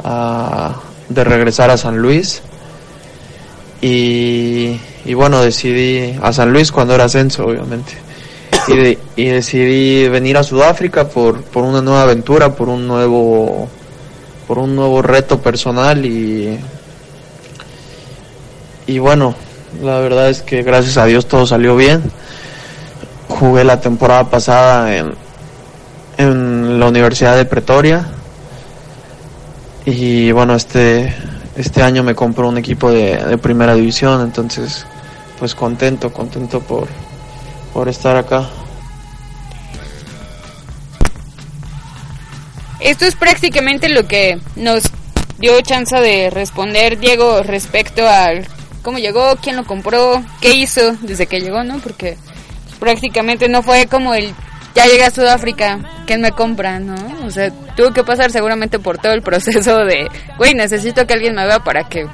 a 0.04 0.76
de 1.10 1.24
regresar 1.24 1.70
a 1.70 1.78
San 1.78 1.98
Luis. 1.98 2.42
Y, 3.82 4.80
y 5.06 5.14
bueno 5.14 5.42
decidí 5.42 6.18
a 6.22 6.32
San 6.32 6.54
Luis 6.54 6.72
cuando 6.72 6.96
era 6.96 7.06
ascenso 7.06 7.46
obviamente. 7.46 7.94
Y, 8.68 8.78
de- 8.78 9.00
y 9.18 9.26
decidí 9.26 10.08
venir 10.08 10.38
a 10.38 10.44
Sudáfrica 10.44 11.08
por, 11.10 11.42
por 11.44 11.64
una 11.66 11.82
nueva 11.82 12.04
aventura, 12.04 12.56
por 12.56 12.70
un 12.70 12.88
nuevo 12.88 13.68
por 14.54 14.62
un 14.62 14.76
nuevo 14.76 15.02
reto 15.02 15.42
personal 15.42 16.06
y 16.06 16.60
y 18.86 19.00
bueno, 19.00 19.34
la 19.82 19.98
verdad 19.98 20.30
es 20.30 20.44
que 20.44 20.62
gracias 20.62 20.98
a 20.98 21.06
Dios 21.06 21.26
todo 21.26 21.48
salió 21.48 21.76
bien. 21.76 22.04
Jugué 23.30 23.64
la 23.64 23.82
temporada 23.82 24.30
pasada 24.30 24.96
en 24.96 25.16
en 26.20 26.80
la 26.80 26.88
Universidad 26.88 27.36
de 27.36 27.46
Pretoria 27.46 28.06
y 29.88 30.32
bueno, 30.32 30.54
este 30.54 31.16
este 31.56 31.82
año 31.82 32.04
me 32.04 32.14
compró 32.14 32.48
un 32.48 32.60
equipo 32.60 32.92
de, 32.92 33.36
primera 33.40 33.74
división, 33.74 34.22
entonces 34.22 34.86
pues 35.40 35.56
contento, 35.56 36.14
contento 36.14 36.60
por 36.60 36.88
por 37.74 37.90
estar 37.90 38.18
acá. 38.18 38.48
Esto 42.84 43.06
es 43.06 43.16
prácticamente 43.16 43.88
lo 43.88 44.06
que 44.08 44.40
nos 44.58 44.84
dio 45.40 45.60
chance 45.62 45.96
de 45.96 46.30
responder 46.30 47.00
Diego 47.00 47.42
respecto 47.42 48.08
al 48.08 48.46
cómo 48.82 49.00
llegó, 49.00 49.38
quién 49.42 49.56
lo 49.56 49.64
compró, 49.64 50.22
qué 50.42 50.54
hizo 50.54 50.98
desde 51.02 51.26
que 51.26 51.40
llegó, 51.40 51.64
¿no? 51.64 51.80
Porque 51.80 52.18
prácticamente 52.80 53.48
no 53.48 53.64
fue 53.64 53.88
como 53.88 54.14
el 54.14 54.36
ya 54.76 54.86
llegué 54.86 55.06
a 55.06 55.12
Sudáfrica, 55.12 55.80
¿quién 56.06 56.22
me 56.22 56.32
compra, 56.32 56.80
no? 56.80 56.96
O 57.26 57.32
sea, 57.32 57.52
tuvo 57.76 57.92
que 57.94 58.04
pasar 58.04 58.32
seguramente 58.32 58.80
por 58.80 58.98
todo 58.98 59.14
el 59.14 59.22
proceso 59.22 59.86
de, 59.86 60.10
güey, 60.38 60.54
necesito 60.54 61.08
que 61.08 61.14
alguien 61.14 61.36
me 61.36 61.46
vea 61.46 61.60
para 61.60 61.88
que 61.88 62.08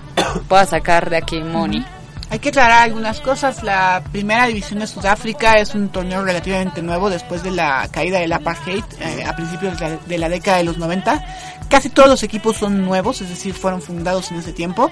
pueda 0.47 0.65
sacar 0.65 1.09
de 1.09 1.17
aquí 1.17 1.41
money. 1.41 1.83
Hay 2.29 2.39
que 2.39 2.49
aclarar 2.49 2.83
algunas 2.83 3.21
cosas. 3.21 3.63
La 3.63 4.03
primera 4.11 4.45
división 4.47 4.79
de 4.79 4.87
Sudáfrica 4.87 5.57
es 5.57 5.73
un 5.73 5.89
torneo 5.89 6.23
relativamente 6.23 6.81
nuevo 6.81 7.09
después 7.09 7.41
de 7.43 7.51
la 7.51 7.87
caída 7.91 8.19
del 8.19 8.31
apartheid 8.33 8.83
eh, 8.99 9.23
a 9.25 9.35
principios 9.35 9.79
de 9.79 9.89
la, 9.89 9.97
de 9.97 10.17
la 10.17 10.29
década 10.29 10.57
de 10.57 10.63
los 10.63 10.77
90. 10.77 11.25
Casi 11.69 11.89
todos 11.89 12.09
los 12.09 12.23
equipos 12.23 12.57
son 12.57 12.85
nuevos, 12.85 13.21
es 13.21 13.29
decir, 13.29 13.53
fueron 13.53 13.81
fundados 13.81 14.31
en 14.31 14.37
ese 14.37 14.53
tiempo. 14.53 14.91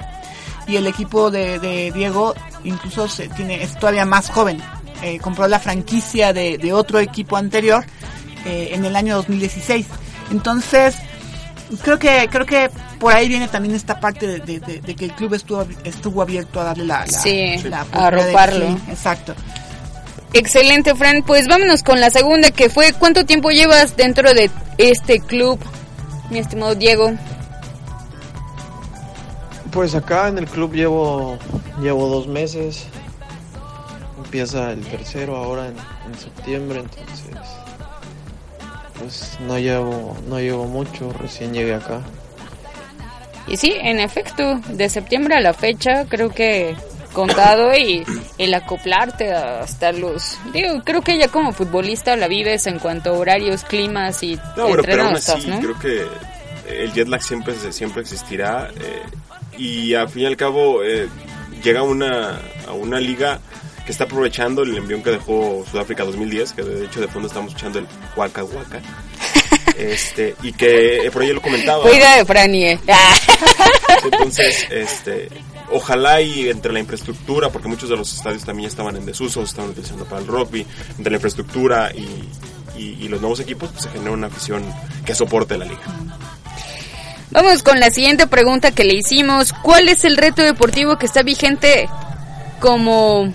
Y 0.68 0.76
el 0.76 0.88
equipo 0.88 1.32
de, 1.32 1.60
de 1.60 1.92
Diego 1.92 2.36
incluso 2.64 3.08
se 3.08 3.30
tiene, 3.30 3.64
es 3.64 3.78
todavía 3.80 4.06
más 4.06 4.30
joven. 4.30 4.62
Eh, 5.04 5.20
compró 5.20 5.48
la 5.48 5.60
franquicia 5.60 6.34
de, 6.34 6.74
otro 6.74 7.00
equipo 7.00 7.38
anterior 7.38 7.86
eh, 8.46 8.70
en 8.72 8.84
el 8.84 8.96
año 8.96 9.16
2016. 9.16 9.86
Entonces, 10.32 10.96
creo 11.82 11.99
que 11.99 12.28
creo 12.32 12.45
que 12.45 12.70
por 12.99 13.13
ahí 13.13 13.28
viene 13.28 13.47
también 13.47 13.76
esta 13.76 13.99
parte 13.99 14.26
de, 14.28 14.39
de- 14.39 14.59
de- 14.59 14.80
de 14.82 14.95
que 14.95 15.05
el 15.05 15.11
club 15.13 15.34
estuvo 15.34 15.65
estuvo 15.84 16.22
abierto 16.22 16.59
a 16.61 16.65
darle 16.65 16.86
la, 16.86 16.99
la, 17.05 17.07
Sí, 17.07 17.57
la 17.63 17.86
a 17.91 18.07
arroparlo. 18.07 18.65
sí, 18.68 18.78
exacto. 18.89 19.34
Excelente, 20.34 20.93
Fran. 20.95 21.24
Pues 21.24 21.47
vámonos 21.47 21.84
con 21.84 21.99
la 22.01 22.09
segunda, 22.09 22.51
que 22.51 22.70
fue, 22.70 22.93
¿cuánto 22.93 23.26
tiempo 23.26 23.49
llevas 23.49 23.95
dentro 23.95 24.34
de 24.34 24.51
este 24.78 25.20
club, 25.20 25.59
mi 26.30 26.39
estimado 26.39 26.76
Diego? 26.76 27.11
Pues 29.72 29.95
acá 29.95 30.28
en 30.28 30.38
el 30.38 30.47
club 30.47 30.74
llevo, 30.74 31.38
llevo 31.82 32.07
dos 32.07 32.28
meses. 32.28 32.86
Empieza 34.18 34.72
el 34.72 34.82
tercero 34.86 35.38
ahora 35.38 35.68
en, 35.68 35.76
en 36.11 36.20
septiembre, 36.20 36.80
entonces 36.80 37.26
pues 39.00 39.38
no 39.41 39.58
llevo, 39.58 40.18
no 40.28 40.39
llevo 40.39 40.66
mucho, 40.66 41.14
recién 41.14 41.54
llegué 41.54 41.76
acá. 41.76 42.02
Y 43.48 43.58
sí, 43.58 43.74
en 43.80 44.00
efecto, 44.00 44.60
de 44.70 44.89
septiembre 44.89 45.36
a 45.36 45.39
la 45.39 45.54
fecha, 45.54 46.06
creo 46.10 46.30
que 46.30 46.76
contado 47.14 47.74
y 47.76 48.04
el 48.38 48.54
acoplarte 48.54 49.32
hasta 49.34 49.91
los... 49.91 50.38
Digo, 50.54 50.82
creo 50.84 51.02
que 51.02 51.18
ya 51.18 51.30
como 51.30 51.52
futbolista 51.54 52.16
la 52.16 52.28
vives 52.28 52.68
en 52.68 52.78
cuanto 52.80 53.12
a 53.12 53.14
horarios, 53.14 53.64
climas 53.64 54.22
y 54.22 54.36
No, 54.56 54.68
bueno, 54.68 54.84
pero 54.84 55.04
aún 55.06 55.16
así, 55.16 55.32
estás, 55.32 55.48
¿no? 55.48 55.60
creo 55.60 55.80
que 55.80 56.06
el 56.84 56.93
jet 56.93 57.08
lag 57.08 57.24
siempre, 57.24 57.56
siempre 57.72 58.02
existirá. 58.02 58.70
eh, 58.80 59.02
y 59.58 59.95
al 59.95 60.10
fin 60.10 60.24
y 60.24 60.26
al 60.28 60.38
cabo, 60.38 60.84
eh, 60.84 61.08
llega 61.64 61.82
una, 61.82 62.39
a 62.68 62.74
una 62.74 63.00
liga 63.00 63.39
que 63.88 63.92
está 63.94 64.04
aprovechando 64.04 64.62
el 64.64 64.78
envión 64.78 65.02
que 65.02 65.10
dejó 65.12 65.66
Sudáfrica 65.72 66.04
2010, 66.04 66.52
que 66.52 66.62
de 66.62 66.86
hecho 66.86 67.00
de 67.02 67.08
fondo 67.08 67.28
estamos 67.30 67.50
escuchando 67.50 67.80
el 67.80 67.88
Waka 68.16 68.44
Waka. 68.44 68.82
Este, 69.78 70.36
y 70.42 70.54
que 70.54 71.06
eh, 71.06 71.12
por 71.12 71.22
ahí 71.22 71.32
lo 71.32 71.40
comentaba. 71.42 71.84
Cuida 71.84 72.16
de 72.16 72.26
Franie. 72.26 72.80
Entonces, 74.04 74.66
este, 74.72 75.30
ojalá 75.72 76.20
y 76.20 76.50
entre 76.50 76.74
la 76.74 76.80
infraestructura, 76.80 77.50
porque 77.50 77.68
muchos 77.68 77.88
de 77.88 77.96
los 77.96 78.12
estadios 78.12 78.44
también 78.44 78.68
estaban 78.68 78.96
en 78.96 79.06
desuso, 79.06 79.44
estaban 79.44 79.70
utilizando 79.72 80.06
para 80.06 80.22
el 80.22 80.28
rugby, 80.28 80.66
entre 80.98 81.12
la 81.12 81.18
infraestructura 81.18 81.92
y, 81.94 82.02
y- 82.82 82.98
y 83.02 83.08
los 83.08 83.22
nuevos 83.22 83.40
equipos, 83.40 83.70
pues 83.72 83.84
se 83.84 83.90
genera 83.90 84.12
una 84.12 84.28
afición 84.28 84.64
que 85.06 85.14
soporte 85.14 85.58
la 85.60 85.66
liga. 85.66 85.82
Vamos 87.30 87.62
con 87.62 87.80
la 87.80 87.92
siguiente 87.92 88.26
pregunta 88.26 88.72
que 88.72 88.84
le 88.84 88.96
hicimos. 88.96 89.54
¿Cuál 89.62 89.90
es 89.90 90.06
el 90.06 90.18
reto 90.18 90.42
deportivo 90.42 90.98
que 90.98 91.06
está 91.06 91.22
vigente 91.22 91.88
como... 92.60 93.32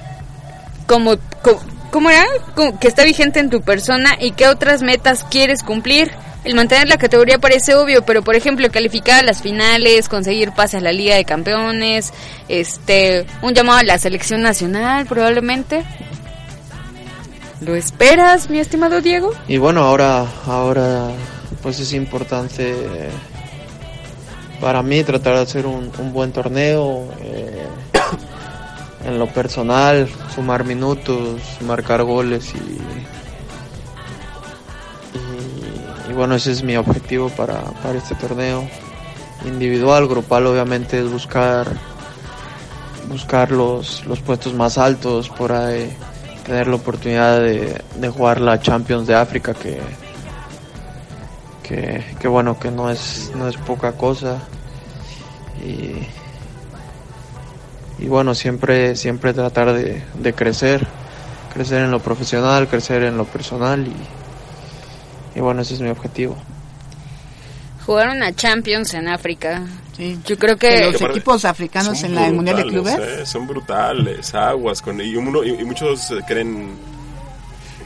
como... 0.93 1.16
co- 1.43 1.61
¿Cómo 1.90 2.09
era? 2.09 2.24
Que 2.80 2.88
está 2.88 3.05
vigente 3.05 3.38
en 3.38 3.51
tu 3.51 3.61
persona 3.61 4.16
y 4.18 4.30
qué 4.32 4.47
otras 4.49 4.80
metas 4.82 5.24
quieres 5.24 5.62
cumplir. 5.62 6.11
El 6.43 6.55
mantener 6.55 6.88
la 6.88 6.97
categoría 6.97 7.38
parece 7.38 7.74
obvio, 7.74 8.03
pero 8.07 8.22
por 8.22 8.34
ejemplo 8.34 8.70
calificar 8.70 9.20
a 9.20 9.26
las 9.26 9.43
finales, 9.43 10.09
conseguir 10.09 10.53
pase 10.53 10.78
a 10.78 10.80
la 10.80 10.90
Liga 10.93 11.16
de 11.16 11.24
Campeones, 11.26 12.12
este, 12.49 13.26
un 13.43 13.53
llamado 13.53 13.78
a 13.80 13.82
la 13.82 13.99
selección 13.99 14.40
nacional 14.40 15.05
probablemente. 15.07 15.84
¿Lo 17.61 17.76
esperas, 17.76 18.49
mi 18.51 18.59
estimado 18.59 19.03
Diego? 19.03 19.32
Y 19.47 19.59
bueno, 19.59 19.82
ahora, 19.82 20.24
ahora 20.47 21.09
pues 21.62 21.78
es 21.78 21.93
importante 21.93 22.74
para 24.62 24.82
mí 24.82 25.05
tratar 25.05 25.34
de 25.36 25.43
hacer 25.43 25.66
un, 25.66 25.93
un 25.99 26.12
buen 26.12 26.32
torneo. 26.32 27.07
eh, 27.20 27.66
en 29.05 29.19
lo 29.19 29.27
personal, 29.27 30.09
sumar 30.35 30.65
minutos, 30.65 31.41
marcar 31.61 32.03
goles 32.03 32.55
y, 32.55 32.79
y, 36.11 36.13
bueno, 36.13 36.35
ese 36.37 36.53
es 36.53 36.63
mi 36.63 36.77
objetivo 36.77 37.29
para, 37.31 37.63
para 37.83 37.99
este 37.99 38.15
torneo. 38.15 38.69
Individual, 39.45 40.07
grupal 40.07 40.47
obviamente 40.47 41.01
es 41.01 41.11
buscar 41.11 41.67
buscar 43.09 43.51
los, 43.51 44.07
los 44.07 44.21
puestos 44.21 44.55
más 44.55 44.79
altos 44.79 45.29
por 45.29 45.53
ahí 45.53 45.95
tener 46.47 46.69
la 46.69 46.77
oportunidad 46.77 47.41
de, 47.41 47.83
de 47.97 48.09
jugar 48.09 48.41
la 48.41 48.61
Champions 48.61 49.09
de 49.09 49.15
África 49.17 49.53
que, 49.55 49.81
que, 51.63 52.05
que 52.19 52.29
bueno 52.29 52.59
que 52.59 52.71
no 52.71 52.89
es 52.89 53.33
no 53.35 53.49
es 53.49 53.57
poca 53.57 53.93
cosa 53.93 54.39
y, 55.61 56.07
y 58.03 58.09
bueno 58.09 58.35
siempre 58.35 58.97
siempre 58.97 59.33
tratar 59.33 59.73
de, 59.73 60.03
de 60.15 60.33
crecer 60.35 60.87
crecer 61.55 61.83
en 61.83 61.91
lo 61.91 62.01
profesional 62.01 62.67
crecer 62.69 63.05
en 63.05 63.17
lo 63.17 63.25
personal 63.25 63.87
y, 63.87 65.39
y 65.39 65.41
bueno 65.41 65.63
ese 65.63 65.75
es 65.75 65.81
mi 65.81 65.89
objetivo 65.89 66.37
Jugaron 67.87 68.23
a 68.23 68.33
Champions 68.33 68.95
en 68.95 69.09
África. 69.09 69.63
Sí. 69.97 70.19
Yo 70.25 70.39
creo 70.39 70.57
Que 70.57 70.87
los 70.87 70.95
aparte 70.95 71.19
equipos 71.19 71.45
africanos 71.45 72.03
en 72.05 72.15
la 72.15 72.23
del 72.23 72.35
Mundial 72.35 72.59
de 72.59 72.67
Clubes 72.67 72.97
eh, 72.99 73.27
son 73.27 73.47
brutales, 73.47 74.35
aguas. 74.35 74.81
Con, 74.81 75.01
y, 75.01 75.17
uno, 75.17 75.43
y, 75.43 75.51
y 75.51 75.65
muchos 75.65 76.11
eh, 76.13 76.21
creen. 76.27 76.91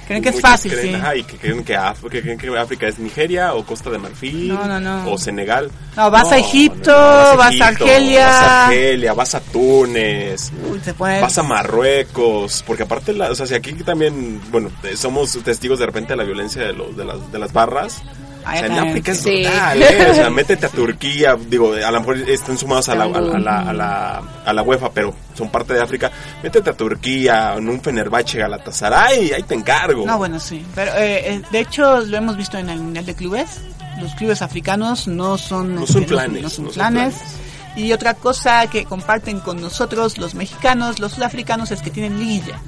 Creen 0.07 0.23
que 0.23 0.29
es 0.31 0.41
fácil, 0.41 0.73
creen, 0.73 0.89
sí. 0.89 0.95
ajá, 0.95 1.17
y 1.17 1.25
que 1.25 1.37
creen 1.37 1.65
que, 1.65 1.79
que 2.11 2.23
creen 2.23 2.39
que 2.39 2.59
África 2.59 2.87
es 2.87 2.99
Nigeria 2.99 3.55
o 3.55 3.65
Costa 3.65 3.91
de 3.91 3.99
Marfil 3.99 4.49
No, 4.49 4.65
no, 4.67 4.81
no. 4.81 5.11
o 5.11 5.19
Senegal. 5.19 5.71
No, 5.97 6.11
vas 6.11 6.31
a 6.33 6.39
Egipto, 6.39 6.93
vas 6.93 7.61
a 7.61 7.69
Argelia. 7.69 8.27
Vas 8.27 8.43
a 8.43 8.67
Argelia, 8.67 9.15
vas 9.15 9.35
a 9.35 9.41
Túnez. 9.41 10.53
Uy, 10.71 10.81
Vas 10.99 11.39
a 11.39 11.43
Marruecos, 11.43 12.63
porque 12.67 12.85
aparte, 12.85 13.13
la, 13.13 13.31
o 13.31 13.35
sea, 13.35 13.47
si 13.47 13.55
aquí 13.55 13.73
también, 13.75 14.41
bueno, 14.51 14.71
somos 14.97 15.33
testigos 15.43 15.79
de 15.79 15.87
repente 15.87 16.13
de 16.13 16.17
la 16.17 16.25
violencia 16.25 16.63
de, 16.63 16.73
los, 16.73 16.97
de, 16.97 17.05
las, 17.05 17.33
de 17.33 17.39
las 17.39 17.53
barras. 17.53 18.03
O 18.47 18.49
Ahí 18.49 18.59
sea, 18.61 18.67
en. 18.69 18.89
África 18.89 19.11
es 19.13 19.25
brutal, 19.25 19.83
¿eh? 19.83 20.09
O 20.11 20.15
sea, 20.15 20.31
métete 20.31 20.67
a 20.67 20.69
Turquía, 20.69 21.37
digo, 21.49 21.73
a 21.73 21.91
lo 21.91 21.99
mejor 22.01 22.17
están 22.31 22.57
sumados 22.57 22.89
a 22.89 22.95
la, 22.95 23.05
a, 23.05 23.09
la, 23.09 23.19
a, 23.19 23.39
la, 23.41 23.59
a, 23.61 23.73
la, 23.73 24.23
a 24.47 24.53
la 24.53 24.63
UEFA, 24.63 24.91
pero 24.93 25.13
son 25.35 25.51
parte 25.51 25.75
de 25.75 25.83
África. 25.83 26.13
Métete 26.43 26.71
a 26.71 26.75
Turquía, 26.77 27.55
en 27.57 27.69
un 27.69 27.81
Fenerbahce 27.81 28.39
Galatasaray, 28.39 29.33
ahí 29.33 29.43
te 29.43 29.55
encargo. 29.55 30.07
No, 30.07 30.17
bueno, 30.19 30.39
sí. 30.39 30.65
Pero 30.77 30.93
eh, 30.93 31.35
eh, 31.35 31.43
de 31.51 31.59
hecho 31.59 32.01
lo 32.03 32.17
hemos 32.17 32.37
visto 32.37 32.57
en 32.57 32.69
el 32.71 32.79
Mundial 32.81 33.05
de 33.05 33.15
Clubes. 33.17 33.61
Los 34.01 34.15
clubes 34.15 34.43
africanos 34.43 35.09
no 35.09 35.39
son... 35.39 35.75
No 35.75 35.87
son 35.87 36.05
planes, 36.05 36.43
No 36.43 36.49
son 36.51 36.65
no 36.67 36.71
son 36.71 36.75
planes. 36.75 37.15
planes. 37.15 37.37
Y 37.77 37.93
otra 37.93 38.15
cosa 38.15 38.67
que 38.69 38.85
comparten 38.85 39.41
con 39.41 39.61
nosotros 39.61 40.19
los 40.19 40.35
mexicanos, 40.35 40.99
los 40.99 41.13
sudafricanos, 41.13 41.71
es 41.73 41.83
que 41.83 41.91
tienen 41.91 42.19
liguilla. 42.19 42.59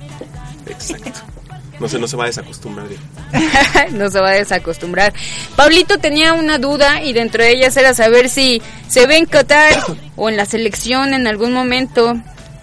Exacto. 0.66 1.20
No 1.81 1.89
se, 1.89 1.99
no 1.99 2.09
se 2.09 2.16
va 2.16 2.24
a 2.24 2.26
desacostumbrar. 2.26 2.87
no 3.93 4.11
se 4.11 4.20
va 4.20 4.31
a 4.31 4.35
desacostumbrar. 4.35 5.12
Pablito 5.57 5.99
tenía 5.99 6.33
una 6.35 6.59
duda 6.59 7.03
y 7.03 7.12
dentro 7.12 7.43
de 7.43 7.53
ellas 7.53 7.76
era 7.76 7.95
saber 7.95 8.29
si 8.29 8.61
se 8.89 9.07
ve 9.07 9.16
en 9.18 9.26
Qatar 9.26 9.74
o 10.16 10.29
en 10.29 10.37
la 10.37 10.45
selección 10.45 11.14
en 11.14 11.26
algún 11.29 11.53
momento 11.53 12.14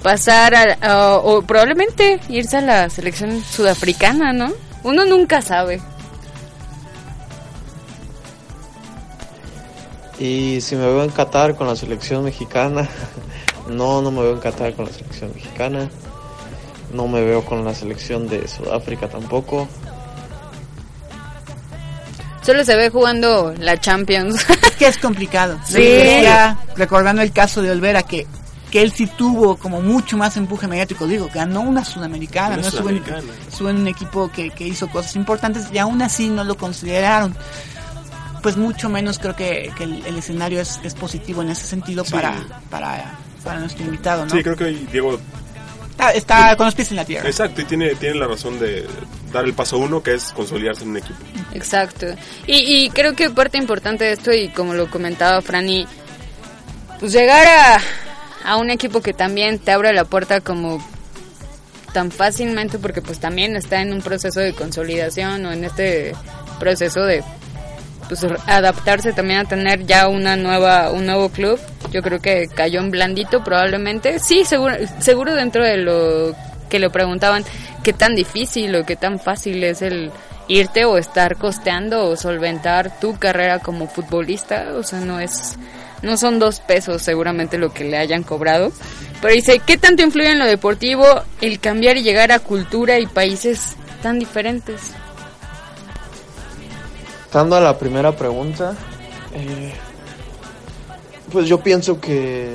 pasar 0.04 0.54
a, 0.56 0.74
a- 0.82 1.16
o 1.18 1.42
probablemente 1.44 2.20
irse 2.30 2.58
a 2.58 2.62
la 2.62 2.90
selección 2.90 3.42
sudafricana, 3.44 4.34
¿no? 4.34 4.52
Uno 4.84 5.06
nunca 5.06 5.42
sabe. 5.42 5.82
y 10.20 10.62
si 10.62 10.76
me 10.76 10.86
veo 10.86 11.04
en 11.04 11.10
Qatar 11.10 11.56
con 11.56 11.68
la 11.68 11.76
selección 11.76 12.24
mexicana 12.24 12.88
no 13.70 14.02
no 14.02 14.12
me 14.12 14.22
veo 14.22 14.34
en 14.34 14.40
Qatar 14.40 14.74
con 14.74 14.86
la 14.86 14.92
selección 14.94 15.32
mexicana 15.36 15.90
no 16.96 17.08
me 17.08 17.22
veo 17.22 17.44
con 17.46 17.64
la 17.66 17.74
selección 17.74 18.28
de 18.28 18.48
Sudáfrica 18.48 19.08
tampoco 19.08 19.68
Solo 22.42 22.64
se 22.64 22.76
ve 22.76 22.90
jugando 22.92 23.56
la 23.58 23.80
Champions. 23.80 24.46
Es 24.64 24.72
que 24.78 24.86
es 24.88 24.98
complicado. 25.00 25.60
Sí. 25.66 25.84
Recordando 26.76 27.24
el 27.24 27.32
caso 27.32 27.62
de 27.64 27.72
Olvera, 27.72 28.04
que 28.04 28.28
que 28.70 28.82
él 28.82 28.92
sí 28.92 29.08
tuvo 29.08 29.56
como 29.56 29.80
mucho 29.82 30.18
más 30.18 30.36
empuje 30.36 30.68
mediático, 30.68 31.08
digo, 31.08 31.30
ganó 31.34 31.62
una 31.62 31.86
sudamericana, 31.86 32.56
Una 32.56 32.64
no 32.64 32.68
estuvo 32.68 32.90
en, 32.90 32.98
Sudamericana. 32.98 33.34
estuvo 33.48 33.70
en 33.70 33.78
un 33.78 33.88
equipo 33.88 34.30
que, 34.30 34.50
que 34.50 34.68
hizo 34.68 34.90
cosas 34.90 35.16
importantes 35.16 35.68
y 35.72 35.78
aún 35.78 36.02
así 36.02 36.28
no 36.30 36.44
lo 36.44 36.58
consideraron. 36.58 37.34
Pues 38.44 38.58
mucho 38.58 38.90
menos 38.90 39.18
creo 39.18 39.34
que, 39.36 39.72
que 39.78 39.86
el, 39.86 40.06
el 40.06 40.18
escenario 40.18 40.60
es, 40.60 40.82
es 40.84 40.94
positivo 40.94 41.42
en 41.42 41.50
ese 41.52 41.66
sentido 41.66 42.04
Sí. 42.04 42.12
para, 42.12 42.36
para, 42.70 43.18
para 43.46 43.60
nuestro 43.60 43.86
invitado, 43.86 44.26
¿no? 44.26 44.32
Sí, 44.32 44.44
creo 44.44 44.58
que 44.58 44.66
Diego 44.92 45.18
Está, 45.96 46.12
está 46.12 46.58
con 46.58 46.66
los 46.66 46.76
pies 46.76 46.92
en 46.92 46.98
la 46.98 47.06
tierra. 47.06 47.28
Exacto, 47.28 47.62
y 47.62 47.66
tiene, 47.66 47.96
tiene 47.96 48.16
la 48.16 48.28
razón 48.28 48.60
de 48.60 48.86
dar 49.32 49.46
el 49.46 49.54
paso 49.54 49.78
uno, 49.78 50.04
que 50.04 50.14
es 50.14 50.34
consolidarse 50.34 50.84
en 50.84 50.90
un 50.90 50.98
equipo. 50.98 51.16
Exacto. 51.54 52.08
Y, 52.46 52.86
y 52.86 52.90
creo 52.90 53.16
que 53.16 53.30
parte 53.30 53.58
importante 53.58 54.04
de 54.04 54.12
esto, 54.12 54.34
y 54.34 54.50
como 54.50 54.74
lo 54.74 54.90
comentaba 54.90 55.42
Franny, 55.42 55.88
pues 57.00 57.14
llegar 57.14 57.48
a, 57.48 57.80
a 58.44 58.58
un 58.58 58.72
equipo 58.72 59.02
que 59.02 59.14
también 59.14 59.58
te 59.58 59.72
abre 59.72 59.94
la 59.94 60.04
puerta 60.04 60.42
como 60.42 60.86
tan 61.94 62.12
fácilmente, 62.12 62.78
porque 62.78 63.02
pues 63.02 63.20
también 63.20 63.56
está 63.56 63.82
en 63.82 63.94
un 63.94 64.02
proceso 64.02 64.42
de 64.42 64.54
consolidación 64.54 65.46
o 65.46 65.54
en 65.54 65.64
este 65.64 66.14
proceso 66.60 67.06
de 67.06 67.24
pues 68.08 68.26
adaptarse 68.46 69.14
también 69.14 69.40
a 69.40 69.46
tener 69.46 69.86
ya 69.86 70.08
una 70.08 70.36
nueva 70.36 70.92
un 70.92 71.06
nuevo 71.06 71.30
club. 71.30 71.60
Yo 71.92 72.02
creo 72.02 72.22
que 72.22 72.48
cayó 72.54 72.80
en 72.80 72.92
blandito 72.92 73.44
probablemente. 73.44 74.20
Sí 74.20 74.46
seguro 74.46 74.76
seguro 75.00 75.36
dentro 75.36 75.64
de 75.64 75.78
lo 75.78 76.36
que 76.70 76.80
le 76.80 76.90
preguntaban 76.90 77.44
qué 77.84 77.94
tan 77.94 78.16
difícil 78.16 78.76
o 78.76 78.86
qué 78.86 78.96
tan 78.96 79.20
fácil 79.20 79.64
es 79.64 79.82
el 79.82 80.12
irte 80.48 80.86
o 80.86 80.98
estar 80.98 81.38
costeando 81.38 82.08
o 82.08 82.16
solventar 82.16 83.00
tu 83.00 83.18
carrera 83.18 83.60
como 83.60 83.88
futbolista. 83.88 84.74
O 84.76 84.84
sea 84.84 85.00
no 85.00 85.20
es 85.20 85.58
no 86.02 86.18
son 86.18 86.40
dos 86.40 86.60
pesos 86.60 87.02
seguramente 87.02 87.58
lo 87.58 87.74
que 87.74 87.86
le 87.86 87.98
hayan 87.98 88.24
cobrado. 88.24 88.72
Pero 89.22 89.34
dice 89.34 89.60
qué 89.66 89.78
tanto 89.78 90.04
influye 90.04 90.32
en 90.32 90.40
lo 90.40 90.46
deportivo 90.46 91.06
el 91.42 91.60
cambiar 91.60 91.98
y 91.98 92.04
llegar 92.04 92.32
a 92.32 92.40
cultura 92.40 93.00
y 93.00 93.08
países 93.08 93.76
tan 94.04 94.20
diferentes 94.20 94.94
Pasando 97.36 97.58
a 97.58 97.60
la 97.60 97.78
primera 97.78 98.14
pregunta, 98.14 98.76
eh, 99.34 99.74
pues 101.34 101.50
yo 101.50 101.60
pienso 101.60 102.00
que 102.00 102.50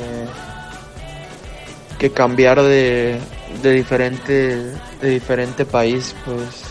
que 1.99 2.11
cambiar 2.13 2.63
de, 2.63 3.21
de 3.63 3.73
diferente 3.73 4.73
de 5.03 5.11
diferente 5.11 5.67
país, 5.67 6.17
pues 6.25 6.63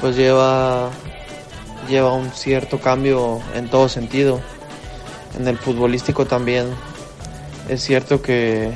pues 0.00 0.14
lleva 0.14 0.90
lleva 1.88 2.12
un 2.12 2.30
cierto 2.30 2.78
cambio 2.78 3.40
en 3.56 3.68
todo 3.68 3.88
sentido. 3.88 4.40
En 5.36 5.48
el 5.48 5.58
futbolístico 5.58 6.24
también 6.24 6.68
es 7.68 7.82
cierto 7.82 8.22
que 8.22 8.70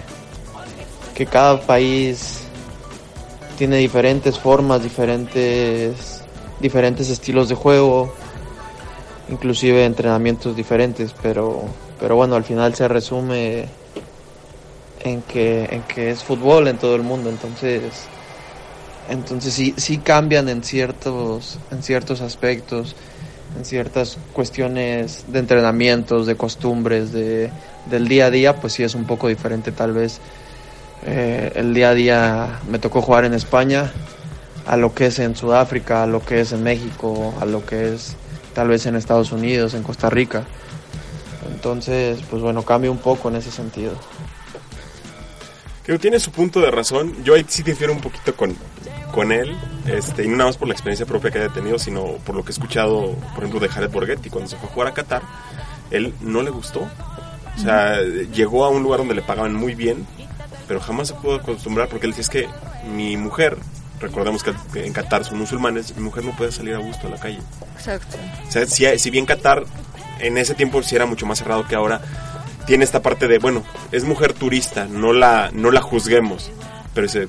que 1.14 1.26
cada 1.26 1.60
país 1.60 2.40
tiene 3.56 3.76
diferentes 3.76 4.36
formas, 4.36 4.82
diferentes 4.82 6.09
diferentes 6.60 7.08
estilos 7.10 7.48
de 7.48 7.54
juego, 7.54 8.12
inclusive 9.28 9.84
entrenamientos 9.84 10.56
diferentes, 10.56 11.14
pero, 11.22 11.62
pero 11.98 12.16
bueno, 12.16 12.36
al 12.36 12.44
final 12.44 12.74
se 12.74 12.88
resume 12.88 13.66
en 15.02 15.22
que, 15.22 15.64
en 15.70 15.82
que 15.82 16.10
es 16.10 16.22
fútbol 16.22 16.68
en 16.68 16.78
todo 16.78 16.96
el 16.96 17.02
mundo, 17.02 17.30
entonces, 17.30 17.82
entonces 19.08 19.54
sí, 19.54 19.74
sí 19.76 19.98
cambian 19.98 20.48
en 20.48 20.62
ciertos, 20.62 21.58
en 21.70 21.82
ciertos 21.82 22.20
aspectos, 22.20 22.94
en 23.56 23.64
ciertas 23.64 24.18
cuestiones 24.32 25.24
de 25.28 25.38
entrenamientos, 25.38 26.26
de 26.26 26.36
costumbres, 26.36 27.12
de, 27.12 27.50
del 27.86 28.08
día 28.08 28.26
a 28.26 28.30
día, 28.30 28.56
pues 28.56 28.74
sí 28.74 28.82
es 28.82 28.94
un 28.94 29.06
poco 29.06 29.28
diferente 29.28 29.72
tal 29.72 29.92
vez. 29.92 30.20
Eh, 31.06 31.52
el 31.54 31.72
día 31.72 31.90
a 31.90 31.94
día 31.94 32.60
me 32.68 32.78
tocó 32.78 33.00
jugar 33.00 33.24
en 33.24 33.32
España, 33.32 33.90
a 34.70 34.76
lo 34.76 34.94
que 34.94 35.06
es 35.06 35.18
en 35.18 35.34
Sudáfrica, 35.34 36.04
a 36.04 36.06
lo 36.06 36.24
que 36.24 36.40
es 36.40 36.52
en 36.52 36.62
México, 36.62 37.34
a 37.40 37.44
lo 37.44 37.66
que 37.66 37.92
es 37.92 38.14
tal 38.54 38.68
vez 38.68 38.86
en 38.86 38.94
Estados 38.94 39.32
Unidos, 39.32 39.74
en 39.74 39.82
Costa 39.82 40.08
Rica. 40.08 40.46
Entonces, 41.52 42.20
pues 42.30 42.40
bueno, 42.40 42.62
cambia 42.62 42.88
un 42.88 42.98
poco 42.98 43.30
en 43.30 43.34
ese 43.34 43.50
sentido. 43.50 43.94
Creo 45.82 45.98
que 45.98 46.02
tiene 46.02 46.20
su 46.20 46.30
punto 46.30 46.60
de 46.60 46.70
razón. 46.70 47.24
Yo 47.24 47.34
ahí 47.34 47.44
sí 47.48 47.64
difiero 47.64 47.92
un 47.92 48.00
poquito 48.00 48.36
con, 48.36 48.56
con 49.10 49.32
él, 49.32 49.56
este, 49.86 50.22
y 50.22 50.28
no 50.28 50.36
nada 50.36 50.50
más 50.50 50.56
por 50.56 50.68
la 50.68 50.74
experiencia 50.74 51.04
propia 51.04 51.32
que 51.32 51.40
haya 51.40 51.52
tenido, 51.52 51.76
sino 51.76 52.04
por 52.24 52.36
lo 52.36 52.44
que 52.44 52.50
he 52.50 52.52
escuchado, 52.52 53.16
por 53.34 53.38
ejemplo, 53.38 53.58
de 53.58 53.68
Jared 53.70 53.90
Borghetti 53.90 54.30
cuando 54.30 54.48
se 54.48 54.56
fue 54.56 54.68
a 54.68 54.72
jugar 54.72 54.88
a 54.88 54.94
Qatar. 54.94 55.22
Él 55.90 56.14
no 56.20 56.42
le 56.42 56.50
gustó. 56.50 56.82
O 57.56 57.60
sea, 57.60 58.00
llegó 58.32 58.64
a 58.64 58.68
un 58.68 58.84
lugar 58.84 59.00
donde 59.00 59.16
le 59.16 59.22
pagaban 59.22 59.52
muy 59.52 59.74
bien, 59.74 60.06
pero 60.68 60.78
jamás 60.78 61.08
se 61.08 61.14
pudo 61.14 61.34
acostumbrar 61.34 61.88
porque 61.88 62.06
él 62.06 62.12
decía 62.12 62.22
es 62.22 62.30
que 62.30 62.48
mi 62.94 63.16
mujer, 63.16 63.58
recordemos 64.00 64.42
que 64.42 64.52
en 64.84 64.92
Qatar 64.92 65.24
son 65.24 65.38
musulmanes, 65.38 65.94
mi 65.96 66.02
mujer 66.02 66.24
no 66.24 66.34
puede 66.36 66.52
salir 66.52 66.74
a 66.74 66.78
gusto 66.78 67.06
a 67.06 67.10
la 67.10 67.18
calle. 67.18 67.38
exacto 67.76 68.16
O 68.48 68.50
sea, 68.50 68.66
si, 68.66 68.98
si 68.98 69.10
bien 69.10 69.26
Qatar 69.26 69.64
en 70.20 70.38
ese 70.38 70.54
tiempo 70.54 70.82
sí 70.82 70.96
era 70.96 71.06
mucho 71.06 71.26
más 71.26 71.38
cerrado 71.38 71.66
que 71.66 71.74
ahora, 71.74 72.00
tiene 72.66 72.84
esta 72.84 73.02
parte 73.02 73.26
de, 73.28 73.38
bueno, 73.38 73.64
es 73.92 74.04
mujer 74.04 74.32
turista, 74.32 74.86
no 74.86 75.12
la, 75.12 75.50
no 75.52 75.70
la 75.70 75.80
juzguemos, 75.80 76.50
pero 76.94 77.06
ese, 77.06 77.28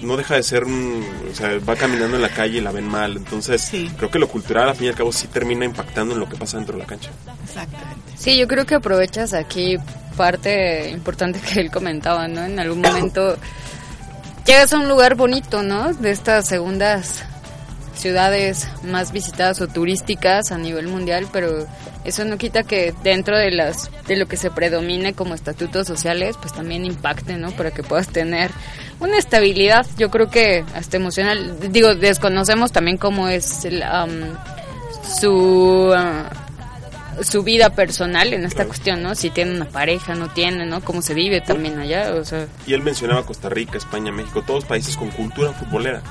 no 0.00 0.16
deja 0.16 0.36
de 0.36 0.42
ser, 0.42 0.64
un- 0.64 1.04
o 1.30 1.34
sea, 1.34 1.58
va 1.68 1.76
caminando 1.76 2.16
en 2.16 2.22
la 2.22 2.28
calle 2.28 2.58
y 2.58 2.60
la 2.60 2.70
ven 2.72 2.86
mal, 2.86 3.16
entonces 3.16 3.62
Sí. 3.62 3.90
creo 3.96 4.10
que 4.10 4.18
lo 4.18 4.28
cultural 4.28 4.68
al 4.68 4.76
fin 4.76 4.86
y 4.86 4.88
al 4.90 4.94
cabo 4.96 5.12
sí 5.12 5.26
termina 5.28 5.64
impactando 5.64 6.14
en 6.14 6.20
lo 6.20 6.28
que 6.28 6.36
pasa 6.36 6.56
dentro 6.56 6.74
de 6.76 6.82
la 6.82 6.86
cancha. 6.86 7.10
Exactamente. 7.44 8.00
Sí, 8.16 8.36
yo 8.38 8.46
creo 8.48 8.64
que 8.64 8.74
aprovechas 8.76 9.32
aquí 9.34 9.76
parte 10.16 10.88
importante 10.90 11.40
que 11.40 11.60
él 11.60 11.70
comentaba, 11.70 12.28
¿no? 12.28 12.44
En 12.44 12.58
algún 12.60 12.80
momento 12.80 13.36
llegas 14.46 14.72
a 14.72 14.78
un 14.78 14.88
lugar 14.88 15.14
bonito, 15.14 15.62
¿no? 15.62 15.92
De 15.94 16.10
estas 16.10 16.46
segundas 16.46 17.24
ciudades 17.94 18.68
más 18.82 19.12
visitadas 19.12 19.60
o 19.60 19.68
turísticas 19.68 20.52
a 20.52 20.58
nivel 20.58 20.88
mundial, 20.88 21.26
pero 21.32 21.66
eso 22.04 22.24
no 22.24 22.36
quita 22.36 22.64
que 22.64 22.92
dentro 23.02 23.38
de 23.38 23.50
las 23.50 23.90
de 24.06 24.16
lo 24.16 24.26
que 24.26 24.36
se 24.36 24.50
predomine 24.50 25.14
como 25.14 25.34
estatutos 25.34 25.86
sociales, 25.86 26.36
pues 26.40 26.52
también 26.52 26.84
impacte, 26.84 27.36
¿no? 27.36 27.50
Para 27.52 27.70
que 27.70 27.82
puedas 27.82 28.08
tener 28.08 28.50
una 29.00 29.18
estabilidad, 29.18 29.86
yo 29.96 30.10
creo 30.10 30.28
que 30.28 30.64
hasta 30.74 30.96
emocional. 30.96 31.56
Digo, 31.70 31.94
desconocemos 31.94 32.72
también 32.72 32.98
cómo 32.98 33.28
es 33.28 33.64
el, 33.64 33.82
am, 33.82 34.36
su 35.18 35.92
ah, 35.94 36.30
su 37.22 37.42
vida 37.42 37.70
personal 37.70 38.32
en 38.32 38.42
esta 38.44 38.56
Claro. 38.56 38.68
cuestión, 38.68 39.02
¿no? 39.02 39.14
Si 39.14 39.30
tiene 39.30 39.54
una 39.54 39.66
pareja, 39.66 40.14
no 40.14 40.28
tiene, 40.28 40.66
¿no? 40.66 40.80
Cómo 40.82 41.02
se 41.02 41.14
vive 41.14 41.40
también 41.40 41.78
allá, 41.78 42.14
o 42.14 42.24
sea, 42.24 42.46
Y 42.66 42.74
él 42.74 42.82
mencionaba 42.82 43.24
Costa 43.24 43.48
Rica, 43.48 43.78
España, 43.78 44.10
México, 44.12 44.42
todos 44.46 44.64
países 44.64 44.96
con 44.96 45.10
cultura 45.10 45.52
futbolera. 45.52 46.02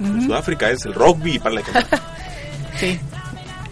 En 0.00 0.22
Sudáfrica 0.26 0.70
es 0.70 0.84
el 0.86 0.94
rugby 0.94 1.38
para 1.38 1.54
la 1.56 1.62
cancha. 1.62 1.88
Sí. 2.80 2.98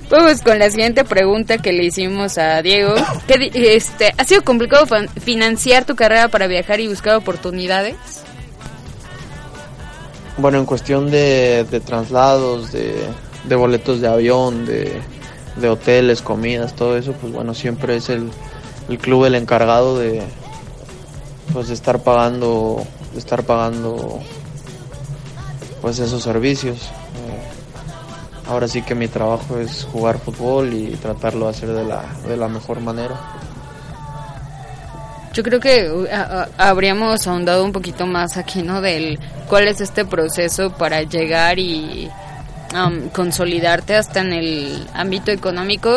Pues 0.08 0.42
con 0.42 0.58
la 0.60 0.70
siguiente 0.70 1.04
pregunta 1.04 1.58
que 1.58 1.72
le 1.72 1.84
hicimos 1.84 2.36
a 2.38 2.62
Diego, 2.62 2.94
¿qué 3.26 3.38
di- 3.38 3.50
este, 3.54 4.12
¿ha 4.16 4.24
sido 4.24 4.44
complicado 4.44 4.86
financiar 5.24 5.84
tu 5.86 5.96
carrera 5.96 6.28
para 6.28 6.46
viajar 6.46 6.78
y 6.80 6.86
buscar 6.86 7.16
oportunidades? 7.16 7.96
Bueno, 10.38 10.58
en 10.58 10.66
cuestión 10.66 11.10
de, 11.10 11.66
de 11.70 11.80
traslados, 11.80 12.72
de, 12.72 12.94
de 13.44 13.54
boletos 13.56 14.00
de 14.00 14.08
avión, 14.08 14.64
de, 14.66 15.00
de 15.56 15.68
hoteles, 15.68 16.22
comidas, 16.22 16.74
todo 16.74 16.96
eso, 16.96 17.12
pues 17.12 17.32
bueno, 17.32 17.54
siempre 17.54 17.96
es 17.96 18.08
el, 18.08 18.30
el 18.88 18.98
club 18.98 19.24
el 19.26 19.34
encargado 19.34 19.98
de 19.98 20.22
pues 21.52 21.68
de 21.68 21.74
estar 21.74 22.02
pagando, 22.02 22.82
de 23.12 23.18
estar 23.18 23.42
pagando 23.42 24.20
pues 25.80 25.98
esos 25.98 26.22
servicios. 26.22 26.78
Eh, 26.78 28.48
ahora 28.48 28.68
sí 28.68 28.82
que 28.82 28.94
mi 28.94 29.08
trabajo 29.08 29.58
es 29.58 29.84
jugar 29.92 30.18
fútbol 30.18 30.72
y 30.72 30.96
tratarlo 30.96 31.46
de 31.46 31.50
hacer 31.50 31.68
de 31.70 31.84
la, 31.84 32.04
de 32.26 32.36
la 32.36 32.48
mejor 32.48 32.80
manera. 32.80 33.20
Yo 35.32 35.42
creo 35.42 35.60
que 35.60 35.90
uh, 35.90 36.06
habríamos 36.58 37.26
ahondado 37.26 37.64
un 37.64 37.72
poquito 37.72 38.06
más 38.06 38.36
aquí, 38.36 38.62
¿no? 38.62 38.80
Del 38.80 39.18
cuál 39.48 39.66
es 39.66 39.80
este 39.80 40.04
proceso 40.04 40.70
para 40.70 41.02
llegar 41.02 41.58
y 41.58 42.10
um, 42.74 43.08
consolidarte 43.10 43.96
hasta 43.96 44.20
en 44.20 44.32
el 44.32 44.86
ámbito 44.94 45.30
económico. 45.30 45.90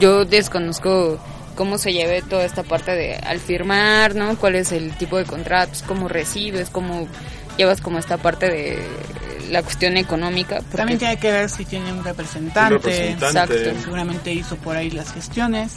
Yo 0.00 0.24
desconozco 0.24 1.18
cómo 1.54 1.78
se 1.78 1.92
lleve 1.92 2.22
toda 2.22 2.44
esta 2.44 2.62
parte 2.62 2.92
de 2.92 3.14
al 3.16 3.38
firmar, 3.40 4.14
¿no? 4.14 4.36
¿Cuál 4.36 4.56
es 4.56 4.72
el 4.72 4.92
tipo 4.96 5.16
de 5.18 5.24
contratos? 5.24 5.82
¿Cómo 5.86 6.08
recibes? 6.08 6.68
¿Cómo 6.70 7.06
llevas 7.56 7.80
como 7.80 7.98
esta 7.98 8.16
parte 8.16 8.50
de 8.50 8.78
la 9.50 9.62
cuestión 9.62 9.96
económica? 9.96 10.56
Porque- 10.56 10.76
También 10.76 10.98
tiene 10.98 11.16
que 11.18 11.30
ver 11.30 11.48
si 11.50 11.64
tiene 11.64 11.92
un 11.92 12.02
representante. 12.02 12.74
Un 12.74 12.82
representante. 12.82 13.54
Exacto. 13.54 13.80
Seguramente 13.84 14.32
hizo 14.32 14.56
por 14.56 14.76
ahí 14.76 14.90
las 14.90 15.12
gestiones. 15.12 15.72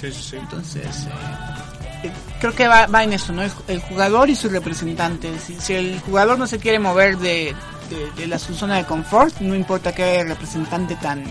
Sí, 0.00 0.10
sí, 0.12 0.22
sí. 0.30 0.36
Entonces, 0.36 0.86
eh, 0.86 2.06
eh, 2.06 2.10
creo 2.40 2.54
que 2.54 2.66
va, 2.66 2.86
va 2.86 3.04
en 3.04 3.12
eso, 3.12 3.32
¿no? 3.34 3.42
El, 3.42 3.50
el 3.68 3.80
jugador 3.80 4.30
y 4.30 4.34
su 4.36 4.48
representante. 4.48 5.28
Si, 5.44 5.54
si 5.60 5.74
el 5.74 6.00
jugador 6.00 6.38
no 6.38 6.46
se 6.46 6.58
quiere 6.58 6.78
mover 6.78 7.18
de, 7.18 7.54
de, 7.90 8.10
de 8.12 8.26
la, 8.26 8.38
su 8.38 8.54
zona 8.54 8.76
de 8.78 8.84
confort, 8.84 9.38
no 9.40 9.54
importa 9.54 9.92
qué 9.92 10.24
representante 10.24 10.96
tan, 10.96 11.24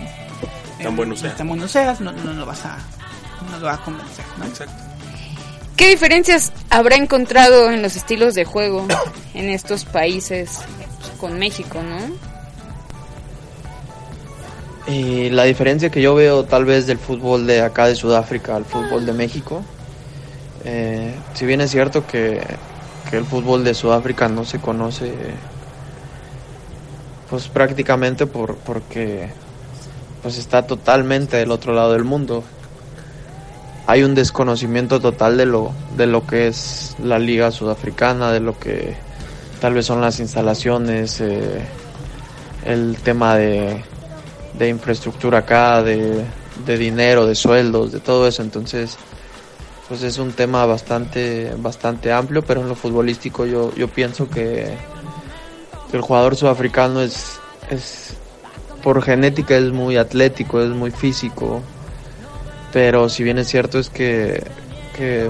Tan 0.82 0.96
bueno 0.96 1.16
sea. 1.16 1.36
tan 1.36 1.48
bueno 1.48 1.68
seas, 1.68 2.00
no, 2.02 2.12
no 2.12 2.34
lo 2.34 2.46
vas 2.46 2.66
a, 2.66 2.78
no 3.52 3.58
lo 3.60 3.66
vas 3.66 3.80
a 3.80 3.84
convencer, 3.84 4.26
¿no? 4.38 4.46
Exacto. 4.46 4.84
¿Qué 5.76 5.90
diferencias 5.90 6.52
habrá 6.70 6.98
encontrado 6.98 7.72
en 7.72 7.82
los 7.82 7.96
estilos 7.96 8.36
de 8.36 8.46
juego 8.46 8.86
en 9.34 9.50
estos 9.50 9.86
países 9.86 10.60
con 11.20 11.40
México, 11.40 11.80
¿no? 11.82 12.30
Y 14.94 15.30
la 15.30 15.44
diferencia 15.44 15.90
que 15.90 16.02
yo 16.02 16.16
veo 16.16 16.44
tal 16.46 16.66
vez 16.66 16.88
del 16.88 16.98
fútbol 16.98 17.46
de 17.46 17.62
acá 17.62 17.88
de 17.88 17.96
Sudáfrica 17.96 18.56
al 18.56 18.66
fútbol 18.66 19.06
de 19.06 19.14
México, 19.14 19.64
eh, 20.66 21.14
si 21.34 21.46
bien 21.46 21.62
es 21.62 21.72
cierto 21.72 22.08
que, 22.08 22.42
que 23.10 23.18
el 23.18 23.26
fútbol 23.26 23.64
de 23.64 23.74
Sudáfrica 23.74 24.28
no 24.28 24.46
se 24.46 24.60
conoce 24.60 25.14
pues 27.30 27.48
prácticamente 27.48 28.26
por, 28.26 28.56
porque 28.56 29.30
pues 30.22 30.38
está 30.38 30.66
totalmente 30.66 31.38
del 31.38 31.52
otro 31.52 31.74
lado 31.74 31.94
del 31.94 32.04
mundo. 32.04 32.44
Hay 33.88 34.04
un 34.04 34.14
desconocimiento 34.14 35.00
total 35.00 35.38
de 35.38 35.46
lo, 35.46 35.72
de 35.98 36.08
lo 36.08 36.28
que 36.28 36.48
es 36.48 36.96
la 37.02 37.18
liga 37.18 37.52
sudafricana, 37.52 38.32
de 38.32 38.40
lo 38.40 38.58
que 38.60 38.96
tal 39.60 39.74
vez 39.74 39.86
son 39.86 40.02
las 40.02 40.20
instalaciones, 40.20 41.20
eh, 41.22 41.62
el 42.66 42.98
tema 42.98 43.36
de, 43.36 43.84
de 44.58 44.70
infraestructura 44.70 45.40
acá, 45.40 45.82
de, 45.82 46.24
de 46.66 46.78
dinero, 46.78 47.26
de 47.26 47.36
sueldos, 47.36 47.92
de 47.92 48.00
todo 48.00 48.28
eso. 48.28 48.44
Entonces, 48.44 48.98
pues 49.88 50.04
es 50.04 50.20
un 50.20 50.34
tema 50.34 50.68
bastante, 50.68 51.52
bastante 51.58 52.12
amplio, 52.12 52.44
pero 52.44 52.62
en 52.62 52.70
lo 52.70 52.76
futbolístico 52.76 53.46
yo, 53.48 53.74
yo 53.76 53.88
pienso 53.88 54.30
que, 54.30 54.78
que 54.99 54.99
el 55.94 56.02
jugador 56.02 56.36
sudafricano 56.36 57.02
es, 57.02 57.40
es, 57.70 58.14
por 58.84 59.02
genética 59.02 59.56
es 59.56 59.72
muy 59.72 59.98
atlético, 59.98 60.62
es 60.62 60.70
muy 60.70 60.92
físico, 60.92 61.62
pero 62.72 63.10
si 63.10 63.24
bien 63.24 63.38
es 63.38 63.48
cierto 63.48 63.80
es 63.80 63.90
que, 63.90 64.44
que, 64.96 65.30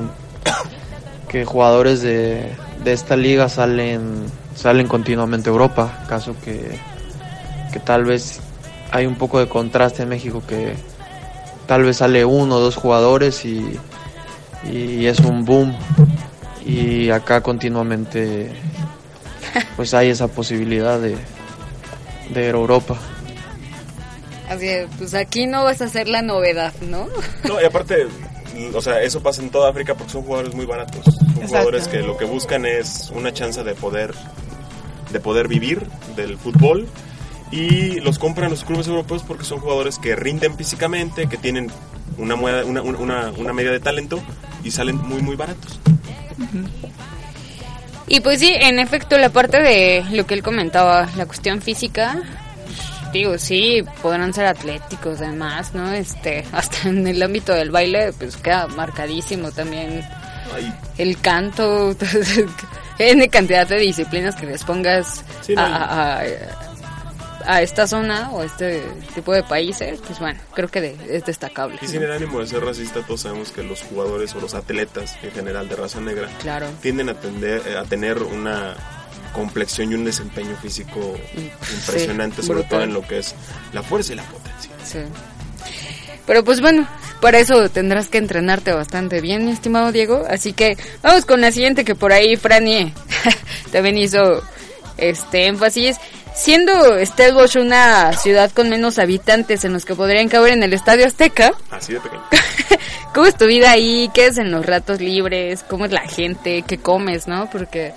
que 1.28 1.46
jugadores 1.46 2.02
de, 2.02 2.52
de 2.84 2.94
esta 2.94 3.16
liga 3.16 3.50
salen, 3.50 4.26
salen 4.56 4.88
continuamente 4.88 5.50
a 5.50 5.54
Europa, 5.54 6.04
caso 6.08 6.36
que, 6.44 6.78
que 7.72 7.80
tal 7.80 8.06
vez 8.06 8.40
hay 8.92 9.06
un 9.06 9.16
poco 9.16 9.40
de 9.40 9.48
contraste 9.48 10.04
en 10.04 10.10
México 10.10 10.42
que 10.48 10.74
tal 11.68 11.84
vez 11.84 11.98
sale 11.98 12.26
uno 12.26 12.56
o 12.56 12.60
dos 12.60 12.76
jugadores 12.76 13.46
y, 13.46 13.80
y 14.66 15.06
es 15.06 15.20
un 15.20 15.46
boom. 15.46 15.76
Y 16.66 17.10
acá 17.10 17.42
continuamente 17.42 18.52
pues 19.76 19.94
hay 19.94 20.10
esa 20.10 20.28
posibilidad 20.28 21.00
de, 21.00 21.16
de 22.34 22.42
ir 22.48 22.56
a 22.56 22.58
Europa. 22.58 22.98
Así 24.50 24.68
es, 24.68 24.88
pues 24.98 25.14
aquí 25.14 25.46
no 25.46 25.64
vas 25.64 25.82
a 25.82 25.88
ser 25.90 26.08
la 26.08 26.22
novedad, 26.22 26.74
¿no? 26.82 27.08
No, 27.48 27.62
y 27.62 27.66
aparte, 27.66 28.08
o 28.74 28.82
sea, 28.82 29.02
eso 29.04 29.22
pasa 29.22 29.42
en 29.44 29.50
toda 29.52 29.70
África 29.70 29.94
porque 29.96 30.12
son 30.12 30.24
jugadores 30.24 30.56
muy 30.56 30.66
baratos. 30.66 31.06
Son 31.06 31.28
Exacto. 31.30 31.48
jugadores 31.48 31.88
que 31.88 32.00
lo 32.00 32.18
que 32.18 32.26
buscan 32.26 32.66
es 32.66 33.12
una 33.14 33.32
chance 33.32 33.64
de 33.64 33.76
poder, 33.76 34.16
de 35.12 35.20
poder 35.20 35.48
vivir 35.48 35.86
del 36.16 36.38
fútbol 36.38 36.88
y 37.52 38.00
los 38.00 38.18
compran 38.20 38.50
los 38.50 38.64
clubes 38.64 38.88
europeos 38.88 39.24
porque 39.28 39.44
son 39.46 39.60
jugadores 39.60 40.00
que 40.00 40.16
rinden 40.16 40.56
físicamente, 40.58 41.28
que 41.28 41.38
tienen 41.38 41.72
una, 42.18 42.36
mueda- 42.36 42.66
una, 42.66 42.82
una, 42.82 43.32
una 43.38 43.54
media 43.54 43.72
de 43.72 43.80
talento 43.80 44.20
y 44.64 44.72
salen 44.72 44.98
muy, 44.98 45.22
muy 45.22 45.36
baratos. 45.36 45.80
Y 48.10 48.20
pues 48.22 48.40
sí, 48.40 48.52
en 48.60 48.80
efecto, 48.80 49.18
la 49.18 49.30
parte 49.30 49.62
de 49.62 50.04
lo 50.12 50.26
que 50.26 50.34
él 50.34 50.44
comentaba, 50.44 51.08
la 51.16 51.26
cuestión 51.28 51.62
física, 51.62 52.22
digo, 53.14 53.38
sí, 53.38 53.84
podrán 54.02 54.34
ser 54.34 54.48
atléticos 54.48 55.22
además, 55.22 55.74
¿no? 55.76 55.94
Este, 55.94 56.44
hasta 56.52 56.90
en 56.90 57.06
el 57.08 57.22
ámbito 57.22 57.54
del 57.54 57.70
baile, 57.72 58.12
pues 58.14 58.36
queda 58.38 58.68
marcadísimo 58.68 59.52
también 59.52 60.04
el 60.98 61.22
canto, 61.22 61.96
en 63.00 63.30
cantidad 63.30 63.68
de 63.68 63.78
disciplinas 63.78 64.36
que 64.36 64.48
les 64.48 64.64
pongas 64.64 65.24
Sí, 65.42 65.54
no, 65.54 65.62
a, 65.62 65.68
y- 65.68 65.72
a- 65.72 66.20
a- 66.66 66.69
a 67.46 67.62
esta 67.62 67.88
zona 67.88 68.30
o 68.32 68.42
a 68.42 68.46
este 68.46 68.84
tipo 69.16 69.34
de 69.34 69.44
países, 69.44 70.00
pues 70.06 70.20
bueno, 70.20 70.40
creo 70.54 70.68
que 70.70 70.82
de- 70.82 70.98
es 71.18 71.26
destacable. 71.26 71.78
y 71.82 71.88
sin 71.88 72.04
el 72.04 72.12
ánimo 72.12 72.40
de 72.40 72.48
ser 72.48 72.64
racista, 72.64 73.02
todos 73.02 73.22
sabemos 73.22 73.52
que 73.52 73.64
los 73.64 73.82
jugadores 73.82 74.34
o 74.36 74.40
los 74.40 74.54
atletas 74.54 75.16
en 75.24 75.32
general 75.32 75.68
de 75.70 75.76
raza 75.76 76.00
negra 76.02 76.28
Claro. 76.42 76.68
tienden 76.82 77.10
a, 77.10 77.14
tender, 77.16 77.78
a 77.78 77.84
tener 77.86 78.22
una 78.24 78.76
complexión 79.34 79.92
y 79.92 79.96
un 79.96 80.06
desempeño 80.06 80.56
físico 80.62 81.16
impresionante, 81.74 82.42
Sí, 82.42 82.48
sobre 82.48 82.62
brutal. 82.62 82.70
todo 82.80 82.84
en 82.84 82.94
lo 82.94 83.08
que 83.08 83.20
es 83.20 83.36
la 83.74 83.84
fuerza 83.84 84.14
y 84.14 84.16
la 84.16 84.24
potencia. 84.24 84.72
Sí. 84.84 85.00
Pero 86.26 86.44
pues 86.44 86.62
bueno, 86.62 86.88
para 87.22 87.40
eso 87.40 87.70
tendrás 87.70 88.08
que 88.08 88.18
entrenarte 88.18 88.72
bastante 88.72 89.20
bien, 89.22 89.46
mi 89.46 89.52
estimado 89.52 89.92
Diego. 89.92 90.26
Así 90.30 90.54
que 90.54 90.78
vamos 91.02 91.26
con 91.26 91.42
la 91.42 91.52
siguiente 91.52 91.84
que 91.86 91.96
por 91.96 92.12
ahí 92.14 92.36
Franny 92.38 92.94
también 93.72 93.98
hizo 93.98 94.42
este 94.98 95.48
énfasis. 95.48 95.98
Siendo 96.40 96.72
Stellenbosch 97.06 97.58
una 97.58 98.14
ciudad 98.14 98.50
con 98.52 98.70
menos 98.70 98.98
habitantes 98.98 99.66
en 99.66 99.74
los 99.74 99.84
que 99.84 99.94
podrían 99.94 100.30
caber 100.30 100.54
en 100.54 100.64
el 100.64 100.72
Estadio 100.72 101.06
Azteca, 101.06 101.52
Así 101.70 101.92
de 101.94 102.00
pequeño. 102.00 102.24
¿cómo 103.14 103.26
es 103.26 103.36
tu 103.36 103.46
vida 103.46 103.72
ahí? 103.72 104.10
¿Qué 104.14 104.28
es 104.28 104.38
en 104.38 104.50
los 104.50 104.66
ratos 104.66 105.02
libres? 105.02 105.66
¿Cómo 105.70 105.84
es 105.84 105.92
la 105.92 106.08
gente? 106.08 106.64
¿Qué 106.66 106.78
comes, 106.78 107.28
no? 107.28 107.50
Porque 107.50 107.92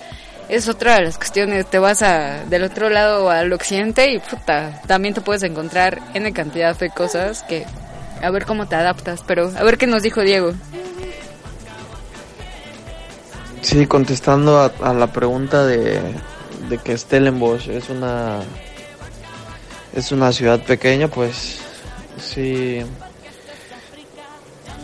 es 0.49 0.67
otra 0.67 0.95
de 0.95 1.03
las 1.03 1.17
cuestiones. 1.17 1.67
Te 1.67 1.79
vas 1.79 2.01
a, 2.01 2.43
del 2.43 2.65
otro 2.65 2.89
lado 2.89 3.29
al 3.29 3.53
occidente 3.53 4.11
y 4.11 4.19
puta, 4.19 4.81
también 4.87 5.13
te 5.13 5.21
puedes 5.21 5.43
encontrar 5.43 6.01
en 6.13 6.29
cantidad 6.33 6.77
de 6.77 6.89
cosas 6.89 7.43
que 7.43 7.65
a 8.21 8.29
ver 8.29 8.45
cómo 8.45 8.67
te 8.67 8.75
adaptas. 8.75 9.23
Pero 9.25 9.53
a 9.57 9.63
ver 9.63 9.77
qué 9.77 9.87
nos 9.87 10.03
dijo 10.03 10.19
Diego. 10.19 10.51
Sí, 13.61 13.87
contestando 13.87 14.59
a, 14.59 14.73
a 14.81 14.93
la 14.93 15.07
pregunta 15.07 15.65
de, 15.65 16.01
de 16.69 16.77
que 16.77 16.97
Stellenbosch 16.97 17.67
es 17.69 17.89
una 17.89 18.39
es 19.93 20.11
una 20.11 20.31
ciudad 20.31 20.59
pequeña, 20.61 21.07
pues 21.07 21.59
sí 22.17 22.81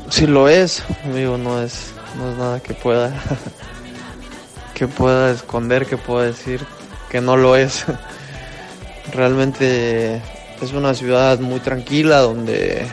sí 0.09 0.27
lo 0.27 0.49
es, 0.49 0.83
digo, 1.13 1.37
no 1.37 1.61
es 1.61 1.91
no 2.17 2.31
es 2.31 2.37
nada 2.37 2.59
que 2.59 2.73
pueda 2.73 3.13
que 4.73 4.87
pueda 4.87 5.31
esconder, 5.31 5.85
que 5.85 5.97
pueda 5.97 6.27
decir 6.27 6.61
que 7.09 7.21
no 7.21 7.35
lo 7.35 7.55
es. 7.55 7.85
Realmente 9.11 10.21
es 10.61 10.71
una 10.73 10.93
ciudad 10.93 11.39
muy 11.39 11.59
tranquila 11.59 12.19
donde 12.19 12.87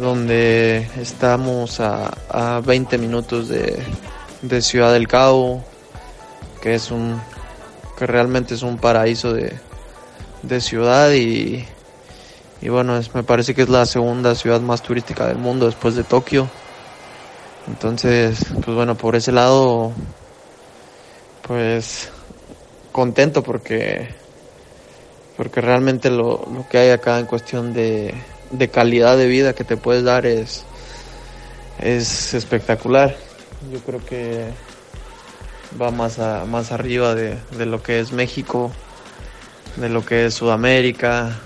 donde 0.00 0.88
estamos 0.96 1.78
a, 1.80 2.10
a 2.28 2.60
20 2.60 2.98
minutos 2.98 3.48
de, 3.48 3.78
de 4.42 4.62
Ciudad 4.62 4.92
del 4.92 5.06
Cabo, 5.06 5.62
que 6.60 6.74
es 6.74 6.90
un 6.90 7.20
que 7.96 8.06
realmente 8.06 8.54
es 8.54 8.62
un 8.62 8.78
paraíso 8.78 9.34
de, 9.34 9.52
de 10.42 10.60
ciudad 10.62 11.12
y, 11.12 11.66
y 12.62 12.68
bueno, 12.70 12.96
es, 12.96 13.14
me 13.14 13.22
parece 13.22 13.54
que 13.54 13.60
es 13.60 13.68
la 13.68 13.84
segunda 13.84 14.34
ciudad 14.34 14.60
más 14.62 14.82
turística 14.82 15.26
del 15.26 15.36
mundo 15.36 15.66
después 15.66 15.94
de 15.96 16.04
Tokio. 16.04 16.48
Entonces, 17.66 18.38
pues 18.64 18.74
bueno, 18.74 18.94
por 18.94 19.16
ese 19.16 19.32
lado, 19.32 19.92
pues 21.46 22.10
contento 22.90 23.42
porque 23.42 24.08
porque 25.36 25.60
realmente 25.60 26.10
lo, 26.10 26.46
lo 26.52 26.66
que 26.70 26.78
hay 26.78 26.90
acá 26.90 27.18
en 27.18 27.26
cuestión 27.26 27.72
de, 27.72 28.14
de 28.50 28.68
calidad 28.68 29.16
de 29.16 29.26
vida 29.26 29.54
que 29.54 29.64
te 29.64 29.76
puedes 29.76 30.04
dar 30.04 30.26
es, 30.26 30.64
es 31.78 32.34
espectacular. 32.34 33.16
Yo 33.72 33.80
creo 33.80 34.04
que 34.04 34.46
va 35.80 35.90
más, 35.90 36.18
a, 36.18 36.44
más 36.46 36.72
arriba 36.72 37.14
de, 37.14 37.36
de 37.56 37.66
lo 37.66 37.82
que 37.82 38.00
es 38.00 38.12
México, 38.12 38.72
de 39.76 39.88
lo 39.88 40.04
que 40.04 40.26
es 40.26 40.34
Sudamérica, 40.34 41.38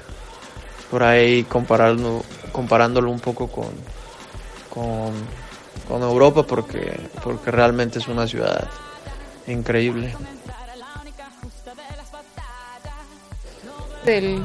por 0.91 1.03
ahí 1.03 1.45
comparando, 1.45 2.25
comparándolo 2.53 3.11
un 3.11 3.21
poco 3.21 3.49
con, 3.49 3.73
con, 4.71 5.13
con 5.89 6.03
Europa 6.03 6.45
porque, 6.45 7.01
porque 7.23 7.51
realmente 7.51 7.99
es 7.99 8.09
una 8.09 8.27
ciudad 8.27 8.69
increíble. 9.47 10.15
Del, 14.05 14.45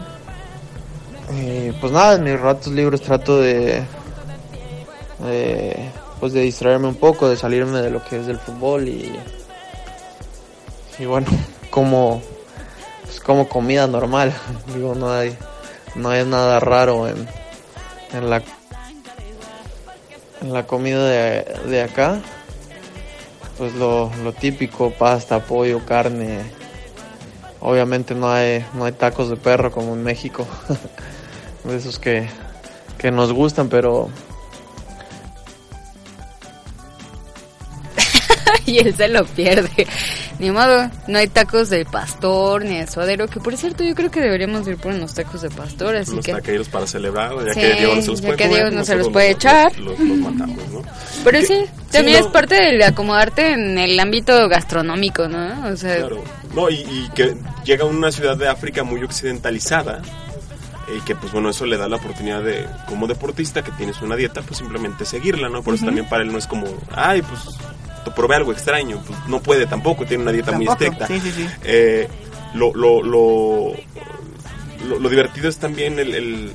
Eh, 1.32 1.74
pues 1.80 1.92
nada, 1.92 2.16
en 2.16 2.24
mis 2.24 2.40
ratos 2.40 2.74
libres 2.74 3.02
trato 3.02 3.40
de, 3.40 3.84
de, 5.20 5.92
pues 6.20 6.34
de 6.34 6.42
distraerme 6.42 6.88
un 6.88 6.96
poco, 6.96 7.30
de 7.30 7.38
salirme 7.38 7.82
de 7.82 7.92
lo 7.92 8.04
que 8.04 8.20
es 8.20 8.26
del 8.26 8.40
fútbol 8.40 8.88
y, 8.88 9.14
y 10.98 11.06
bueno, 11.06 11.28
como, 11.70 12.22
pues 13.04 13.20
como 13.20 13.48
comida 13.48 13.86
normal, 13.86 14.34
digo, 14.74 14.96
no 14.96 15.12
hay, 15.12 15.38
no 15.96 16.10
hay 16.10 16.26
nada 16.26 16.60
raro 16.60 17.08
en, 17.08 17.28
en 18.14 18.30
la 18.30 18.42
en 20.42 20.54
la 20.54 20.66
comida 20.66 21.06
de, 21.06 21.44
de 21.68 21.84
acá, 21.84 22.22
pues 23.58 23.76
lo, 23.76 24.10
lo 24.24 24.32
típico, 24.32 24.90
pasta, 24.92 25.40
pollo, 25.40 25.86
carne, 25.86 26.40
Obviamente 27.62 28.16
no 28.16 28.32
hay, 28.32 28.66
no 28.74 28.86
hay 28.86 28.94
tacos 28.94 29.30
de 29.30 29.36
perro 29.36 29.72
como 29.72 29.94
en 29.94 30.04
México, 30.04 30.48
de 31.64 31.78
esos 31.78 32.00
que, 32.00 32.28
que 32.98 33.12
nos 33.12 33.34
gustan, 33.34 33.70
pero... 33.70 34.10
y 38.66 38.80
él 38.80 38.96
se 38.96 39.08
lo 39.08 39.26
pierde. 39.26 39.88
Ni 40.40 40.52
modo, 40.52 40.90
no 41.08 41.18
hay 41.18 41.28
tacos 41.28 41.70
de 41.70 41.84
pastor 41.84 42.64
ni 42.64 42.78
de 42.78 42.88
suadero, 42.88 43.28
que 43.28 43.42
por 43.42 43.58
cierto 43.58 43.84
yo 43.84 43.94
creo 43.94 44.10
que 44.10 44.22
deberíamos 44.22 44.66
ir 44.70 44.78
por 44.78 44.94
unos 44.94 45.14
tacos 45.14 45.42
de 45.42 45.50
pastor, 45.50 45.98
así 45.98 46.16
los 46.16 46.26
que... 46.26 46.32
taqueros 46.32 46.70
para 46.70 46.88
celebrar, 46.88 47.34
ya 47.46 47.54
sí, 47.54 47.60
que 47.60 47.76
Dios 47.76 47.96
no 47.96 48.02
se 48.02 48.08
los 48.08 48.22
ya 48.22 48.28
puede, 48.28 48.38
que 48.38 48.48
Dios 48.48 48.74
no 48.74 48.86
se 48.86 48.96
los 48.96 49.10
puede 49.10 49.28
los, 49.28 49.36
echar. 49.36 49.80
Los, 49.80 50.00
los, 50.00 50.18
matamos, 50.18 50.70
¿no? 50.70 50.82
Pero 51.26 51.40
que, 51.40 51.46
sí, 51.46 51.66
también 51.92 52.18
sí, 52.18 52.22
no. 52.22 52.28
es 52.28 52.34
parte 52.34 52.56
de 52.56 52.86
acomodarte 52.86 53.52
en 53.52 53.78
el 53.78 54.00
ámbito 54.00 54.48
gastronómico, 54.48 55.28
¿no? 55.28 55.68
O 55.68 55.76
sea... 55.76 55.98
Claro. 55.98 56.24
No, 56.56 56.70
y, 56.70 56.76
y 56.76 57.10
que 57.14 57.36
llega 57.66 57.84
a 57.84 57.88
una 57.88 58.10
ciudad 58.10 58.38
de 58.38 58.48
África 58.48 58.84
muy 58.84 59.04
occidentalizada, 59.04 60.02
y 60.98 61.02
que 61.02 61.16
pues 61.16 61.32
bueno, 61.32 61.50
eso 61.50 61.66
le 61.66 61.78
da 61.78 61.88
la 61.88 61.98
oportunidad 61.98 62.44
de, 62.44 62.66
como 62.88 63.08
deportista 63.08 63.64
que 63.64 63.72
tienes 63.72 64.02
una 64.02 64.16
dieta, 64.16 64.42
pues 64.42 64.58
simplemente 64.58 65.06
seguirla, 65.06 65.50
¿no? 65.50 65.62
Por 65.64 65.74
eso 65.76 65.86
también 65.86 66.08
para 66.08 66.24
él 66.24 66.32
no 66.32 66.38
es 66.38 66.48
como, 66.48 66.66
ay, 66.92 67.22
pues 67.22 67.42
te 68.06 68.12
probé 68.12 68.36
algo 68.36 68.52
extraño, 68.52 69.02
pues 69.06 69.18
no 69.28 69.42
puede 69.42 69.66
tampoco, 69.68 70.06
tiene 70.06 70.24
una 70.24 70.32
dieta 70.32 70.52
muy 70.54 70.68
estricta. 70.68 71.08
sí, 71.08 71.20
sí, 71.20 71.32
sí. 71.32 71.48
Eh, 71.64 72.08
lo, 72.54 72.74
lo, 72.74 73.04
lo, 73.04 73.74
lo, 74.88 75.00
lo 75.00 75.10
divertido 75.10 75.50
es 75.50 75.58
también 75.58 76.00
el, 76.00 76.16
el- 76.16 76.54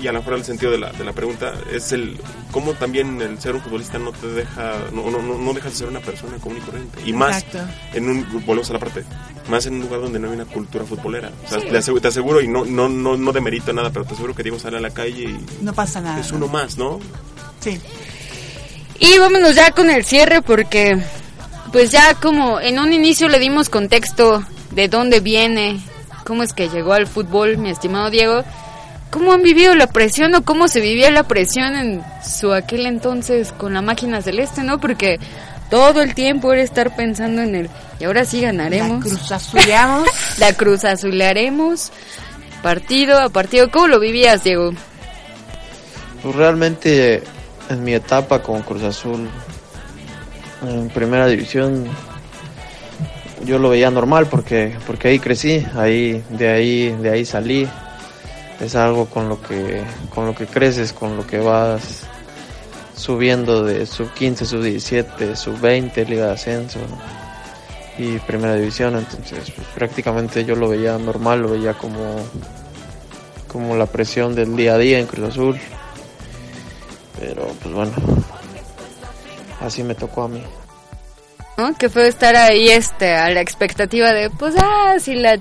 y 0.00 0.06
a 0.08 0.12
lo 0.12 0.18
mejor 0.20 0.34
el 0.34 0.44
sentido 0.44 0.70
de 0.72 0.78
la, 0.78 0.92
de 0.92 1.04
la 1.04 1.12
pregunta 1.12 1.54
es 1.72 1.92
el 1.92 2.18
cómo 2.52 2.72
también 2.74 3.20
el 3.20 3.40
ser 3.40 3.54
un 3.54 3.60
futbolista 3.62 3.98
no 3.98 4.12
te 4.12 4.26
deja 4.28 4.74
no, 4.92 5.10
no, 5.10 5.20
no, 5.22 5.38
no 5.38 5.52
dejas 5.52 5.72
de 5.72 5.78
ser 5.78 5.88
una 5.88 6.00
persona 6.00 6.36
común 6.38 6.58
y 6.58 6.60
corriente 6.60 6.98
y 7.04 7.12
más 7.12 7.42
Exacto. 7.42 7.72
en 7.94 8.08
un 8.08 8.26
volvemos 8.46 8.68
a 8.70 8.72
la 8.74 8.78
parte 8.78 9.04
más 9.48 9.64
en 9.66 9.74
un 9.74 9.80
lugar 9.82 10.00
donde 10.00 10.18
no 10.18 10.28
hay 10.28 10.34
una 10.34 10.44
cultura 10.46 10.84
futbolera 10.84 11.30
o 11.44 11.48
sea 11.48 11.60
Sí. 11.60 11.66
te, 11.70 11.76
aseguro, 11.78 12.00
te 12.02 12.08
aseguro 12.08 12.40
y 12.40 12.48
no 12.48 12.64
no 12.64 12.88
no 12.88 13.16
no 13.16 13.32
demerito 13.32 13.72
nada 13.72 13.90
pero 13.90 14.04
te 14.04 14.12
aseguro 14.14 14.34
que 14.34 14.42
Diego 14.42 14.58
sale 14.58 14.76
a 14.76 14.80
la 14.80 14.90
calle 14.90 15.24
y 15.24 15.46
No 15.62 15.72
pasa 15.72 16.00
nada. 16.00 16.20
es 16.20 16.30
¿no? 16.30 16.38
uno 16.38 16.48
más 16.48 16.76
no 16.78 17.00
Sí. 17.60 17.80
Y 18.98 19.18
vámonos 19.18 19.54
ya 19.54 19.70
con 19.72 19.90
el 19.90 20.04
cierre 20.04 20.40
porque 20.42 20.96
pues 21.72 21.90
ya 21.90 22.14
como 22.14 22.60
en 22.60 22.78
un 22.78 22.92
inicio 22.92 23.28
le 23.28 23.38
dimos 23.38 23.68
contexto 23.68 24.42
de 24.70 24.88
dónde 24.88 25.20
viene, 25.20 25.80
cómo 26.24 26.42
es 26.42 26.52
que 26.52 26.68
llegó 26.68 26.92
al 26.94 27.06
fútbol, 27.06 27.58
mi 27.58 27.70
estimado 27.70 28.08
Diego. 28.10 28.44
¿Cómo 29.16 29.32
han 29.32 29.40
vivido 29.40 29.74
la 29.74 29.86
presión 29.86 30.34
o 30.34 30.42
cómo 30.44 30.68
se 30.68 30.78
vivía 30.82 31.10
la 31.10 31.22
presión 31.22 31.74
en 31.74 32.02
su 32.22 32.52
aquel 32.52 32.84
entonces 32.84 33.50
con 33.50 33.72
la 33.72 33.80
máquina 33.80 34.20
celeste, 34.20 34.62
no? 34.62 34.78
Porque 34.78 35.18
todo 35.70 36.02
el 36.02 36.14
tiempo 36.14 36.52
era 36.52 36.60
estar 36.60 36.94
pensando 36.94 37.40
en 37.40 37.54
el 37.54 37.70
y 37.98 38.04
ahora 38.04 38.26
sí 38.26 38.42
La 38.42 38.48
ganaremos. 38.48 39.02
cruz 39.02 39.32
azuleamos. 39.32 40.06
La 40.38 40.52
cruz 40.52 40.84
azulearemos 40.84 41.92
partido 42.62 43.18
a 43.18 43.30
partido. 43.30 43.70
¿Cómo 43.70 43.88
lo 43.88 44.00
vivías, 44.00 44.44
Diego? 44.44 44.72
Pues 46.22 46.36
realmente 46.36 47.22
en 47.70 47.84
mi 47.84 47.94
etapa 47.94 48.42
con 48.42 48.60
Cruz 48.60 48.82
Azul 48.82 49.30
en 50.60 50.90
primera 50.90 51.26
división 51.26 51.86
yo 53.46 53.58
lo 53.58 53.70
veía 53.70 53.90
normal 53.90 54.26
porque 54.26 54.76
porque 54.86 55.08
ahí 55.08 55.18
crecí, 55.20 55.64
ahí 55.74 56.22
de 56.28 56.48
ahí 56.50 56.88
de 57.00 57.10
ahí 57.10 57.24
salí. 57.24 57.66
Es 58.60 58.74
algo 58.74 59.06
con 59.06 59.28
lo 59.28 59.40
que 59.40 59.84
con 60.14 60.26
lo 60.26 60.34
que 60.34 60.46
creces, 60.46 60.92
con 60.92 61.16
lo 61.16 61.26
que 61.26 61.38
vas 61.38 62.06
subiendo 62.96 63.62
de 63.64 63.86
sub 63.86 64.12
15, 64.14 64.46
sub 64.46 64.62
17, 64.62 65.36
sub 65.36 65.60
20, 65.60 66.04
liga 66.06 66.26
de 66.26 66.32
ascenso 66.32 66.80
y 67.98 68.18
primera 68.18 68.54
división, 68.54 68.96
entonces 68.96 69.50
pues, 69.54 69.66
prácticamente 69.74 70.44
yo 70.44 70.54
lo 70.54 70.68
veía 70.68 70.98
normal, 70.98 71.42
lo 71.42 71.50
veía 71.50 71.74
como 71.74 72.16
como 73.48 73.76
la 73.76 73.86
presión 73.86 74.34
del 74.34 74.54
día 74.56 74.74
a 74.74 74.78
día 74.78 74.98
en 74.98 75.06
Cruz 75.06 75.30
Azul. 75.30 75.58
Pero 77.18 77.46
pues 77.62 77.74
bueno, 77.74 77.92
así 79.60 79.82
me 79.82 79.94
tocó 79.94 80.24
a 80.24 80.28
mí. 80.28 80.42
¿no? 81.56 81.74
Que 81.74 81.88
fue 81.88 82.08
estar 82.08 82.36
ahí 82.36 82.68
este 82.68 83.14
a 83.14 83.30
la 83.30 83.40
expectativa 83.40 84.12
de 84.12 84.28
pues 84.30 84.54
ah 84.58 84.96
si 85.00 85.14
la 85.14 85.38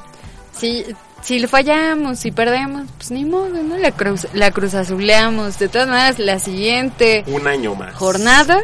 si 0.58 0.86
si 1.26 1.40
le 1.40 1.48
fallamos 1.48 2.20
si 2.20 2.32
perdemos 2.32 2.84
pues 2.98 3.10
ni 3.10 3.26
modo 3.26 3.64
no 3.64 3.78
la 3.78 3.92
cruz 3.92 4.28
la 4.34 4.52
cruz 4.52 4.76
azuleamos. 4.76 5.58
De 5.58 5.68
todas 5.68 5.88
maneras 5.88 6.20
la 6.20 6.38
siguiente 6.38 7.24
un 7.26 7.48
año 7.48 7.74
más. 7.74 7.96
jornada. 7.96 8.60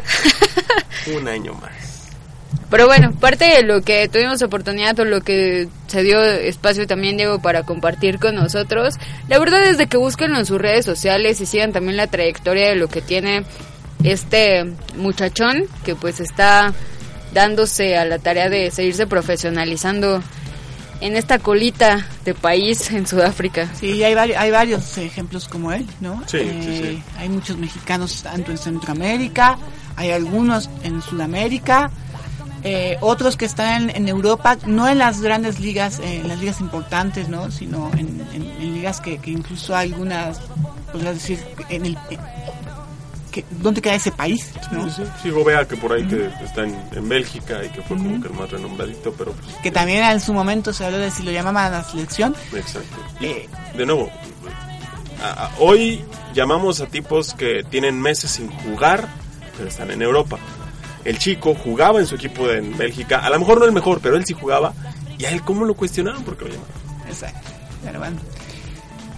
Un 1.18 1.28
año 1.28 1.56
más. 1.56 1.72
Pero 2.70 2.86
bueno 2.86 3.14
parte 3.14 3.46
de 3.46 3.64
lo 3.64 3.82
que 3.82 4.08
tuvimos 4.08 4.44
oportunidad 4.44 5.00
o 5.00 5.06
lo 5.06 5.22
que 5.22 5.68
se 5.88 6.04
dio 6.04 6.22
espacio 6.22 6.86
también 6.86 7.18
Diego 7.18 7.42
para 7.42 7.64
compartir 7.64 8.20
con 8.20 8.36
nosotros 8.36 8.96
la 9.28 9.40
verdad 9.40 9.66
es 9.66 9.80
de 9.80 9.88
que 9.88 9.98
búsquenlo 9.98 10.38
en 10.38 10.46
sus 10.46 10.62
redes 10.62 10.86
sociales 10.86 11.42
y 11.42 11.48
sigan 11.48 11.74
también 11.74 11.98
la 11.98 12.06
trayectoria 12.06 12.70
de 12.70 12.76
lo 12.76 12.88
que 12.88 13.02
tiene 13.02 13.44
este 14.04 14.66
muchachón 14.96 15.64
que 15.84 15.96
pues 15.96 16.20
está 16.20 16.76
dándose 17.34 17.98
a 17.98 18.06
la 18.06 18.20
tarea 18.20 18.50
de 18.50 18.70
seguirse 18.70 19.08
profesionalizando 19.08 20.22
en 21.02 21.16
esta 21.16 21.40
colita 21.40 22.06
de 22.26 22.34
país 22.34 22.90
en 22.92 23.06
Sudáfrica. 23.08 23.70
Sí, 23.80 24.04
hay, 24.04 24.14
vari- 24.14 24.36
hay 24.38 24.52
varios 24.52 24.98
ejemplos 24.98 25.48
como 25.48 25.72
él, 25.72 25.86
¿no? 26.00 26.22
Sí, 26.28 26.38
sí, 26.40 26.78
sí. 26.84 27.04
Hay 27.18 27.30
muchos 27.30 27.58
mexicanos 27.58 28.22
tanto 28.24 28.52
en 28.52 28.58
Centroamérica, 28.58 29.58
hay 29.96 30.12
algunos 30.12 30.70
en 30.84 31.02
Sudamérica, 31.02 31.90
eh, 32.64 32.98
otros 33.02 33.38
que 33.38 33.46
están 33.46 33.90
en, 33.90 33.96
en 33.96 34.08
Europa, 34.08 34.56
no 34.68 34.88
en 34.88 35.00
las 35.00 35.22
grandes 35.22 35.60
ligas, 35.60 35.98
eh, 36.00 36.18
en 36.22 36.28
las 36.28 36.40
ligas 36.40 36.62
importantes, 36.62 37.28
¿no? 37.28 37.50
Sino 37.52 37.90
en, 37.98 38.22
en- 38.34 38.52
en 38.62 38.74
ligas 38.76 39.02
que, 39.02 39.18
que 39.18 39.32
incluso 39.32 39.76
algunas, 39.76 40.40
podrías 40.92 41.16
decir, 41.16 41.40
en 41.70 41.86
el... 41.88 41.98
Que, 43.32 43.46
¿Dónde 43.50 43.82
queda 43.82 43.96
ese 43.96 44.12
país? 44.12 44.52
¿no? 44.72 44.90
Sí, 44.90 44.96
sí, 44.98 45.04
sí, 45.24 45.30
Gobea 45.30 45.66
que 45.66 45.78
por 45.78 45.94
ahí 45.94 46.06
que 46.06 46.30
está 46.44 46.64
en, 46.66 46.76
en 46.92 47.08
Bélgica 47.08 47.64
y 47.64 47.70
que 47.70 47.82
fue 47.82 47.96
como 47.98 48.20
que 48.22 48.28
el 48.28 48.34
más 48.34 48.52
renombradito, 48.52 49.14
pero 49.18 49.32
pues, 49.32 49.56
Que 49.64 49.72
también 49.72 50.04
en 50.04 50.20
su 50.20 50.34
momento 50.34 50.74
se 50.74 50.86
habló 50.86 50.98
de 50.98 51.10
si 51.12 51.24
lo 51.24 51.32
llamaban 51.32 51.74
a 51.74 51.78
la 51.78 51.84
selección. 51.84 52.36
exacto. 52.54 52.98
Y, 53.22 53.26
Eh, 53.28 53.50
de 53.78 53.86
nuevo, 53.86 54.12
a- 55.24 55.46
a- 55.46 55.52
hoy 55.60 56.04
llamamos 56.34 56.82
a 56.82 56.88
tipos 56.88 57.34
que 57.34 57.64
tienen 57.70 58.02
meses 58.02 58.32
sin 58.32 58.50
jugar, 58.50 59.08
pero 59.56 59.70
están 59.70 59.92
en 59.92 60.02
Europa. 60.02 60.38
El 61.06 61.18
chico 61.18 61.56
jugaba 61.56 62.00
en 62.00 62.08
su 62.08 62.16
equipo 62.16 62.48
de, 62.48 62.58
en 62.60 62.78
Bélgica, 62.78 63.20
a 63.20 63.30
lo 63.30 63.40
mejor 63.40 63.60
no 63.60 63.66
el 63.66 63.72
mejor, 63.72 64.00
pero 64.02 64.18
él 64.18 64.26
sí 64.26 64.34
jugaba. 64.34 64.74
¿Y 65.18 65.26
a 65.26 65.30
él 65.32 65.42
cómo 65.44 65.66
lo 65.66 65.74
cuestionaban? 65.76 66.24
Porque 66.24 66.46
lo 66.46 66.52
llamaban. 66.52 66.74
exacto. 67.08 67.50
Pero 67.84 68.00
bueno. 68.00 68.18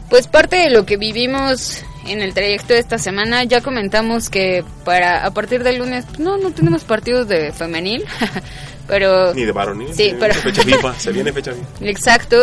Pues 0.10 0.28
parte 0.28 0.58
de 0.58 0.70
lo 0.70 0.86
que 0.86 0.98
vivimos 0.98 1.84
en 2.08 2.22
el 2.22 2.34
trayecto 2.34 2.74
de 2.74 2.80
esta 2.80 2.98
semana, 2.98 3.44
ya 3.44 3.62
comentamos 3.62 4.30
que 4.30 4.64
para 4.84 5.26
a 5.26 5.32
partir 5.32 5.64
del 5.64 5.78
lunes, 5.78 6.06
no, 6.20 6.38
no 6.38 6.52
tenemos 6.52 6.84
partidos 6.84 7.28
de 7.28 7.52
femenil, 7.52 8.04
pero 8.88 9.34
Ni 9.34 9.44
de 9.46 9.52
varonil. 9.52 9.94
Sí, 9.94 10.16
pero- 10.20 10.34
Fecha 10.34 10.64
FIFA, 10.64 10.94
se 11.00 11.12
viene 11.12 11.32
fecha 11.34 11.52
FIFA. 11.54 11.90
Exacto. 11.90 12.38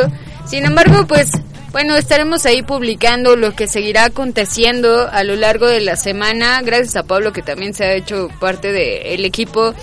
Sin 0.46 0.64
embargo, 0.64 1.06
pues, 1.06 1.30
bueno, 1.72 1.94
estaremos 1.96 2.46
ahí 2.46 2.62
publicando 2.62 3.36
lo 3.36 3.54
que 3.54 3.66
seguirá 3.68 4.06
aconteciendo 4.06 5.08
a 5.10 5.22
lo 5.22 5.36
largo 5.36 5.66
de 5.68 5.80
la 5.80 5.96
semana. 5.96 6.60
Gracias 6.62 6.96
a 6.96 7.02
Pablo 7.04 7.32
que 7.32 7.42
también 7.42 7.74
se 7.74 7.84
ha 7.84 7.92
hecho 7.94 8.28
parte 8.40 8.72
del 8.72 9.24
equipo 9.24 9.74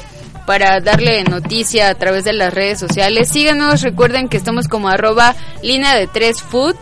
para 0.46 0.80
darle 0.80 1.24
noticia 1.26 1.90
a 1.90 1.96
través 1.96 2.24
de 2.24 2.34
las 2.34 2.54
redes 2.54 2.80
sociales. 2.80 3.30
Síganos, 3.30 3.82
recuerden 3.82 4.28
que 4.30 4.38
estamos 4.38 4.68
como 4.68 4.88
arroba 4.90 5.36
línea 5.62 5.96
de 5.96 6.08
tres 6.08 6.42
foot. 6.42 6.76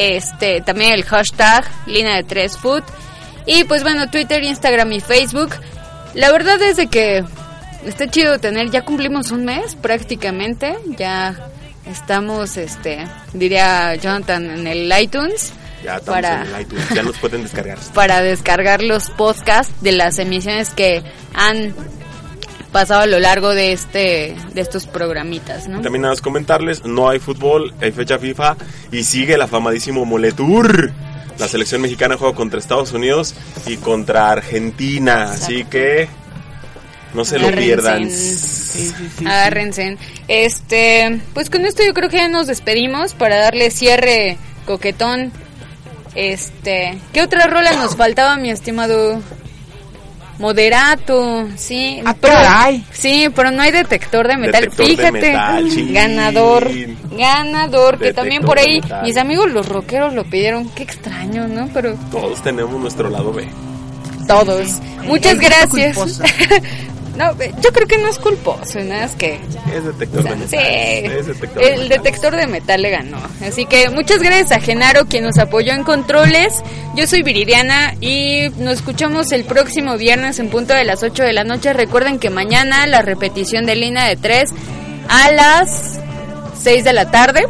Este, 0.00 0.60
también 0.60 0.92
el 0.92 1.04
hashtag 1.04 1.64
línea 1.86 2.14
de 2.14 2.22
tres 2.22 2.56
foot. 2.56 2.84
Y 3.46 3.64
pues 3.64 3.82
bueno, 3.82 4.08
Twitter, 4.08 4.44
Instagram 4.44 4.92
y 4.92 5.00
Facebook. 5.00 5.50
La 6.14 6.30
verdad 6.30 6.62
es 6.62 6.76
de 6.76 6.86
que 6.86 7.24
está 7.84 8.08
chido 8.08 8.38
tener, 8.38 8.70
ya 8.70 8.82
cumplimos 8.84 9.32
un 9.32 9.44
mes 9.44 9.74
prácticamente, 9.74 10.76
ya 10.96 11.34
estamos, 11.84 12.56
este, 12.56 13.06
diría 13.32 13.94
Jonathan, 13.96 14.50
en 14.50 14.66
el 14.68 14.92
iTunes 15.00 15.52
Ya 15.82 15.96
estamos 15.96 16.20
Para- 16.20 16.42
en 16.44 16.54
el 16.54 16.60
iTunes, 16.62 16.88
ya 16.94 17.02
nos 17.02 17.18
pueden 17.18 17.42
descargar. 17.42 17.78
para 17.94 18.22
descargar 18.22 18.82
los 18.82 19.10
podcasts 19.10 19.72
de 19.80 19.92
las 19.92 20.18
emisiones 20.20 20.70
que 20.70 21.02
han 21.34 21.74
pasado 22.72 23.00
a 23.00 23.06
lo 23.06 23.18
largo 23.18 23.54
de 23.54 23.72
este 23.72 24.36
de 24.52 24.60
estos 24.60 24.86
programitas, 24.86 25.68
¿no? 25.68 25.80
También 25.80 26.02
nada 26.02 26.12
más 26.12 26.20
comentarles, 26.20 26.84
no 26.84 27.08
hay 27.08 27.18
fútbol, 27.18 27.74
hay 27.80 27.92
fecha 27.92 28.18
FIFA 28.18 28.56
y 28.92 29.04
sigue 29.04 29.36
la 29.38 29.46
famadísimo 29.46 30.04
Moletour. 30.04 30.92
La 31.38 31.46
selección 31.46 31.80
mexicana 31.80 32.16
juega 32.16 32.34
contra 32.34 32.58
Estados 32.58 32.92
Unidos 32.92 33.34
y 33.66 33.76
contra 33.76 34.32
Argentina, 34.32 35.30
así 35.30 35.64
que 35.64 36.08
no 37.14 37.24
se 37.24 37.38
lo 37.38 37.50
pierdan. 37.52 38.10
Sí, 38.10 38.36
sí, 38.36 38.92
sí, 38.96 39.10
sí. 39.18 39.24
Agárrense. 39.24 39.96
Este, 40.26 41.20
pues 41.34 41.48
con 41.48 41.64
esto 41.64 41.84
yo 41.84 41.94
creo 41.94 42.08
que 42.08 42.16
ya 42.16 42.28
nos 42.28 42.48
despedimos 42.48 43.14
para 43.14 43.36
darle 43.36 43.70
cierre 43.70 44.36
coquetón. 44.66 45.32
Este, 46.14 46.98
¿qué 47.12 47.22
otra 47.22 47.46
rola 47.46 47.72
nos 47.74 47.96
faltaba, 47.96 48.36
mi 48.36 48.50
estimado? 48.50 49.22
Moderato, 50.38 51.48
sí. 51.56 52.00
Ah, 52.04 52.14
pero- 52.20 52.34
caray. 52.34 52.84
sí, 52.92 53.28
pero 53.34 53.50
no 53.50 53.62
hay 53.62 53.72
detector 53.72 54.28
de 54.28 54.36
metal. 54.36 54.62
Detector 54.62 54.86
de 54.86 54.96
Fíjate, 54.96 55.12
metal, 55.12 55.70
ganador, 55.92 56.70
ganador, 57.16 57.98
que 57.98 58.12
también 58.12 58.42
por 58.42 58.58
ahí 58.58 58.80
mis 59.02 59.16
amigos 59.16 59.50
los 59.50 59.68
rockeros 59.68 60.14
lo 60.14 60.24
pidieron. 60.24 60.68
Qué 60.70 60.82
extraño, 60.84 61.48
¿no? 61.48 61.68
Pero 61.74 61.94
Todos 62.10 62.42
tenemos 62.42 62.72
nuestro 62.80 63.10
lado 63.10 63.32
B. 63.32 63.48
todos. 64.26 64.78
Muchas 65.04 65.38
gracias. 65.38 65.96
No, 67.18 67.36
yo 67.36 67.72
creo 67.72 67.88
que 67.88 67.98
no 67.98 68.08
es 68.08 68.16
culposo, 68.20 68.78
nada 68.84 69.06
es 69.06 69.16
que... 69.16 69.40
Es 69.74 69.84
detector 69.84 70.22
de 70.22 70.36
metal. 70.36 70.48
Sí, 70.48 70.56
Es 70.56 71.26
detector 71.26 71.62
de 71.64 71.74
el 71.74 71.88
detector 71.88 72.36
de 72.36 72.46
metal 72.46 72.80
le 72.80 72.90
ganó. 72.90 73.18
Así 73.44 73.66
que 73.66 73.90
muchas 73.90 74.20
gracias 74.22 74.52
a 74.52 74.60
Genaro 74.60 75.06
quien 75.06 75.24
nos 75.24 75.36
apoyó 75.38 75.72
en 75.72 75.82
controles. 75.82 76.62
Yo 76.94 77.08
soy 77.08 77.24
Viridiana 77.24 77.94
y 78.00 78.50
nos 78.58 78.74
escuchamos 78.74 79.32
el 79.32 79.42
próximo 79.44 79.96
viernes 79.96 80.38
en 80.38 80.48
punto 80.48 80.74
de 80.74 80.84
las 80.84 81.02
8 81.02 81.24
de 81.24 81.32
la 81.32 81.42
noche. 81.42 81.72
Recuerden 81.72 82.20
que 82.20 82.30
mañana 82.30 82.86
la 82.86 83.02
repetición 83.02 83.66
de 83.66 83.74
línea 83.74 84.04
de 84.04 84.14
3 84.14 84.50
a 85.08 85.32
las 85.32 85.98
6 86.62 86.84
de 86.84 86.92
la 86.92 87.10
tarde. 87.10 87.46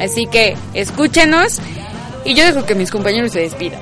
Así 0.00 0.26
que 0.26 0.56
escúchenos 0.74 1.58
y 2.24 2.34
yo 2.34 2.44
dejo 2.44 2.64
que 2.66 2.76
mis 2.76 2.92
compañeros 2.92 3.32
se 3.32 3.40
despidan. 3.40 3.80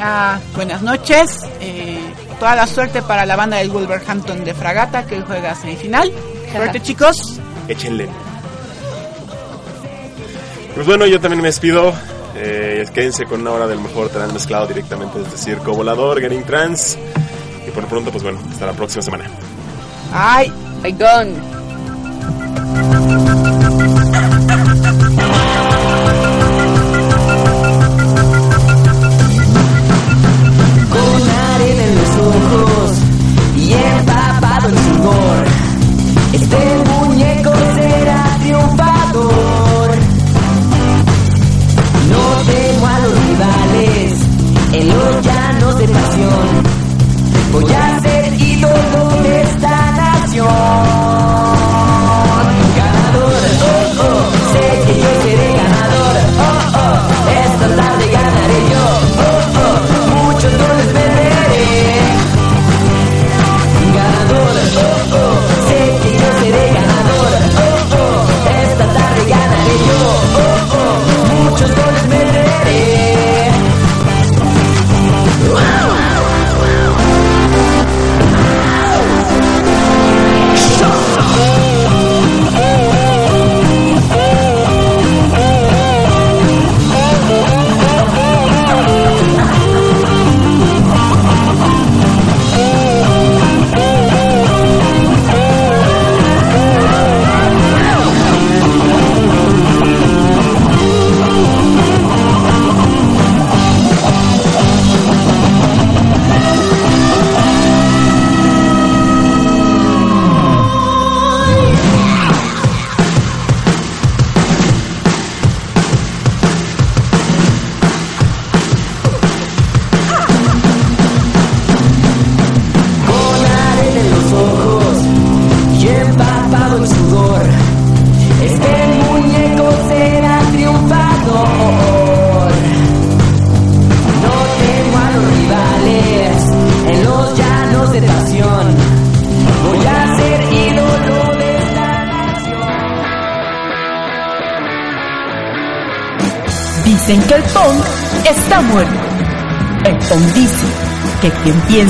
Ah, 0.00 0.40
buenas 0.56 0.82
noches. 0.82 1.42
Eh, 1.60 2.00
toda 2.44 2.56
la 2.56 2.66
suerte 2.66 3.00
para 3.00 3.24
la 3.24 3.36
banda 3.36 3.56
del 3.56 3.70
Wolverhampton 3.70 4.44
de 4.44 4.52
Fragata 4.52 5.06
que 5.06 5.14
hoy 5.16 5.24
juega 5.26 5.54
semifinal. 5.54 6.12
Suerte 6.52 6.82
chicos. 6.82 7.40
Échenle. 7.68 8.06
Pues 10.74 10.86
bueno, 10.86 11.06
yo 11.06 11.18
también 11.22 11.40
me 11.40 11.48
despido. 11.48 11.94
Eh, 12.36 12.84
quédense 12.92 13.24
con 13.24 13.40
una 13.40 13.52
hora 13.52 13.66
del 13.66 13.80
mejor 13.80 14.10
trans 14.10 14.34
mezclado 14.34 14.66
directamente 14.66 15.20
desde 15.20 15.38
Circo 15.38 15.72
Volador, 15.72 16.20
Getting 16.20 16.44
Trans. 16.44 16.98
Y 17.66 17.70
por 17.70 17.84
lo 17.84 17.88
pronto, 17.88 18.10
pues 18.10 18.22
bueno, 18.22 18.38
hasta 18.50 18.66
la 18.66 18.74
próxima 18.74 19.00
semana. 19.00 19.24
Ay, 20.12 20.52
Bye 20.82 20.92
gone. 20.92 21.63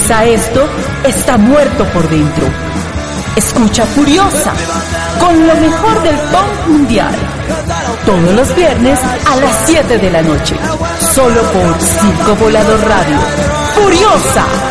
Piensa 0.06 0.24
esto 0.24 0.68
está 1.04 1.38
muerto 1.38 1.84
por 1.92 2.08
dentro. 2.10 2.44
Escucha 3.36 3.86
Furiosa 3.86 4.52
con 5.18 5.46
lo 5.46 5.54
mejor 5.54 6.02
del 6.02 6.16
punk 6.16 6.68
mundial. 6.68 7.14
Todos 8.04 8.34
los 8.34 8.54
viernes 8.54 8.98
a 9.02 9.36
las 9.36 9.56
7 9.66 9.98
de 9.98 10.10
la 10.10 10.22
noche. 10.22 10.56
Solo 11.14 11.40
por 11.42 11.80
Circo 11.80 12.36
Volador 12.36 12.80
Radio. 12.86 13.16
Furiosa. 13.74 14.63